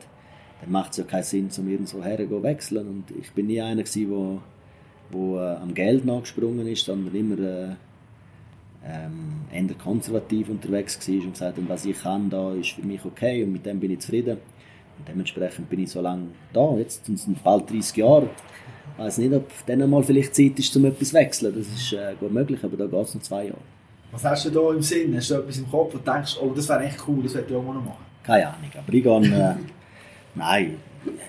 dann 0.62 0.72
macht 0.72 0.92
es 0.92 0.98
ja 0.98 1.04
keinen 1.04 1.24
Sinn, 1.24 1.50
zum 1.50 1.70
irgendwo 1.70 2.04
hergehen 2.04 2.44
wechseln. 2.44 2.88
Und 2.88 3.04
ich 3.20 3.32
bin 3.32 3.48
nie 3.48 3.62
einer 3.62 3.84
gewesen, 3.84 4.12
wo, 4.12 4.40
wo 5.10 5.40
äh, 5.40 5.56
am 5.56 5.74
Geld 5.74 6.06
nachgesprungen 6.06 6.68
ist, 6.68 6.86
sondern 6.86 7.16
immer 7.16 7.40
äh, 7.40 7.76
ähm, 8.86 9.42
eher 9.52 9.76
konservativ 9.76 10.50
unterwegs 10.50 11.00
war 11.08 11.16
und 11.16 11.32
gesagt 11.32 11.58
hat, 11.58 11.70
was 11.70 11.86
ich 11.86 12.02
kann, 12.02 12.30
da 12.30 12.54
ist 12.54 12.72
für 12.72 12.86
mich 12.86 13.04
okay 13.06 13.44
und 13.44 13.54
mit 13.54 13.66
dem 13.66 13.80
bin 13.80 13.92
ich 13.92 14.00
zufrieden. 14.00 14.38
Und 14.98 15.08
dementsprechend 15.08 15.70
bin 15.70 15.80
ich 15.80 15.90
so 15.90 16.02
lange 16.02 16.28
da, 16.54 16.76
jetzt 16.78 17.06
sind 17.06 17.18
es 17.18 17.28
bald 17.44 17.70
30 17.70 17.98
Jahre. 17.98 18.30
Ich 18.94 19.04
weiß 19.04 19.18
nicht, 19.20 19.34
ob 19.34 19.50
dann 19.66 19.90
mal 19.90 20.04
vielleicht 20.04 20.36
Zeit 20.36 20.60
ist, 20.60 20.76
um 20.76 20.86
etwas 20.86 21.10
zu 21.10 21.16
wechseln. 21.16 21.56
Das 21.56 21.68
ist 21.68 21.94
äh, 21.94 22.14
gut 22.20 22.32
möglich, 22.32 22.64
aber 22.64 22.78
da 22.78 22.86
geht 22.86 23.08
es 23.08 23.16
noch 23.16 23.22
zwei 23.22 23.46
Jahre. 23.46 23.81
Was 24.12 24.26
hast 24.26 24.46
du 24.46 24.50
da 24.50 24.74
im 24.74 24.82
Sinn? 24.82 25.16
Hast 25.16 25.32
du 25.32 25.36
etwas 25.36 25.58
im 25.58 25.70
Kopf, 25.70 25.94
wo 25.94 25.98
du 25.98 26.12
denkst, 26.12 26.38
oh, 26.42 26.52
das 26.54 26.68
wäre 26.68 26.84
echt 26.84 26.98
cool, 27.08 27.24
das 27.24 27.36
hätte 27.36 27.52
ich 27.52 27.56
auch 27.56 27.64
mal 27.64 27.74
noch 27.74 27.86
machen? 27.86 28.06
Keine 28.24 28.48
Ahnung, 28.48 28.70
aber 28.78 28.94
ich 28.94 29.04
gehe, 29.04 29.18
äh, 29.18 29.56
nein, 30.36 30.78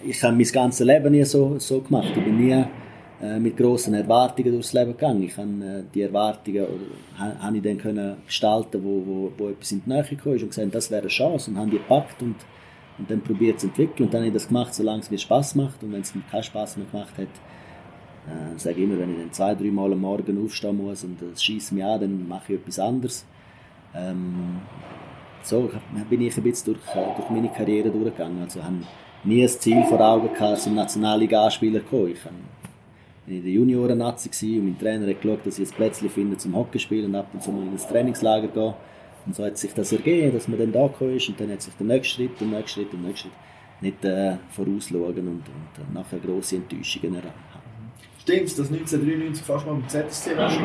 ich 0.05 0.23
habe 0.23 0.37
mein 0.37 0.47
ganzes 0.47 0.87
Leben 0.87 1.13
nie 1.13 1.25
so, 1.25 1.59
so 1.59 1.81
gemacht. 1.81 2.09
Ich 2.15 2.25
bin 2.25 2.37
nie 2.37 2.65
äh, 3.23 3.39
mit 3.39 3.57
grossen 3.57 3.95
Erwartungen 3.95 4.53
durchs 4.53 4.73
Leben 4.73 4.93
gegangen. 4.93 5.23
Ich 5.23 5.37
habe 5.37 5.49
äh, 5.49 5.83
die 5.95 6.03
Erwartungen 6.03 6.65
oder, 6.65 7.19
ha, 7.19 7.37
habe 7.41 7.57
ich 7.57 7.63
dann 7.63 7.79
können 7.79 8.17
gestalten, 8.27 8.83
wo, 8.83 9.03
wo, 9.07 9.33
wo 9.39 9.49
etwas 9.51 9.73
in 9.73 9.83
die 9.85 9.91
Nähe 9.91 10.03
gekommen 10.03 10.37
ist 10.37 10.43
und 10.43 10.49
gesagt, 10.49 10.75
das 10.75 10.91
wäre 10.91 11.03
eine 11.03 11.09
Chance 11.09 11.51
und 11.51 11.59
haben 11.59 11.71
die 11.71 11.79
gepackt 11.79 12.21
und, 12.21 12.37
und 12.99 13.11
dann 13.11 13.21
probiert 13.23 13.61
zu 13.61 13.69
entwickeln 13.69 14.07
und 14.07 14.15
dann 14.15 14.23
habe 14.23 14.29
ich 14.29 14.35
das 14.35 14.49
gemacht, 14.49 14.75
solange 14.75 15.01
es 15.01 15.11
mir 15.11 15.19
Spaß 15.19 15.55
macht 15.55 15.83
und 15.83 15.93
wenn 15.93 16.01
es 16.01 16.15
mir 16.15 16.23
keinen 16.31 16.43
Spaß 16.43 16.77
mehr 16.77 16.87
gemacht 16.91 17.17
hat, 17.17 17.29
äh, 18.27 18.59
sage 18.59 18.77
ich 18.77 18.85
immer, 18.85 18.99
wenn 18.99 19.11
ich 19.11 19.19
dann 19.19 19.33
zwei, 19.33 19.55
drei 19.55 19.71
Mal 19.71 19.93
am 19.93 20.01
Morgen 20.01 20.45
aufstehen 20.45 20.77
muss 20.77 21.05
und 21.05 21.19
das 21.21 21.43
schießt 21.43 21.73
mich 21.73 21.85
an, 21.85 22.01
dann 22.01 22.29
mache 22.29 22.53
ich 22.53 22.61
etwas 22.61 22.79
anderes. 22.79 23.25
Ähm, 23.95 24.61
so 25.43 25.71
bin 26.09 26.21
ich 26.21 26.37
ein 26.37 26.43
bisschen 26.43 26.75
durch, 26.75 26.95
durch 27.17 27.31
meine 27.31 27.49
Karriere 27.49 27.91
durchgegangen. 27.91 28.43
Also 28.43 28.63
habe 28.63 28.77
nie 29.25 29.43
ein 29.43 29.49
Ziel 29.49 29.83
vor 29.85 30.01
Augen 30.01 30.33
gehabt, 30.33 30.61
zum 30.61 30.75
Nationalliga-Spieler 30.75 31.81
zu 31.81 31.87
kommen. 31.87 32.13
Ich 32.13 32.25
war 32.25 32.33
in 33.27 33.43
der 33.43 33.53
Junioren-Nazi 33.53 34.59
und 34.59 34.65
mein 34.65 34.79
Trainer 34.79 35.09
hat 35.09 35.21
geschaut, 35.21 35.47
dass 35.47 35.59
ich 35.59 35.69
ein 35.69 35.75
Plätzchen 35.75 36.11
finde 36.11 36.37
zum 36.37 36.55
Hockey 36.57 36.79
spielen 36.79 37.07
und 37.07 37.15
ab 37.17 37.29
und 37.33 37.43
zu 37.43 37.51
mal 37.51 37.63
in 37.63 37.71
ein 37.71 37.77
Trainingslager 37.77 38.49
gehen. 38.49 38.75
Und 39.27 39.37
so 39.37 39.45
hat 39.45 39.57
sich 39.59 39.73
das 39.73 39.93
ergeben, 39.93 40.33
dass 40.33 40.49
man 40.49 40.59
dann 40.59 40.73
da 40.73 40.87
gekommen 40.87 41.17
ist 41.17 41.29
und 41.29 41.39
dann 41.41 41.51
hat 41.51 41.63
sich 41.63 41.75
der 41.75 41.87
nächste 41.87 42.15
Schritt, 42.15 42.41
der 42.41 42.49
nächste 42.49 42.81
Schritt, 42.81 42.93
der 42.93 42.99
nächste 42.99 43.29
Schritt 43.29 43.33
nicht 43.81 44.05
äh, 44.05 44.37
vorausschauen 44.51 45.19
und, 45.19 45.29
und 45.29 45.79
äh, 45.79 45.95
nachher 45.95 46.19
grosse 46.19 46.57
Enttäuschungen 46.57 47.17
haben. 47.17 47.52
Stimmt 48.23 48.57
dass 48.57 48.71
1993 48.71 49.45
fast 49.45 49.67
mal 49.67 49.75
mit 49.75 49.91
ZSC 49.91 50.37
warst? 50.37 50.57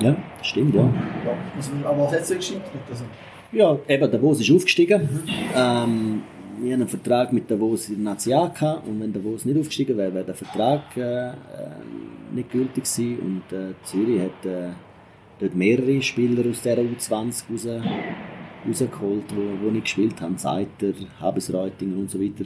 Ja, 0.00 0.16
stimmt, 0.42 0.74
ja. 0.74 0.82
Ja. 0.82 1.36
Also, 1.56 1.70
aber 1.84 2.04
was 2.06 2.12
hat 2.12 2.22
es 2.22 2.28
gescheitert? 2.28 2.72
Also, 2.90 3.04
Ja, 3.52 3.78
eben, 3.86 4.10
Davos 4.10 4.40
ist 4.40 4.50
aufgestiegen. 4.50 5.08
Ähm, 5.54 6.22
wir 6.60 6.72
haben 6.72 6.80
einen 6.80 6.88
Vertrag 6.88 7.32
mit 7.32 7.48
Davos 7.48 7.88
in 7.88 8.02
der 8.02 8.14
Nazi 8.14 8.32
A 8.34 8.48
gehabt 8.48 8.88
und 8.88 9.00
wenn 9.00 9.12
Davos 9.12 9.44
nicht 9.44 9.56
aufgestiegen 9.56 9.96
wäre, 9.96 10.12
wäre 10.12 10.24
der 10.24 10.34
Vertrag 10.34 10.96
äh, 10.96 11.28
äh, 11.28 11.32
nicht 12.32 12.50
gültig 12.50 12.82
gewesen 12.82 13.18
und 13.20 13.56
äh, 13.56 13.74
Zürich 13.84 14.20
hat 14.20 14.46
äh, 14.46 14.70
dort 15.38 15.54
mehrere 15.54 16.02
Spieler 16.02 16.50
aus 16.50 16.62
der 16.62 16.78
U20 16.78 17.44
raus, 17.52 17.66
rausgeholt, 18.68 19.24
wo, 19.36 19.64
wo 19.64 19.70
nicht 19.70 19.84
gespielt 19.84 20.20
haben, 20.20 20.36
Seiter, 20.36 20.92
Habesreutinger 21.20 21.96
und 21.96 22.10
so 22.10 22.20
weiter. 22.20 22.44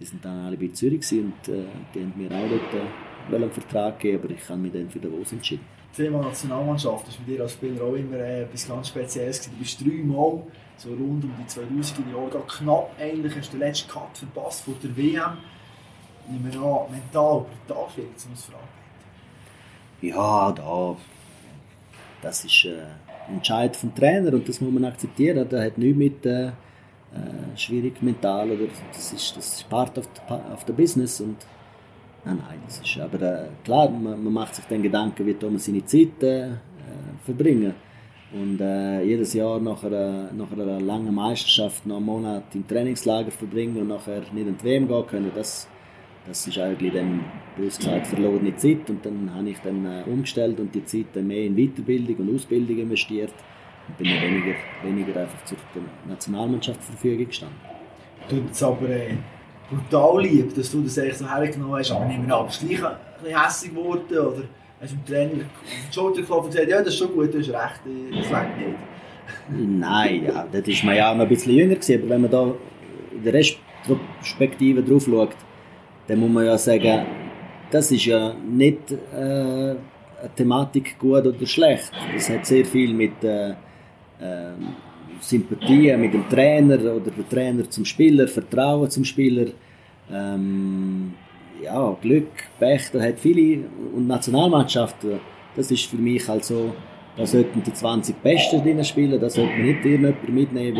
Die 0.00 0.04
sind 0.06 0.24
dann 0.24 0.46
alle 0.46 0.56
bei 0.56 0.68
Zürich 0.68 1.02
und 1.12 1.52
äh, 1.52 1.64
die 1.94 2.00
haben 2.00 2.14
mir 2.16 2.30
auch 2.30 2.48
dort 2.48 2.74
äh, 2.82 3.05
einen 3.34 3.50
Vertrag 3.50 3.98
geben, 3.98 4.24
aber 4.24 4.32
ich 4.32 4.48
habe 4.48 4.60
mich 4.60 4.72
dann 4.72 4.88
für 4.88 4.98
Davos 4.98 5.32
entschieden. 5.32 5.64
Thema 5.96 6.20
Nationalmannschaft 6.20 7.08
ist 7.08 7.18
bei 7.18 7.32
dir 7.32 7.42
als 7.42 7.52
Spieler 7.52 7.82
auch 7.82 7.94
immer 7.94 8.18
äh, 8.18 8.42
etwas 8.42 8.68
ganz 8.68 8.88
Spezielles. 8.88 9.40
Du 9.40 9.50
bist 9.56 9.80
dreimal 9.80 10.42
so 10.76 10.90
rund 10.90 11.24
um 11.24 11.32
die 11.38 11.50
2000er 11.50 12.12
Jahre 12.12 12.44
knapp 12.46 12.90
eigentlich 13.00 13.34
hast 13.34 13.48
du 13.48 13.56
den 13.56 13.60
letzten 13.60 13.90
Cut 13.90 14.18
verpasst 14.18 14.64
vor 14.64 14.74
der 14.82 14.94
WM. 14.94 15.38
Ich 16.26 16.32
nehme 16.32 16.66
an, 16.66 16.90
mental 16.90 17.46
brutal 17.66 17.86
schwierig 17.94 18.18
zu 18.18 18.28
verarbeiten. 18.28 18.76
Ja, 20.02 20.52
da, 20.52 20.96
das 22.20 22.44
ist 22.44 22.64
äh, 22.66 22.82
ein 23.28 23.36
Entscheid 23.36 23.74
vom 23.74 23.94
Trainer 23.94 24.34
und 24.34 24.46
das 24.46 24.60
muss 24.60 24.72
man 24.72 24.84
akzeptieren. 24.84 25.48
Der 25.48 25.64
hat 25.64 25.78
nichts 25.78 25.96
mit 25.96 26.26
äh, 26.26 26.48
äh, 26.48 26.52
schwierig 27.56 28.02
mental 28.02 28.50
oder 28.50 28.66
das 28.92 29.12
ist, 29.12 29.36
das 29.36 29.54
ist 29.56 29.68
part 29.70 29.96
of 29.96 30.06
the, 30.14 30.34
of 30.52 30.64
the 30.66 30.72
business 30.72 31.20
und 31.22 31.36
Nein, 32.26 32.42
nein, 32.44 32.58
das 32.66 32.80
ist, 32.80 32.98
aber 32.98 33.22
äh, 33.22 33.48
klar, 33.62 33.88
man, 33.88 34.22
man, 34.22 34.32
macht 34.32 34.56
sich 34.56 34.64
dann 34.64 34.82
Gedanken, 34.82 35.24
wie 35.24 35.36
man 35.40 35.58
seine 35.58 35.84
Zeit 35.84 36.20
äh, 36.24 36.48
verbringen. 37.24 37.72
Und 38.32 38.60
äh, 38.60 39.02
jedes 39.04 39.32
Jahr 39.34 39.60
nach 39.60 39.84
einer, 39.84 40.32
nach 40.32 40.50
einer 40.50 40.80
langen 40.80 41.14
Meisterschaft 41.14 41.86
noch 41.86 41.98
einen 41.98 42.06
Monat 42.06 42.52
im 42.54 42.66
Trainingslager 42.66 43.30
verbringen 43.30 43.76
und 43.76 43.88
nachher 43.88 44.22
nicht 44.32 44.48
in 44.48 44.58
die 44.58 44.64
WM 44.64 44.88
gehen 44.88 45.06
können, 45.06 45.30
das, 45.36 45.68
das 46.26 46.48
ist 46.48 46.58
eigentlich 46.58 46.92
dann, 46.92 47.20
bös 47.56 47.78
gesagt, 47.78 48.08
verlorene 48.08 48.56
Zeit. 48.56 48.90
Und 48.90 49.06
dann 49.06 49.32
habe 49.32 49.48
ich 49.48 49.58
dann 49.60 49.86
äh, 49.86 50.02
umgestellt 50.10 50.58
und 50.58 50.74
die 50.74 50.84
Zeit 50.84 51.06
dann 51.14 51.28
mehr 51.28 51.44
in 51.44 51.54
Weiterbildung 51.54 52.16
und 52.16 52.34
Ausbildung 52.34 52.78
investiert 52.78 53.32
und 53.86 53.98
bin 53.98 54.08
dann 54.08 54.22
weniger, 54.22 54.54
weniger 54.82 55.20
einfach 55.20 55.44
zur 55.44 55.58
Nationalmannschaft 56.08 56.82
zur 56.82 56.94
Verfügung 56.94 57.28
gestanden. 57.28 57.58
Du 58.28 58.34
jetzt 58.34 58.60
aber 58.64 58.88
äh, 58.88 59.14
brutal 59.70 60.22
lieb, 60.22 60.54
dass 60.54 60.70
du 60.70 60.82
das 60.82 60.98
eigentlich 60.98 61.18
so 61.18 61.28
hergenommen 61.28 61.76
hast, 61.76 61.90
aber 61.92 62.04
nicht 62.06 62.24
mehr 62.24 62.36
ab. 62.36 62.46
Bist 62.46 62.62
du 62.62 62.68
gleich 62.68 62.84
ein 62.84 62.96
bisschen 63.22 63.42
hässlich 63.42 63.74
geworden 63.74 64.18
oder 64.18 64.42
hast 64.80 64.92
du 64.92 64.96
dem 64.96 65.04
Trainer 65.06 65.32
auf 65.32 65.88
die 65.88 65.94
Schulter 65.94 66.20
geklopft 66.20 66.44
und 66.44 66.50
gesagt, 66.52 66.68
ja, 66.68 66.78
das 66.78 66.88
ist 66.88 66.98
schon 66.98 67.12
gut, 67.12 67.34
du 67.34 67.38
hast 67.38 67.48
recht, 67.48 67.80
das 67.84 68.30
weg 68.30 68.48
nicht? 68.58 68.78
Nein, 69.80 70.24
ja, 70.24 70.46
das 70.50 70.68
war 70.68 70.86
man 70.86 70.96
ja 70.96 71.10
auch 71.10 71.16
noch 71.16 71.22
ein 71.22 71.28
bisschen 71.28 71.54
jünger, 71.54 71.74
gewesen, 71.74 72.00
aber 72.00 72.10
wenn 72.10 72.20
man 72.22 72.30
da 72.30 72.54
in 73.12 73.24
der 73.24 73.34
Respektive 73.34 74.82
drauf 74.82 75.04
schaut, 75.04 75.36
dann 76.06 76.20
muss 76.20 76.30
man 76.30 76.46
ja 76.46 76.56
sagen, 76.56 77.06
das 77.70 77.90
ist 77.90 78.04
ja 78.04 78.34
nicht 78.34 78.92
äh, 78.92 79.16
eine 79.16 79.80
Thematik 80.36 80.98
gut 80.98 81.26
oder 81.26 81.46
schlecht. 81.46 81.90
Das 82.14 82.30
hat 82.30 82.46
sehr 82.46 82.64
viel 82.64 82.94
mit 82.94 83.22
äh, 83.24 83.50
äh, 83.50 83.54
Sympathie 85.20 85.96
mit 85.96 86.14
dem 86.14 86.28
Trainer 86.28 86.78
oder 86.78 87.10
der 87.10 87.28
Trainer 87.28 87.68
zum 87.68 87.84
Spieler, 87.84 88.28
Vertrauen 88.28 88.90
zum 88.90 89.04
Spieler, 89.04 89.46
ähm, 90.12 91.14
ja, 91.62 91.96
Glück, 92.00 92.28
Pech, 92.58 92.90
da 92.92 93.00
hat 93.00 93.18
viele. 93.18 93.64
Und 93.94 94.06
Nationalmannschaften, 94.06 95.20
das 95.56 95.70
ist 95.70 95.86
für 95.86 95.96
mich 95.96 96.26
halt 96.28 96.44
so, 96.44 96.74
da 97.16 97.26
sollten 97.26 97.62
die 97.62 97.72
20 97.72 98.16
Besten 98.22 98.62
drin 98.62 98.84
spielen, 98.84 99.20
da 99.20 99.30
sollte 99.30 99.52
man 99.52 99.66
nicht 99.66 99.84
irgendjemanden 99.84 100.34
mitnehmen, 100.34 100.76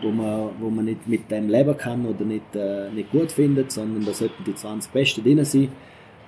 wo, 0.00 0.06
wo, 0.06 0.12
man, 0.12 0.50
wo 0.60 0.70
man 0.70 0.84
nicht 0.84 1.06
mit 1.06 1.30
dem 1.30 1.48
leben 1.48 1.76
kann 1.76 2.06
oder 2.06 2.24
nicht, 2.24 2.54
äh, 2.54 2.88
nicht 2.90 3.10
gut 3.10 3.32
findet, 3.32 3.72
sondern 3.72 4.04
da 4.04 4.12
sollten 4.12 4.44
die 4.44 4.54
20 4.54 4.92
Besten 4.92 5.24
drin 5.24 5.44
sein. 5.44 5.68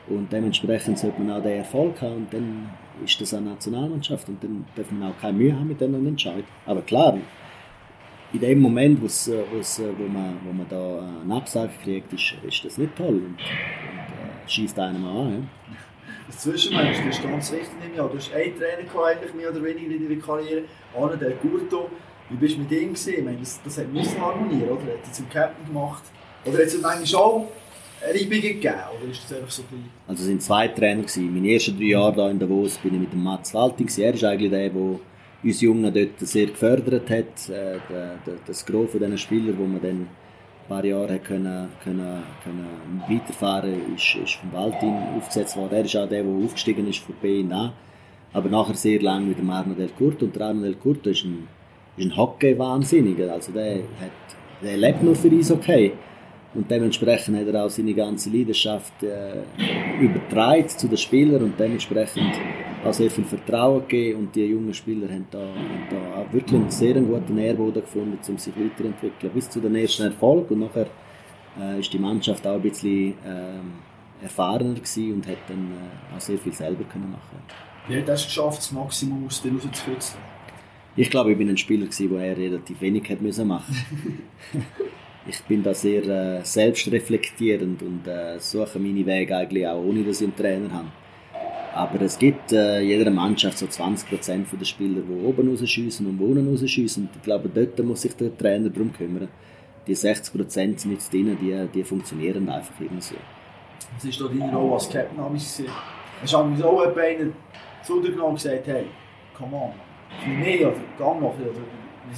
Und 0.08 0.32
dementsprechend 0.32 0.98
sollte 0.98 1.22
man 1.22 1.38
auch 1.38 1.42
den 1.42 1.58
Erfolg 1.58 2.02
haben 2.02 2.16
und 2.16 2.34
dann 2.34 2.70
ist 3.05 3.20
das 3.20 3.34
eine 3.34 3.51
Nationalmannschaft 3.51 4.28
und 4.28 4.43
dann 4.43 4.64
darf 4.74 4.90
man 4.90 5.11
auch 5.11 5.20
keine 5.20 5.38
Mühe 5.38 5.55
haben 5.55 5.68
mit 5.68 5.80
diesen 5.80 6.07
Entscheidungen. 6.07 6.45
Aber 6.66 6.82
klar, 6.82 7.18
in 8.32 8.40
dem 8.40 8.61
Moment, 8.61 9.03
wo's, 9.03 9.30
wo's, 9.53 9.80
wo, 9.80 10.05
man, 10.05 10.38
wo 10.45 10.53
man 10.53 10.66
da 10.68 11.01
einen 11.20 11.32
Absage 11.32 11.72
kriegt, 11.82 12.12
ist, 12.12 12.34
ist 12.47 12.64
das 12.64 12.78
nicht 12.78 12.97
toll 12.97 13.14
und, 13.14 13.24
und 13.24 13.40
äh, 13.40 14.49
schießt 14.49 14.78
einem 14.78 15.05
an. 15.05 15.32
Ja. 15.32 15.76
Das 16.26 16.38
Zwischenmensch, 16.38 16.99
das 16.99 17.18
ist 17.18 17.22
ganz 17.22 17.53
wichtig 17.53 17.68
im 17.86 17.97
Jahr. 17.97 18.09
Du 18.09 18.16
hast 18.16 18.32
einen 18.32 18.57
Trainer 18.57 18.82
gehabt, 18.82 19.07
eigentlich 19.07 19.34
mehr 19.34 19.51
oder 19.51 19.62
weniger 19.62 19.95
in 19.95 20.09
deiner 20.09 20.22
Karriere, 20.22 20.62
Arne 20.97 21.18
der 21.18 21.32
Gurto. 21.32 21.90
Wie 22.30 22.36
bist 22.36 22.57
du 22.57 22.61
mit 22.61 22.70
ihm 22.70 22.95
gewesen? 22.95 23.14
Ich 23.18 23.24
meine, 23.24 23.38
das, 23.38 23.61
das 23.62 23.78
hat 23.78 23.93
müssen 23.93 24.18
harmonieren, 24.20 24.70
oder? 24.70 24.80
Hat 24.80 25.05
er 25.05 25.12
zum 25.12 25.28
Captain 25.28 25.66
gemacht? 25.66 26.05
Oder 26.45 26.59
hat 26.59 26.64
es 26.64 26.84
eigentlich 26.84 27.14
auch 27.14 27.49
Reibungen 28.09 28.40
gegeben? 28.40 28.74
Oder 28.96 29.11
ist 29.11 29.22
das 29.24 29.38
einfach 29.38 29.50
so 29.50 29.62
ein 29.70 29.84
Also 30.07 30.24
es 30.24 30.28
waren 30.28 30.40
zwei 30.40 30.68
Trainer. 30.68 31.03
Gewesen. 31.03 31.32
Meine 31.32 31.53
ersten 31.53 31.76
drei 31.76 31.84
Jahre 31.86 32.14
hier 32.14 32.30
in 32.30 32.38
Davos 32.38 32.78
bin 32.78 32.94
ich 32.94 33.00
mit 33.00 33.12
dem 33.12 33.22
Mats 33.22 33.55
Walting. 33.55 33.88
Er 33.96 34.14
ist 34.14 34.24
eigentlich 34.24 34.50
der, 34.50 34.70
der 34.70 35.00
uns 35.44 35.61
Jungen 35.61 35.92
dort 35.92 36.18
sehr 36.20 36.46
gefördert 36.46 37.11
hat. 37.11 37.48
Äh, 37.48 37.78
das 38.46 38.64
Gros 38.64 38.90
von 38.90 39.00
diesen 39.00 39.18
Spielern, 39.18 39.59
wo 39.59 39.64
man 39.64 39.80
dann 39.80 40.00
ein 40.00 40.09
paar 40.68 40.84
Jahre 40.84 41.18
können, 41.18 41.68
können, 41.82 42.22
können 42.42 43.03
weiterfahren 43.09 43.94
ist, 43.94 44.16
ist 44.16 44.34
vom 44.34 44.53
Waltin 44.53 44.94
aufgesetzt 45.16 45.57
worden. 45.57 45.74
Er 45.74 45.84
ist 45.84 45.96
auch 45.96 46.09
der, 46.09 46.22
der 46.22 46.44
aufgestiegen 46.44 46.88
ist 46.88 46.98
von 47.00 47.14
B 47.20 47.40
in 47.40 47.53
A. 47.53 47.72
Aber 48.32 48.48
nachher 48.48 48.74
sehr 48.74 49.00
lange 49.00 49.26
mit 49.26 49.38
dem 49.38 49.50
Arno 49.50 49.74
Del 49.74 49.90
Curto. 49.90 50.24
Und 50.24 50.36
der 50.36 50.46
Arno 50.46 50.62
Del 50.62 50.74
Curto 50.74 51.11
ist 51.11 51.24
ein, 51.24 51.46
ein 51.98 52.16
Hockey-Wahnsinniger. 52.16 53.32
Also 53.32 53.53
der, 53.53 53.76
hat, 54.00 54.12
der 54.62 54.76
lebt 54.76 55.03
nur 55.03 55.14
für 55.14 55.28
uns 55.28 55.50
okay. 55.50 55.92
Und 56.55 56.70
dementsprechend 56.70 57.38
hat 57.38 57.46
er 57.46 57.64
auch 57.64 57.70
seine 57.70 57.94
ganze 57.94 58.28
Leidenschaft 58.28 59.03
äh, 59.03 59.42
übertragen 60.00 60.68
zu 60.68 60.86
den 60.86 60.98
Spielern 60.98 61.42
und 61.44 61.59
dementsprechend 61.59 62.34
auch 62.84 62.92
sehr 62.92 63.11
viel 63.11 63.24
Vertrauen 63.24 63.80
gegeben. 63.82 64.20
Und 64.20 64.34
die 64.34 64.44
jungen 64.44 64.74
Spieler 64.74 65.09
haben 65.09 65.26
da, 65.30 65.38
haben 65.38 65.86
da 65.90 66.20
auch 66.20 66.32
wirklich 66.32 66.61
einen 66.61 66.70
sehr 66.70 66.94
guten 67.00 67.34
Nährboden 67.34 67.82
gefunden, 67.82 68.18
um 68.28 68.36
sich 68.36 68.55
weiterzuentwickeln, 68.55 69.32
bis 69.32 69.48
zu 69.48 69.61
den 69.61 69.74
ersten 69.76 70.03
Erfolg. 70.03 70.50
Und 70.50 70.61
nachher 70.61 70.88
äh, 71.59 71.80
ist 71.80 71.92
die 71.92 71.98
Mannschaft 71.98 72.46
auch 72.46 72.57
ein 72.57 72.62
bisschen 72.62 73.14
äh, 73.24 74.22
erfahrener 74.22 74.74
gewesen 74.74 75.14
und 75.14 75.26
hat 75.26 75.38
dann 75.48 75.70
äh, 75.70 76.16
auch 76.16 76.20
sehr 76.20 76.38
viel 76.38 76.53
selber 76.53 76.84
können 76.84 77.12
machen. 77.12 77.38
Wie 77.88 77.96
hat 77.96 78.09
er 78.09 78.14
es 78.14 78.24
geschafft, 78.24 78.59
das 78.59 78.72
Maximum 78.72 79.26
aus 79.26 79.40
dir 79.40 79.53
rauszukitzeln? 79.53 80.22
Ich 80.94 81.09
glaube, 81.09 81.32
ich 81.32 81.38
bin 81.38 81.48
ein 81.48 81.57
Spieler 81.57 81.86
gewesen, 81.86 82.11
der 82.11 82.36
relativ 82.36 82.80
wenig 82.82 83.09
hat 83.09 83.22
müssen 83.22 83.48
machen. 83.48 83.74
ich 85.26 85.42
bin 85.44 85.62
da 85.62 85.72
sehr 85.74 86.04
äh, 86.04 86.44
selbstreflektierend 86.44 87.82
und 87.82 88.06
äh, 88.06 88.38
suche 88.38 88.78
meine 88.78 89.06
Wege 89.06 89.36
eigentlich 89.36 89.66
auch, 89.66 89.82
ohne 89.82 90.02
dass 90.02 90.20
ich 90.20 90.26
einen 90.26 90.36
Trainer 90.36 90.72
habe. 90.72 90.88
Aber 91.74 92.02
es 92.02 92.18
gibt 92.18 92.52
äh, 92.52 92.80
jeder 92.80 93.10
Mannschaft 93.10 93.58
so 93.58 93.66
20% 93.66 94.44
der 94.58 94.64
Spieler, 94.64 95.00
die 95.00 95.24
oben 95.24 95.48
rausschiessen 95.48 96.06
und 96.06 96.20
unten 96.20 96.50
rausschiessen. 96.50 97.08
Ich 97.14 97.22
glaube, 97.22 97.48
dort 97.48 97.78
muss 97.86 98.02
sich 98.02 98.14
der 98.14 98.36
Trainer 98.36 98.68
darum 98.68 98.92
kümmern. 98.92 99.28
Die 99.86 99.96
60% 99.96 100.48
sind 100.48 100.92
jetzt 100.92 101.12
drin, 101.12 101.36
die, 101.40 101.66
die 101.72 101.82
funktionieren 101.82 102.48
einfach 102.48 102.78
immer 102.80 103.00
so. 103.00 103.14
Was 103.94 104.04
ist 104.04 104.20
da 104.20 104.26
deine 104.26 104.54
Rolle 104.54 104.74
als 104.74 104.88
Captain? 104.88 105.18
Hast 105.18 106.32
du 106.32 106.36
auch 106.38 106.84
jemanden 106.84 107.32
zu 107.82 108.00
dir 108.00 108.10
genommen 108.10 108.30
und 108.30 108.34
gesagt, 108.36 108.66
hey, 108.66 108.84
come 109.36 109.56
on, 109.56 109.72
für 110.22 110.30
mich 110.30 110.60
oder 110.60 110.74
gang 110.98 111.20
noch? 111.20 111.34
Oder 111.34 111.50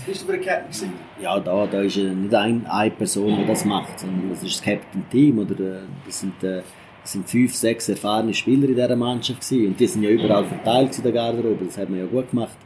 du 0.07 0.12
für 0.14 0.32
eine 0.32 0.42
Captain? 0.42 0.92
Ja, 1.20 1.38
da, 1.40 1.66
da 1.66 1.80
ist 1.80 1.97
nicht 1.97 2.34
ein, 2.34 2.66
eine 2.66 2.90
Person, 2.90 3.36
die 3.40 3.47
das 3.47 3.64
macht, 3.64 4.01
sondern 4.01 4.30
das 4.30 4.42
ist 4.42 4.57
das 4.57 4.62
Captain-Team. 4.62 5.38
Oder 5.38 5.61
äh, 5.61 5.80
das 6.07 6.24
äh, 6.42 6.62
das 7.05 7.12
sind 7.12 7.28
fünf, 7.28 7.55
sechs 7.55 7.86
erfahrene 7.90 8.32
Spieler 8.32 8.66
in 8.66 8.76
dieser 8.76 8.97
Mannschaft 8.97 9.42
gewesen. 9.42 9.66
Und 9.68 9.80
die 9.80 9.86
sind 9.86 10.03
ja 10.03 10.09
überall 10.09 10.45
verteilt 10.47 10.97
in 10.97 11.03
der 11.03 11.12
Garderobe. 11.12 11.66
Das 11.66 11.76
hat 11.76 11.90
man 11.90 11.99
ja 11.99 12.07
gut 12.07 12.30
gemacht. 12.30 12.57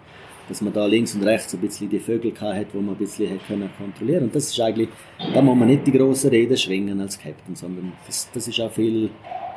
Dass 0.48 0.62
man 0.62 0.72
da 0.72 0.86
links 0.86 1.14
und 1.14 1.24
rechts 1.24 1.52
ein 1.52 1.60
bisschen 1.60 1.90
die 1.90 1.98
Vögel 1.98 2.32
hatte, 2.40 2.66
die 2.72 2.78
man 2.78 2.94
ein 2.94 2.98
bisschen 2.98 3.38
können 3.46 3.68
kontrollieren 3.76 4.24
Und 4.24 4.34
das 4.34 4.50
ist 4.50 4.60
eigentlich, 4.60 4.88
da 5.34 5.42
muss 5.42 5.56
man 5.56 5.68
nicht 5.68 5.86
die 5.86 5.92
grossen 5.92 6.30
Reden 6.30 6.56
schwingen 6.56 7.00
als 7.00 7.18
Captain, 7.18 7.54
sondern 7.54 7.92
das, 8.06 8.30
das 8.32 8.48
ist 8.48 8.58
auch 8.60 8.70
viel, 8.70 9.10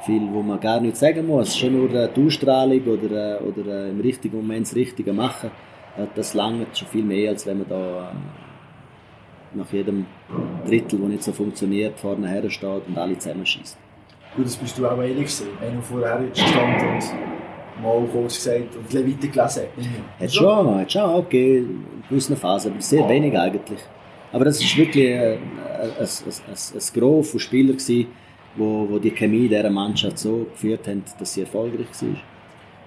viel, 0.05 0.22
wo 0.34 0.41
man 0.41 0.59
gar 0.59 0.82
nicht 0.82 0.97
sagen 0.97 1.28
muss. 1.28 1.55
Schon 1.55 1.78
nur 1.78 1.88
die 1.88 2.26
Ausstrahlung 2.26 2.82
oder, 2.82 3.39
äh, 3.39 3.43
oder 3.43 3.88
im 3.88 4.01
richtigen 4.01 4.36
Moment 4.36 4.65
das 4.65 4.76
Richtige 4.76 5.13
machen 5.13 5.51
das 6.16 6.34
lange 6.34 6.68
schon 6.74 6.88
viel 6.88 7.04
mehr, 7.04 7.32
als 7.32 7.46
wenn 7.46 7.60
man 7.60 7.70
da 7.70 8.12
äh, 8.12 9.58
nach 9.58 9.72
jedem 9.72 10.06
Drittel, 10.66 11.00
das 11.00 11.10
nicht 11.10 11.24
so 11.24 11.34
funktioniert, 11.34 12.00
vorne 12.00 12.28
her 12.28 12.50
steht 12.50 12.88
und 12.88 12.98
alle 12.98 13.18
zusammenschießt. 13.18 13.78
Gut, 14.36 14.46
das 14.46 14.56
bist 14.56 14.78
du 14.78 14.88
auch 14.88 14.98
ehrlich 14.98 15.18
gewesen. 15.18 15.48
Wenn 15.60 15.76
du 15.76 15.82
vorher 15.82 16.24
gestanden 16.30 16.88
und 16.88 17.84
mal 17.84 18.08
kurz 18.12 18.36
gesagt 18.36 18.76
und 18.76 18.82
ein 18.82 18.84
bisschen 18.84 19.12
weitergelesen 19.12 19.64
hat. 19.64 20.22
Hat 20.22 20.34
schon, 20.34 20.76
hat 20.76 20.92
schon 20.92 21.02
auch 21.02 21.24
gegeben, 21.24 21.86
in 21.96 22.04
gewissen 22.10 22.38
Phasen, 22.38 22.72
aber 22.72 22.82
sehr 22.82 23.08
wenig 23.10 23.38
eigentlich. 23.38 23.82
Aber 24.32 24.46
das 24.46 24.62
war 24.62 24.78
wirklich 24.78 25.14
ein, 25.14 25.20
ein, 25.20 25.39
ein, 26.00 26.08
ein, 26.08 26.56
ein 26.74 26.94
Gros 26.94 27.32
von 27.32 27.39
Spielern, 27.39 27.76
gewesen, 27.76 28.08
wo, 28.56 28.88
wo 28.89 29.00
die 29.00 29.12
Chemie 29.12 29.48
dieser 29.48 29.70
Mannschaft 29.70 30.20
so 30.20 30.48
geführt 30.52 30.88
haben, 30.88 31.04
dass 31.20 31.34
sie 31.34 31.42
erfolgreich 31.42 31.88
war. 32.02 32.16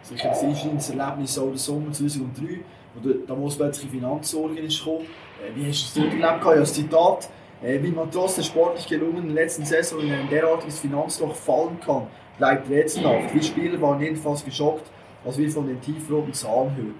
Sicher, 0.03 0.29
das 0.29 0.43
Einschneidenserlebnis 0.43 1.39
auch 1.39 1.49
der 1.49 1.59
Sommer 1.59 1.93
2003 1.93 2.61
wo 2.95 3.09
damals 3.27 3.57
plötzlich 3.57 3.91
Finanzsorgen 3.91 4.59
ist 4.59 4.79
gekommen. 4.79 5.07
Äh, 5.41 5.55
wie 5.55 5.69
hast 5.69 5.97
du 5.97 6.01
es 6.01 6.07
dort 6.07 6.21
erlebt? 6.21 6.45
Ja, 6.45 6.55
das 6.55 6.75
Zitat, 6.75 7.29
äh, 7.63 7.83
wie 7.83 7.91
man 7.91 8.11
trotz 8.11 8.37
der 8.37 8.43
sportlich 8.43 8.87
gelungenen 8.87 9.35
letzten 9.35 9.65
Saison 9.65 10.01
in 10.01 10.13
ein 10.13 10.29
derartiges 10.29 10.79
Finanzloch 10.79 11.35
fallen 11.35 11.79
kann, 11.81 12.07
bleibt 12.39 12.69
rätselhaft. 12.71 13.35
Wir 13.35 13.43
Spieler 13.43 13.81
waren 13.81 14.01
jedenfalls 14.01 14.45
geschockt, 14.45 14.91
als 15.25 15.39
wir 15.39 15.51
von 15.51 15.67
den 15.67 15.81
tiefroten 15.81 16.33
Zahlen 16.33 16.77
hören. 16.77 16.95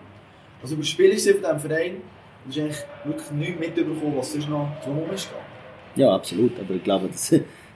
Also 0.63 0.75
über 0.75 0.85
Spieler 0.85 1.17
von 1.19 1.43
diesem 1.43 1.61
Verein, 1.61 1.97
du 2.45 2.51
hast 2.51 2.59
eigentlich 2.59 2.85
wirklich 3.05 3.31
nichts 3.33 3.61
mitbekommen, 3.61 4.15
was 4.17 4.33
sonst 4.33 4.49
noch 4.49 4.69
drumherum 4.83 5.11
ist. 5.11 5.29
Ja, 5.97 6.15
absolut. 6.15 6.59
Aber 6.59 6.75
ich 6.75 6.83
glaube, 6.83 7.09
das, 7.09 7.35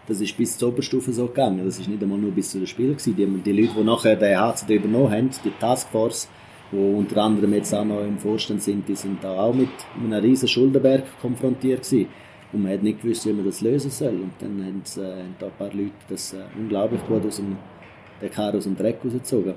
das 0.08 0.20
ist 0.20 0.36
bis 0.36 0.56
zur 0.56 0.70
Oberstufe 0.70 1.12
so 1.12 1.26
gegangen. 1.26 1.64
Das 1.64 1.78
ist 1.78 1.88
nicht 1.88 2.02
einmal 2.02 2.18
nur 2.18 2.32
bis 2.32 2.50
zu 2.50 2.58
den 2.58 2.66
Spielen 2.66 2.96
gewesen. 2.96 3.14
Die, 3.14 3.26
die 3.26 3.52
Leute, 3.52 3.74
die 3.76 3.84
nachher 3.84 4.16
den 4.16 4.38
HCD 4.38 4.76
übernommen 4.76 5.12
haben, 5.12 5.30
die 5.44 5.52
Taskforce, 5.60 6.28
die 6.70 6.76
unter 6.76 7.22
anderem 7.22 7.54
jetzt 7.54 7.72
auch 7.74 7.84
noch 7.84 8.00
im 8.00 8.18
Vorstand 8.18 8.62
sind, 8.62 8.88
die 8.88 8.94
sind 8.94 9.22
da 9.22 9.38
auch 9.38 9.54
mit 9.54 9.68
einem 9.98 10.12
riesen 10.20 10.48
Schuldenberg 10.48 11.04
konfrontiert 11.20 11.82
gewesen. 11.82 12.08
Und 12.52 12.62
man 12.62 12.72
hat 12.72 12.82
nicht 12.82 13.02
gewusst, 13.02 13.26
wie 13.26 13.32
man 13.32 13.44
das 13.44 13.60
lösen 13.60 13.90
soll. 13.90 14.14
Und 14.14 14.32
dann 14.38 14.64
haben, 14.64 14.82
äh, 14.96 15.22
haben 15.22 15.34
da 15.38 15.46
ein 15.46 15.52
paar 15.58 15.72
Leute 15.72 15.92
das 16.08 16.32
äh, 16.32 16.38
unglaublich 16.58 17.00
gut 17.06 17.26
aus 17.26 17.36
dem, 17.36 17.56
den 18.22 18.30
Karren 18.30 18.56
aus 18.56 18.64
dem 18.64 18.76
Dreck 18.76 18.98
rausgezogen. 19.04 19.54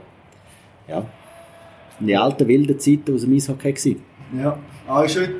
Ja. 0.88 1.05
Die 1.99 2.18
alten 2.18 2.47
wilden 2.47 2.80
Zeiten 2.80 3.14
aus 3.14 3.22
dem 3.22 3.34
Eishockey 3.34 3.72
gewesen. 3.72 4.03
Ja, 4.38 4.57
aber 4.88 5.05
ist 5.05 5.20
heute, 5.20 5.39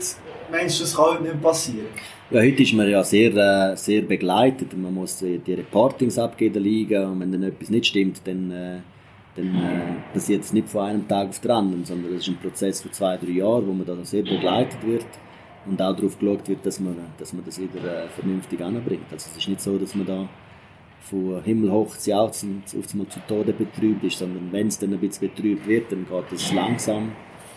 meinst 0.52 0.80
du, 0.80 0.84
das 0.84 0.96
kann 0.96 1.06
heute 1.06 1.24
nicht 1.24 1.42
passieren? 1.42 1.88
Ja, 2.30 2.42
heute 2.42 2.64
ist 2.64 2.74
man 2.74 2.90
ja 2.90 3.04
sehr, 3.04 3.36
äh, 3.36 3.76
sehr 3.76 4.04
begleitet. 4.04 4.78
Man 4.78 4.94
muss 4.94 5.18
die 5.18 5.54
Reportings 5.54 6.18
abgeben 6.18 6.54
der 6.54 6.62
Liga 6.62 7.10
und 7.10 7.20
wenn 7.20 7.32
dann 7.32 7.44
etwas 7.44 7.70
nicht 7.70 7.88
stimmt, 7.88 8.22
dann, 8.26 8.52
äh, 8.52 8.78
dann 9.36 9.56
äh, 9.56 10.14
passiert 10.14 10.44
es 10.44 10.54
nicht 10.54 10.70
von 10.70 10.82
einem 10.82 11.08
Tag 11.08 11.30
auf 11.30 11.40
den 11.40 11.52
anderen, 11.52 11.86
sondern 11.86 12.14
es 12.14 12.22
ist 12.22 12.30
ein 12.30 12.38
Prozess 12.38 12.82
von 12.82 12.92
zwei, 12.92 13.18
drei 13.18 13.32
Jahren, 13.32 13.68
wo 13.68 13.74
man 13.74 13.86
da 13.86 13.96
sehr 14.04 14.24
begleitet 14.24 14.86
wird 14.86 15.06
und 15.66 15.82
auch 15.82 15.96
darauf 15.96 16.18
geschaut 16.20 16.48
wird, 16.48 16.66
dass 16.66 16.80
man, 16.80 16.98
dass 17.18 17.34
man 17.34 17.46
das 17.46 17.60
wieder 17.60 18.04
äh, 18.04 18.08
vernünftig 18.10 18.62
anbringt. 18.62 19.06
Also 19.12 19.30
es 19.32 19.38
ist 19.38 19.48
nicht 19.48 19.62
so, 19.62 19.78
dass 19.78 19.96
man 19.96 20.06
da 20.06 20.28
von 21.02 21.44
Himmel 21.44 21.72
hoch 21.72 21.96
zu 21.98 22.14
auf 22.16 22.32
zum 22.32 22.64
zu 22.66 23.20
Tode 23.28 23.54
betrübt 23.54 24.04
ist, 24.04 24.20
sondern 24.20 24.52
wenn 24.52 24.68
es 24.68 24.80
dann 24.80 24.94
ein 24.94 25.00
bisschen 25.00 25.30
betrübt 25.30 25.68
wird, 25.68 25.92
dann 25.92 26.06
geht 26.08 26.32
es 26.34 26.52
langsam 26.54 27.12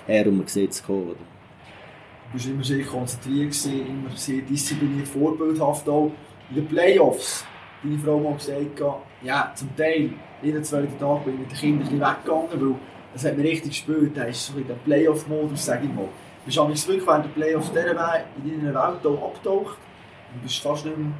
her 0.06 0.26
und 0.26 0.38
man 0.38 0.46
sieht 0.46 0.70
es 0.70 0.82
kommen. 0.82 1.08
Oder? 1.08 1.14
Du 1.14 2.34
warst 2.34 2.46
immer 2.46 2.64
sehr 2.64 2.84
konzentriert, 2.84 3.54
immer 3.66 4.16
sehr 4.16 4.42
diszipliniert, 4.42 5.08
vorbildhaft 5.08 5.88
auch. 5.88 6.10
In 6.50 6.56
den 6.56 6.66
Playoffs, 6.66 7.44
deine 7.82 7.98
Frau 7.98 8.18
mal 8.18 8.34
gesagt, 8.34 8.80
ja, 9.22 9.52
zum 9.54 9.74
Teil, 9.76 10.10
jeden 10.44 10.62
zweiten 10.64 10.98
Tag 10.98 11.24
bin 11.24 11.34
ich 11.34 11.40
mit 11.40 11.50
den 11.50 11.58
Kindern 11.58 11.90
weggegangen, 11.90 12.48
weil 12.52 12.74
es 13.14 13.24
hat 13.24 13.36
mir 13.36 13.44
richtig 13.44 13.70
gespürt, 13.70 14.16
da 14.16 14.24
ist 14.24 14.46
so 14.46 14.58
in 14.58 14.66
dem 14.66 14.78
Playoff-Modus, 14.84 15.64
sage 15.64 15.84
ich 15.84 15.94
mal. 15.94 16.04
Du 16.04 16.46
bist 16.46 16.58
eigentlich 16.58 16.88
wirklich 16.88 17.06
während 17.06 17.24
der 17.24 17.30
Playoffs 17.30 17.68
in 17.68 17.74
deiner 17.74 18.74
Welt 18.74 19.06
abgetaucht 19.06 19.78
und 20.34 20.42
bist 20.42 20.60
fast 20.60 20.84
nicht 20.84 20.98
mehr 20.98 21.12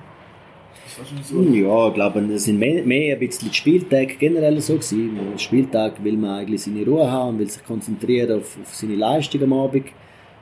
so. 1.22 1.40
Ja, 1.42 1.88
ich 1.88 1.94
glaube, 1.94 2.20
es 2.32 2.44
sind 2.44 2.58
mehr, 2.58 2.84
mehr 2.84 3.14
ein 3.14 3.20
bisschen 3.20 3.48
die 3.48 3.54
Spieltage 3.54 4.14
generell 4.16 4.60
so 4.60 4.74
gewesen. 4.74 5.18
Am 5.18 5.38
Spieltag 5.38 6.02
will 6.02 6.16
man 6.16 6.40
eigentlich 6.40 6.62
seine 6.62 6.84
Ruhe 6.84 7.10
haben 7.10 7.30
und 7.30 7.38
will 7.38 7.50
sich 7.50 7.64
konzentrieren 7.64 8.38
auf, 8.38 8.58
auf 8.60 8.74
seine 8.74 8.96
Leistung 8.96 9.42
am 9.42 9.52
Abend. 9.52 9.86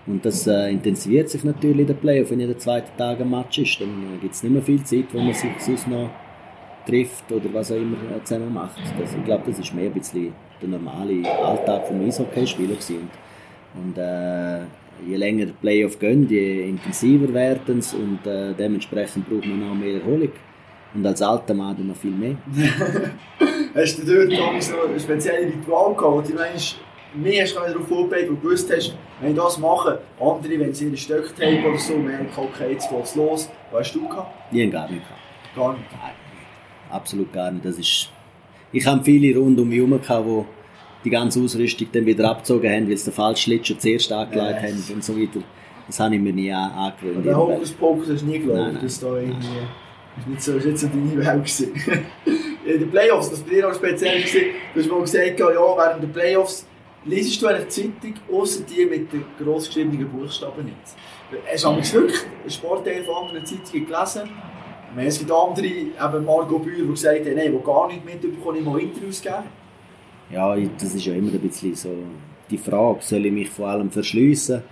Und 0.07 0.25
das 0.25 0.47
äh, 0.49 0.71
intensiviert 0.71 1.29
sich 1.29 1.45
natürlich 1.45 1.81
in 1.81 1.87
den 1.87 1.97
Playoff, 1.97 2.31
wenn 2.31 2.41
jeder 2.41 2.59
zweite 2.59 2.89
Tag 2.97 3.21
ein 3.21 3.31
Match 3.31 3.59
ist. 3.59 3.81
Dann 3.81 3.89
äh, 3.89 4.21
gibt 4.21 4.35
es 4.35 4.43
nicht 4.43 4.53
mehr 4.53 4.63
viel 4.63 4.83
Zeit, 4.83 5.05
wo 5.13 5.21
man 5.21 5.33
sich 5.33 5.51
sonst 5.61 5.87
noch 5.87 6.11
trifft 6.87 7.31
oder 7.31 7.53
was 7.53 7.73
auch 7.73 7.77
immer 7.77 7.97
zusammen 8.25 8.53
macht. 8.53 8.79
Das, 8.99 9.15
ich 9.15 9.25
glaube, 9.25 9.45
das 9.47 9.59
ist 9.59 9.75
mehr 9.75 9.87
ein 9.87 9.93
bisschen 9.93 10.33
der 10.61 10.69
normale 10.69 11.29
Alltag 11.45 11.87
vom 11.87 12.01
Eishockeyspieler 12.01 12.75
gewesen. 12.75 13.11
Und 13.75 13.97
äh, 13.99 14.61
je 15.07 15.17
länger 15.17 15.47
die 15.47 15.53
Playoff 15.53 15.99
gehen, 15.99 16.29
je 16.29 16.69
intensiver 16.69 17.33
werden 17.33 17.81
sie 17.81 17.97
und 17.97 18.27
äh, 18.27 18.53
dementsprechend 18.55 19.29
braucht 19.29 19.47
man 19.47 19.61
noch 19.61 19.75
mehr 19.75 20.01
Erholung. 20.01 20.33
Und 20.95 21.07
als 21.07 21.23
alter 21.23 21.55
Mann 21.55 21.87
noch 21.87 21.97
viel 21.97 22.11
mehr. 22.11 22.37
hast 23.75 23.99
du 23.99 24.27
dort 24.27 24.63
so 24.63 24.75
ein 24.87 25.01
spezielles 25.01 25.55
Ritual 25.55 25.95
gehabt, 25.95 26.29
du 26.29 26.35
meinst, 26.35 26.77
mehr 27.15 27.43
hast 27.43 27.57
du 27.57 27.61
darauf 27.61 27.89
vorbereitet, 27.89 28.31
wo 28.31 28.35
du 28.35 28.41
gewusst 28.41 28.71
hast, 28.75 28.95
wenn 29.21 29.31
ich 29.31 29.37
das 29.37 29.59
mache, 29.59 30.01
andere, 30.21 30.61
wenn 30.61 30.75
sie 30.75 30.87
ihre 30.87 30.97
Stöcke 30.97 31.47
haben 31.47 31.65
oder 31.65 31.79
so, 31.79 31.97
merken, 31.97 32.29
okay, 32.37 32.73
jetzt 32.73 32.91
geht 32.91 33.05
es 33.05 33.15
los. 33.15 33.51
Was 33.71 33.87
hast 33.87 33.95
du 33.95 34.07
gehabt? 34.07 34.35
Ich 34.53 34.71
gar 34.71 34.91
nicht 34.91 35.03
gehabt. 35.03 35.21
Gar 35.57 35.73
nicht? 35.73 35.85
Nein, 35.93 36.22
absolut 36.93 37.33
gar 37.33 37.51
nicht. 37.51 37.65
Das 37.65 37.79
ist... 37.79 38.11
Ich 38.73 38.87
habe 38.87 39.05
viele 39.05 39.39
rund 39.39 39.59
um 39.59 39.69
mich 39.69 39.81
herum, 39.81 40.01
die 40.09 40.45
die 41.05 41.11
ganze 41.11 41.41
Ausrüstung 41.41 41.89
dann 41.93 42.07
wieder 42.07 42.31
abgezogen 42.31 42.71
haben, 42.71 42.89
weil 42.89 42.97
sie 42.97 43.11
den 43.11 43.15
falschen 43.15 43.43
Schlittschuh 43.43 43.75
zuerst 43.75 44.13
angelegt 44.13 44.63
yes. 44.63 44.89
haben 44.89 44.95
und 44.95 45.05
so 45.05 45.17
weiter. 45.17 45.41
Das 45.87 46.01
habe 46.01 46.15
ich 46.15 46.21
mir 46.21 46.33
nie 46.33 46.53
angewöhnt. 46.53 47.27
Der 47.27 47.37
Hokuspokus 47.37 48.09
hast 48.11 48.23
du 48.23 48.27
nie 48.27 48.39
geglaubt, 48.39 48.83
dass 48.83 49.01
da 49.01 49.17
irgendwie... 49.17 49.49
Das 50.15 50.27
war 50.27 50.31
nicht 50.31 50.43
so, 50.43 50.53
nicht 50.53 50.79
so 50.79 50.87
deine 50.89 51.27
Welt. 51.27 51.69
in 52.65 52.81
den 52.81 52.91
Playoffs, 52.91 53.31
das 53.31 53.41
bei 53.41 53.51
dir 53.51 53.69
auch 53.69 53.75
speziell 53.75 54.23
war, 54.23 54.41
du 54.75 54.81
hast 54.81 54.91
mal 54.91 55.01
gesagt, 55.01 55.41
ja, 55.41 55.47
während 55.49 56.03
der 56.03 56.09
Playoffs 56.09 56.67
lesest 57.05 57.43
du 57.43 57.47
eine 57.47 57.67
Zeitung, 57.69 58.15
außer 58.33 58.63
die 58.65 58.87
mit 58.87 59.13
den 59.13 59.25
grossgeschriebenen 59.43 60.09
Buchstaben 60.09 60.65
nicht. 60.65 60.77
Hast 61.51 61.65
du 61.65 62.01
wirklich 62.01 62.21
einen 62.43 62.51
Sportteil 62.51 63.03
von 63.05 63.27
anderen 63.27 63.47
Zeitungen 63.47 63.87
gelesen? 63.87 64.23
Es 64.97 65.19
gibt 65.19 65.31
andere, 65.31 65.67
eben 65.67 66.25
Margot 66.25 66.63
Bühr, 66.63 66.85
die 66.85 66.87
gesagt 66.87 67.21
haben, 67.21 67.35
nein, 67.35 67.53
die 67.53 67.65
gar 67.65 67.89
nicht 67.89 68.05
mitbekommen, 68.05 68.59
ich 68.59 68.65
mal 68.65 68.79
Interviews 68.79 69.23
geben 69.23 69.45
ja, 70.33 70.57
das 70.57 70.95
ist 70.95 71.05
ja 71.05 71.15
immer 71.15 71.33
ein 71.33 71.41
bisschen 71.41 71.75
so 71.75 71.95
die 72.51 72.59
Frage, 72.59 73.01
soll 73.03 73.27
ich 73.27 73.33
mich 73.33 73.51
vor 73.51 73.69
allem 73.69 73.91
verschliessen 73.91 74.63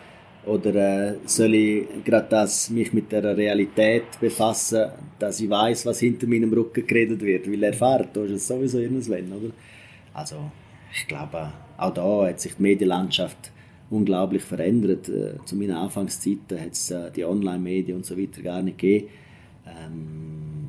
oder 0.47 0.75
äh, 0.75 1.17
soll 1.27 1.55
ich 1.55 1.87
gerade 2.05 2.27
das 2.31 2.71
mich 2.71 2.93
mit 2.93 3.13
der 3.13 3.37
Realität 3.37 4.05
befassen, 4.21 4.91
dass 5.19 5.41
ich 5.41 5.51
weiß, 5.51 5.85
was 5.87 6.01
hinter 6.01 6.27
meinem 6.27 6.53
Rücken 6.53 6.87
geredet 6.87 7.21
wird, 7.21 7.51
weil 7.51 7.63
erfahren, 7.63 8.09
da 8.13 8.25
ist 8.25 8.33
es 8.33 8.49
sowieso 8.49 8.79
irgendwann, 8.79 9.33
oder? 9.33 9.53
Also, 10.15 10.37
ich 10.93 11.07
glaube, 11.07 11.53
auch 11.77 11.95
da 11.95 12.27
hat 12.27 12.41
sich 12.41 12.55
die 12.55 12.63
Medienlandschaft 12.63 13.53
unglaublich 13.91 14.43
verändert. 14.43 15.09
Äh, 15.09 15.45
zu 15.45 15.57
meinen 15.57 15.73
Anfangszeiten 15.73 16.59
hat 16.59 16.73
es 16.73 16.91
äh, 16.91 17.11
die 17.11 17.25
Online-Medien 17.25 17.99
und 17.99 18.07
so 18.07 18.19
weiter 18.19 18.41
gar 18.43 18.63
nicht 18.63 18.79
gegeben. 18.79 19.09
Ähm, 19.79 20.69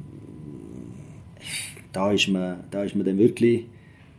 da 1.91 2.11
ist 2.11 2.27
man, 2.27 2.63
da 2.71 2.83
ist 2.83 2.95
man 2.95 3.05
dann 3.05 3.17
wirklich 3.17 3.65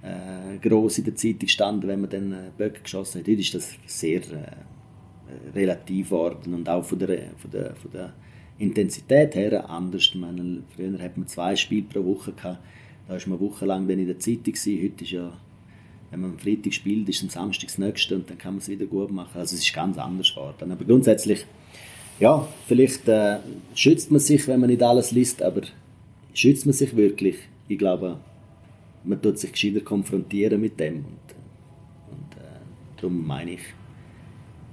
äh, 0.02 0.58
gross 0.58 0.98
in 0.98 1.04
der 1.04 1.14
Zeitung 1.14 1.38
gestanden, 1.40 1.88
wenn 1.88 2.00
man 2.00 2.10
dann 2.10 2.32
äh, 2.32 2.50
Böcke 2.56 2.80
geschossen 2.82 3.20
hat. 3.20 3.28
Heute 3.28 3.40
ist 3.40 3.54
das 3.54 3.74
sehr 3.86 4.20
äh, 4.20 5.54
relativ 5.54 6.08
geworden 6.08 6.54
und 6.54 6.68
auch 6.68 6.84
von 6.84 6.98
der, 6.98 7.30
von 7.38 7.50
der, 7.50 7.74
von 7.76 7.90
der 7.92 8.12
Intensität 8.58 9.34
her 9.34 9.68
anders. 9.68 10.14
Meine, 10.14 10.62
früher 10.74 10.98
hat 10.98 11.16
man 11.16 11.26
zwei 11.26 11.56
Spiele 11.56 11.86
pro 11.88 12.04
Woche 12.04 12.32
gehabt. 12.32 12.58
Da 13.08 13.14
war 13.14 13.20
man 13.28 13.40
wochenlang 13.40 13.88
dann 13.88 13.98
in 13.98 14.06
der 14.06 14.18
Zeitung. 14.18 14.52
Gewesen. 14.52 14.82
Heute 14.82 15.04
ist 15.04 15.10
ja, 15.10 15.32
wenn 16.10 16.20
man 16.20 16.30
am 16.32 16.38
Freitag 16.38 16.74
spielt, 16.74 17.08
ist 17.08 17.22
am 17.22 17.28
Samstag 17.28 17.68
das 17.68 17.78
nächste 17.78 18.14
und 18.14 18.28
dann 18.30 18.38
kann 18.38 18.54
man 18.54 18.58
es 18.58 18.68
wieder 18.68 18.86
gut 18.86 19.10
machen. 19.10 19.38
Also 19.38 19.56
es 19.56 19.62
ist 19.62 19.74
ganz 19.74 19.98
anders 19.98 20.30
geworden. 20.30 20.70
Aber 20.70 20.84
grundsätzlich, 20.84 21.46
ja, 22.18 22.46
vielleicht 22.66 23.08
äh, 23.08 23.38
schützt 23.74 24.10
man 24.10 24.20
sich, 24.20 24.46
wenn 24.48 24.60
man 24.60 24.70
nicht 24.70 24.82
alles 24.82 25.12
liest, 25.12 25.42
aber 25.42 25.62
schützt 26.34 26.66
man 26.66 26.72
sich 26.72 26.96
wirklich? 26.96 27.36
Ich 27.68 27.78
glaube, 27.78 28.18
man 29.04 29.20
tut 29.20 29.38
sich 29.38 29.52
gescheiter 29.52 29.80
konfrontieren 29.80 30.60
mit 30.60 30.78
dem. 30.78 30.96
Und, 30.96 31.04
und 32.10 32.36
äh, 32.36 32.60
darum 32.96 33.26
meine 33.26 33.52
ich, 33.52 33.60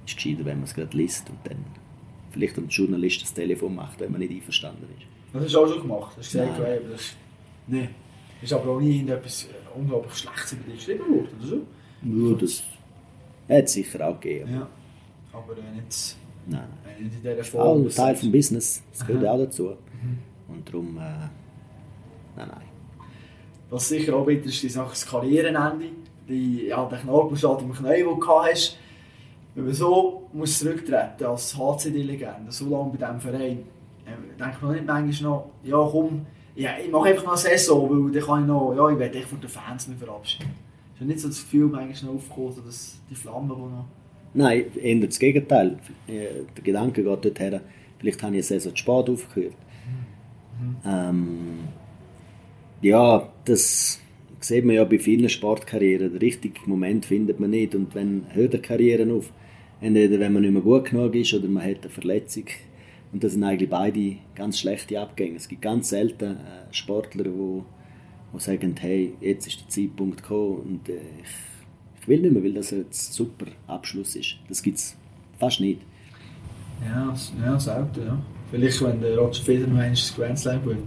ist 0.06 0.16
gescheiter, 0.16 0.46
wenn 0.46 0.58
man 0.58 0.66
es 0.66 0.74
gerade 0.74 0.96
liest 0.96 1.30
und 1.30 1.40
dann 1.44 1.66
vielleicht 2.32 2.58
dem 2.58 2.68
Journalist 2.68 3.22
das 3.22 3.34
Telefon 3.34 3.76
macht, 3.76 4.00
wenn 4.00 4.12
man 4.12 4.20
nicht 4.20 4.32
einverstanden 4.32 4.88
ist. 4.98 5.08
Das 5.34 5.44
hast 5.44 5.54
du 5.54 5.60
auch 5.60 5.68
schon 5.68 5.82
gemacht. 5.82 6.16
Hast 6.18 6.34
du 6.34 6.40
gesagt, 6.40 6.60
Nein. 6.60 6.80
das, 6.92 7.16
nee. 7.68 7.90
ist 8.42 8.54
aber 8.54 8.72
auch 8.72 8.80
nie 8.80 9.08
etwas 9.08 9.48
unglaublich 9.76 10.14
Schlechtes 10.14 10.54
über 10.54 10.64
dich 10.64 10.76
geschrieben 10.76 11.00
worden, 11.10 11.30
oder 11.40 11.48
so? 11.48 11.62
Ja, 12.04 12.36
das 12.36 12.64
hat 13.48 13.66
es 13.66 13.74
sicher 13.74 14.08
auch 14.08 14.20
gegeben. 14.20 14.54
Ja, 14.54 14.70
aber 15.34 15.58
äh, 15.58 15.76
nicht, 15.76 16.16
nein. 16.50 16.68
nicht 17.00 17.16
in 17.16 17.22
dieser 17.22 17.44
Form. 17.44 17.62
Auch 17.62 17.76
ein 17.76 17.90
Teil 17.90 18.16
des 18.16 18.32
Business, 18.32 18.84
das 18.92 19.08
gehört 19.08 19.26
Aha. 19.26 19.34
auch 19.34 19.38
dazu. 19.38 19.64
Mhm. 19.64 20.18
Und 20.56 20.68
darum, 20.68 20.98
äh, 20.98 21.02
nein, 21.02 21.30
nein. 22.36 22.70
Was 23.70 23.88
sicher 23.88 24.16
auch 24.16 24.26
bitter 24.26 24.48
ist, 24.48 24.64
ist 24.64 24.76
das 24.76 25.06
Karrierenende. 25.06 25.86
Die, 26.28 26.68
ja, 26.68 26.86
der 26.86 27.00
Knorpelschalt 27.00 27.62
im 27.62 27.74
Knie, 27.74 28.04
den 28.04 28.20
du 28.20 28.28
hast. 28.28 28.78
Wenn 29.56 29.66
man 29.66 29.74
so 29.74 30.30
muss 30.32 30.60
zurücktreten 30.60 31.26
als 31.26 31.58
HCD-Legende, 31.58 32.52
so 32.52 32.70
lange 32.70 32.92
bei 32.92 32.98
diesem 32.98 33.20
Verein, 33.20 33.64
äh, 34.06 34.40
denkt 34.40 34.62
man 34.62 34.74
nicht 34.74 34.86
manchmal 34.86 35.32
noch, 35.32 35.52
ja 35.64 35.90
komm, 35.92 36.26
ja, 36.56 36.72
ich 36.84 36.92
mache 36.92 37.10
einfach 37.10 37.24
noch 37.24 37.32
eine 37.32 37.58
Saison, 37.58 37.90
weil 37.90 38.12
dann 38.12 38.24
kann 38.24 38.42
ich 38.42 38.48
noch, 38.48 38.74
ja, 38.76 38.90
ich 38.90 39.00
werde 39.00 39.22
von 39.22 39.40
den 39.40 39.50
Fans 39.50 39.88
nicht 39.88 40.00
verabschieden. 40.00 40.54
Ist 41.00 41.06
nicht 41.06 41.20
so 41.20 41.28
das 41.30 41.42
Gefühl 41.42 41.68
manchmal 41.68 42.14
noch 42.14 42.20
aufgekommen, 42.20 42.66
dass 42.66 42.98
die 43.10 43.16
Flamme, 43.16 43.56
die 43.56 43.62
noch... 43.62 43.86
Nein, 44.34 44.66
eher 44.82 44.96
das 45.00 45.20
Gegenteil. 45.20 45.80
Der 46.08 46.64
Gedanke 46.64 47.04
geht 47.04 47.26
dorthin, 47.26 47.60
vielleicht 48.00 48.22
habe 48.24 48.36
ich 48.36 48.38
eine 48.38 48.44
Saison 48.44 48.72
zu 48.72 48.78
spät 48.78 49.10
aufgehört. 49.10 49.56
Mhm. 50.60 50.76
Ähm, 50.86 51.60
ja, 52.82 53.30
das 53.46 54.00
sieht 54.40 54.66
man 54.66 54.76
ja 54.76 54.84
bei 54.84 55.00
vielen 55.00 55.30
Sportkarrieren. 55.30 56.12
Den 56.12 56.20
richtigen 56.20 56.58
Moment 56.66 57.06
findet 57.06 57.40
man 57.40 57.50
nicht. 57.50 57.76
Und 57.76 57.94
wenn 57.96 58.26
hört 58.34 58.54
eine 58.54 58.62
Karriere 58.62 59.12
auf, 59.12 59.32
entweder 59.82 60.20
wenn 60.20 60.34
man 60.34 60.44
nicht 60.44 60.52
mehr 60.52 60.62
gut 60.62 60.86
genug 60.86 61.16
ist 61.16 61.34
oder 61.34 61.48
man 61.48 61.64
hat 61.64 61.82
eine 61.82 61.90
Verletzung. 61.90 62.46
Und 63.12 63.24
das 63.24 63.34
sind 63.34 63.44
eigentlich 63.44 63.70
beide 63.70 64.18
ganz 64.36 64.60
schlechte 64.60 65.00
Abgänge. 65.00 65.38
Es 65.38 65.48
gibt 65.48 65.62
ganz 65.62 65.90
selten 65.90 66.38
äh, 66.38 66.72
Sportler, 66.72 67.24
die, 67.24 67.64
die 68.34 68.40
sagen, 68.40 68.76
hey, 68.80 69.14
jetzt 69.20 69.48
ist 69.48 69.62
der 69.62 69.70
Zeitpunkt 69.70 70.22
gekommen 70.22 70.58
und 70.58 70.90
äh, 70.90 70.94
ich 70.94 71.49
will 72.10 72.20
nicht 72.20 72.34
mehr, 72.34 72.44
weil 72.44 72.54
das 72.54 72.74
ein 72.74 72.86
super 72.90 73.46
Abschluss 73.68 74.16
ist. 74.16 74.36
Das 74.50 74.62
gibt 74.62 74.78
es 74.78 74.96
fast 75.40 75.62
nicht. 75.62 75.82
Ja, 76.86 77.16
ja 77.46 77.60
selten, 77.60 78.06
ja. 78.06 78.22
Vielleicht, 78.52 78.84
wenn 78.84 79.00
der 79.00 79.16
Roger 79.16 79.44
Federer 79.44 79.90
das 79.90 80.16
Grand 80.16 80.40
Slam 80.40 80.64
gewinnt. 80.64 80.82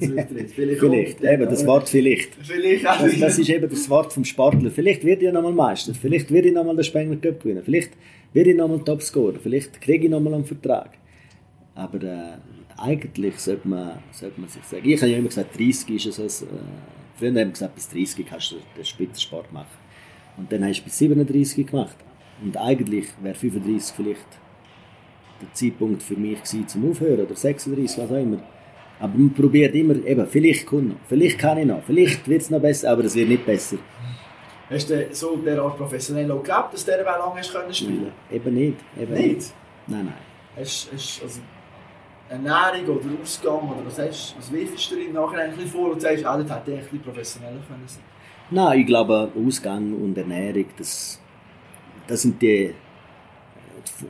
Vielleicht, 0.54 0.54
vielleicht. 0.54 1.22
eben, 1.22 1.44
das 1.44 1.66
Wort 1.66 1.88
vielleicht. 1.88 2.34
Vielleicht 2.40 2.84
das, 2.84 3.20
das 3.20 3.38
ist 3.38 3.50
eben 3.50 3.68
das 3.68 3.90
Wort 3.90 4.12
vom 4.12 4.24
Sportler. 4.24 4.70
Vielleicht 4.70 5.04
wird 5.04 5.22
ich 5.22 5.30
nochmal 5.30 5.52
Meister. 5.52 5.92
Vielleicht 5.92 6.30
wird 6.30 6.46
ich 6.46 6.54
nochmal 6.54 6.74
den 6.74 6.84
Spengler 6.84 7.16
Cup 7.16 7.42
gewinnen. 7.42 7.62
Vielleicht 7.62 7.90
werde 8.32 8.50
ich 8.50 8.56
nochmal 8.56 8.80
Topscorer. 8.80 9.38
Vielleicht 9.42 9.78
kriege 9.80 10.06
ich 10.06 10.10
nochmal 10.10 10.34
einen 10.34 10.46
Vertrag. 10.46 10.92
Aber 11.74 12.02
äh, 12.02 12.38
eigentlich 12.78 13.38
sollte 13.38 13.68
man, 13.68 13.98
sollte 14.12 14.40
man 14.40 14.48
sich 14.48 14.62
sagen, 14.64 14.88
ich 14.88 15.00
habe 15.02 15.10
ja 15.10 15.18
immer 15.18 15.28
gesagt, 15.28 15.58
30 15.58 16.06
ist 16.06 16.18
es. 16.18 16.42
Äh, 16.42 16.46
früher 17.16 17.28
haben 17.28 17.36
wir 17.36 17.46
gesagt, 17.46 17.74
bis 17.74 17.90
30 17.90 18.26
kannst 18.26 18.52
du 18.52 18.56
den 18.76 18.84
Spitzensport 18.86 19.52
machen. 19.52 19.81
Und 20.36 20.50
dann 20.50 20.64
hast 20.64 20.80
du 20.80 20.84
bis 20.84 20.98
37 20.98 21.66
gemacht. 21.66 21.96
Und 22.42 22.56
eigentlich 22.56 23.06
wäre 23.22 23.34
35 23.34 23.94
vielleicht 23.94 24.26
der 25.40 25.52
Zeitpunkt 25.52 26.02
für 26.02 26.14
mich 26.14 26.42
gewesen, 26.42 26.68
zum 26.68 26.90
Aufhören 26.90 27.26
oder 27.26 27.34
36, 27.34 27.98
was 27.98 28.10
auch 28.10 28.16
immer. 28.16 28.38
Aber 29.00 29.18
man 29.18 29.32
probiert 29.34 29.74
immer, 29.74 29.94
eben, 30.06 30.26
vielleicht 30.28 30.66
kann 30.66 30.88
noch, 30.88 30.96
vielleicht 31.08 31.38
kann 31.38 31.58
ich 31.58 31.66
noch, 31.66 31.82
vielleicht 31.82 32.28
wird 32.28 32.42
es 32.42 32.50
noch 32.50 32.60
besser, 32.60 32.90
aber 32.92 33.04
es 33.04 33.14
wird 33.16 33.28
nicht 33.28 33.44
besser. 33.44 33.78
Hast 34.70 34.88
du 34.88 35.08
so 35.12 35.36
derart 35.36 35.76
professionell 35.76 36.30
auch 36.30 36.38
geglaubt, 36.38 36.72
dass 36.72 36.84
du 36.84 36.92
diese 36.92 37.04
lange 37.04 37.38
hast 37.38 37.52
können 37.52 37.74
spielen 37.74 38.02
nein, 38.02 38.12
Eben 38.30 38.54
nicht. 38.54 38.78
Eben 38.98 39.12
nicht? 39.12 39.26
nicht? 39.26 39.54
Nein, 39.88 40.04
nein. 40.06 40.14
Hast, 40.56 40.90
hast 40.92 41.22
also 41.22 41.40
Ernährung 42.28 42.96
oder 42.96 43.22
Ausgang 43.22 43.68
oder 43.70 43.84
was, 43.84 43.98
hast, 43.98 44.34
was 44.38 44.52
wirfst 44.52 44.90
du 44.90 44.96
dir 44.96 45.08
bisschen 45.08 45.66
vor 45.66 45.90
und 45.90 46.00
sagst, 46.00 46.24
ah, 46.24 46.38
das 46.38 46.50
hätte 46.50 46.70
ich 46.70 46.78
ein 46.78 46.82
bisschen 46.84 47.02
professioneller 47.02 47.60
können 47.68 47.86
sein? 47.86 48.02
Nein, 48.50 48.80
ich 48.80 48.86
glaube, 48.86 49.32
Ausgang 49.34 49.94
und 49.94 50.16
Ernährung, 50.18 50.66
das, 50.76 51.20
das 52.06 52.22
sind 52.22 52.40
die 52.42 52.74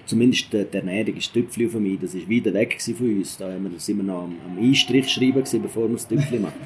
zumindest 0.06 0.52
die 0.52 0.66
Ernährung 0.72 1.16
ist 1.16 1.32
Tüpfli 1.32 1.68
für 1.68 1.80
mich, 1.80 1.98
das 2.00 2.14
ist 2.14 2.28
wieder 2.28 2.52
weg 2.52 2.80
von 2.80 3.18
uns. 3.18 3.36
Da 3.36 3.52
haben 3.52 3.70
wir, 3.70 3.78
sind 3.78 3.98
wir 3.98 4.04
noch 4.04 4.24
am, 4.24 4.36
am 4.46 4.58
Einstrich 4.58 5.08
schreiben, 5.08 5.40
gewesen, 5.40 5.62
bevor 5.62 5.88
wir 5.88 5.94
das 5.94 6.08
Tüpfli 6.08 6.38
machen. 6.38 6.60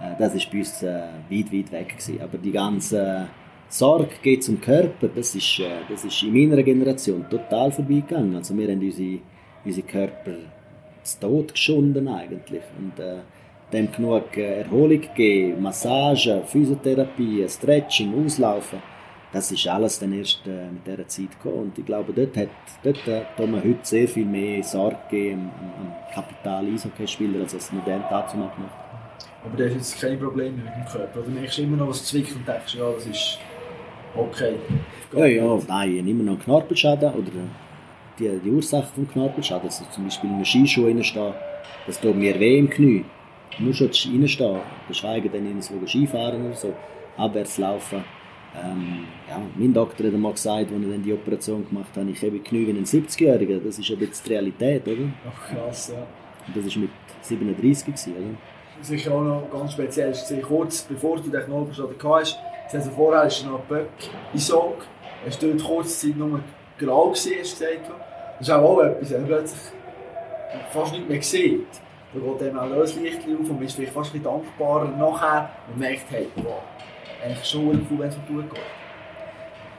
Äh, 0.00 0.16
das 0.18 0.34
ist 0.34 0.50
bei 0.50 0.58
uns 0.58 0.82
äh, 0.82 1.08
weit, 1.28 1.52
weit 1.52 1.72
weg. 1.72 1.88
Gewesen. 1.90 2.20
Aber 2.20 2.38
die 2.38 2.52
ganze 2.52 3.28
Sorge 3.68 4.10
geht 4.22 4.44
zum 4.44 4.60
Körper, 4.60 5.08
das 5.08 5.34
ist, 5.34 5.58
äh, 5.58 5.68
das 5.88 6.04
ist 6.04 6.22
in 6.22 6.32
meiner 6.32 6.62
Generation 6.62 7.24
total 7.28 7.70
vorbeigegangen. 7.70 8.36
Also 8.36 8.56
wir 8.56 8.68
haben 8.68 8.80
unsere, 8.80 9.18
unsere 9.64 9.86
Körper 9.86 10.32
zu 11.02 11.20
Tod 11.20 11.52
geschunden 11.52 12.08
eigentlich. 12.08 12.62
Und, 12.78 12.98
äh, 13.02 13.18
dem 13.72 13.90
genug 13.92 14.36
äh, 14.36 14.62
Erholung 14.62 15.00
gegeben, 15.00 15.62
Massage, 15.62 16.42
Physiotherapie, 16.46 17.46
Stretching, 17.48 18.24
Auslaufen 18.24 18.80
das 19.32 19.52
ist 19.52 19.66
alles 19.68 19.98
dann 19.98 20.12
erst 20.12 20.46
äh, 20.46 20.70
mit 20.70 20.86
dieser 20.86 21.06
Zeit 21.06 21.30
gekommen. 21.30 21.62
Und 21.62 21.78
ich 21.78 21.86
glaube, 21.86 22.12
dort 22.12 22.36
hat 22.36 22.48
dort, 22.82 23.06
äh, 23.06 23.46
man 23.46 23.62
heute 23.62 23.78
sehr 23.82 24.08
viel 24.08 24.24
mehr 24.24 24.62
Sorge 24.62 24.96
gegeben 25.08 25.50
am, 25.58 25.86
am 25.86 25.92
Kapital 26.12 26.66
Eishockeyspieler, 26.66 27.40
als 27.40 27.54
es 27.54 27.72
modern 27.72 28.02
dazu 28.10 28.36
gemacht 28.36 28.52
Aber 29.44 29.56
du 29.56 29.64
hast 29.64 29.74
jetzt 29.74 30.00
keine 30.00 30.16
Probleme 30.16 30.56
mit 30.56 30.74
dem 30.74 30.84
Körper? 30.90 31.20
Oder 31.20 31.28
merkst 31.28 31.58
du 31.58 31.62
immer 31.62 31.76
noch 31.76 31.88
was 31.88 32.04
zwickt 32.04 32.34
und 32.34 32.46
denkst, 32.46 32.74
ja, 32.74 32.90
das 32.90 33.06
ist 33.06 33.38
okay? 34.16 34.54
Ja, 35.14 35.26
ja, 35.26 35.58
nein, 35.68 36.06
immer 36.06 36.24
noch 36.24 36.32
einen 36.32 36.42
Knorpelschaden 36.42 37.10
oder 37.10 37.28
äh, 37.28 38.18
die, 38.18 38.40
die 38.44 38.50
Ursache 38.50 38.88
des 38.96 39.12
Knorpelschaden, 39.12 39.68
also 39.68 39.84
zum 39.92 40.04
Beispiel 40.04 40.30
in 40.30 40.36
einem 40.36 40.44
Skischuh 40.44 40.86
reinstehen, 40.86 41.34
das 41.86 42.00
tut 42.00 42.16
mir 42.16 42.38
weh 42.38 42.58
im 42.58 42.68
Knie. 42.68 43.04
Nur 43.58 43.74
schon 43.74 43.88
reinstehen, 43.88 44.60
geschweige 44.88 45.28
denn 45.28 45.50
in 45.50 45.60
so 45.60 45.74
Skifahren 45.86 46.46
oder 46.46 46.56
so, 46.56 46.74
abwärts 47.16 47.58
laufen 47.58 48.04
ähm, 48.54 49.06
ja, 49.28 49.40
mein 49.54 49.72
Doktor 49.72 50.06
hat 50.06 50.14
einmal 50.14 50.32
gesagt, 50.32 50.72
als 50.72 50.72
er 50.72 50.90
dann 50.90 51.02
die 51.02 51.12
Operation 51.12 51.66
gemacht 51.68 51.96
hat, 51.96 52.08
ich 52.08 52.22
habe 52.22 52.38
Knie 52.40 52.66
wie 52.66 52.70
ein 52.70 52.84
70-Jähriger. 52.84 53.60
Das 53.64 53.78
ist 53.78 53.90
ein 53.90 53.98
bisschen 53.98 54.24
die 54.26 54.32
Realität, 54.32 54.86
oder? 54.88 55.08
Ach 55.28 55.48
krass, 55.48 55.92
ja. 55.94 56.06
Und 56.46 56.56
das 56.56 56.74
war 56.74 56.82
mit 56.82 56.90
37, 57.22 57.86
gewesen, 57.86 58.12
oder? 58.16 58.84
Sicher 58.84 59.14
auch 59.14 59.22
noch 59.22 59.50
ganz 59.52 59.72
speziell 59.72 60.10
ist, 60.10 60.32
kurz 60.42 60.82
bevor 60.82 61.16
du 61.18 61.30
den 61.30 61.44
Knorpelschaden 61.44 61.96
hast, 62.02 62.38
also 62.72 62.90
vorher 62.90 63.28
du 63.28 63.46
noch 63.46 63.60
Böck 63.60 63.88
in 64.32 64.38
Sog, 64.38 64.86
hast 65.26 65.42
du 65.42 65.48
dort 65.48 65.62
kurze 65.62 66.08
Zeit 66.08 66.16
nur 66.16 66.40
grau 66.78 67.10
gesehen, 67.10 67.40
hast 67.40 67.60
du 67.60 67.64
gesagt. 67.66 67.90
Das 68.38 68.48
ist 68.48 68.54
auch 68.54 68.80
etwas, 68.80 69.10
wenn 69.10 69.20
man 69.20 69.28
plötzlich 69.28 69.60
fast 70.72 70.92
nicht 70.92 71.08
mehr 71.08 71.22
sieht. 71.22 71.66
Da 72.12 72.18
geht 72.18 72.40
dann 72.40 72.58
auch 72.58 72.64
ein 72.64 73.02
Licht 73.02 73.20
auf 73.20 73.50
und 73.50 73.54
man 73.54 73.62
ist 73.62 73.74
vielleicht 73.74 73.92
fast 73.92 74.10
ein 74.14 74.20
bisschen 74.20 74.32
dankbarer 74.32 74.88
nachher 74.98 75.50
und 75.68 75.78
merkt, 75.78 76.10
hey, 76.10 76.26
wow, 76.36 76.62
eigentlich 77.24 77.44
schon 77.44 77.68
cool, 77.68 77.98
wenn 77.98 78.08
es 78.08 78.16
um 78.16 78.36
geht. 78.36 78.60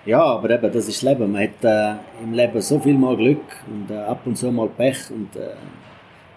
Ja, 0.05 0.23
aber 0.23 0.49
eben, 0.49 0.71
das 0.71 0.87
ist 0.87 1.03
das 1.03 1.09
Leben. 1.09 1.31
Man 1.31 1.43
hat 1.43 1.63
äh, 1.63 2.23
im 2.23 2.33
Leben 2.33 2.59
so 2.61 2.79
viel 2.79 2.95
mal 2.95 3.15
Glück 3.15 3.43
und 3.67 3.91
äh, 3.91 3.99
ab 3.99 4.21
und 4.25 4.35
zu 4.35 4.51
mal 4.51 4.67
Pech. 4.67 5.11
Und 5.11 5.35
äh, 5.35 5.51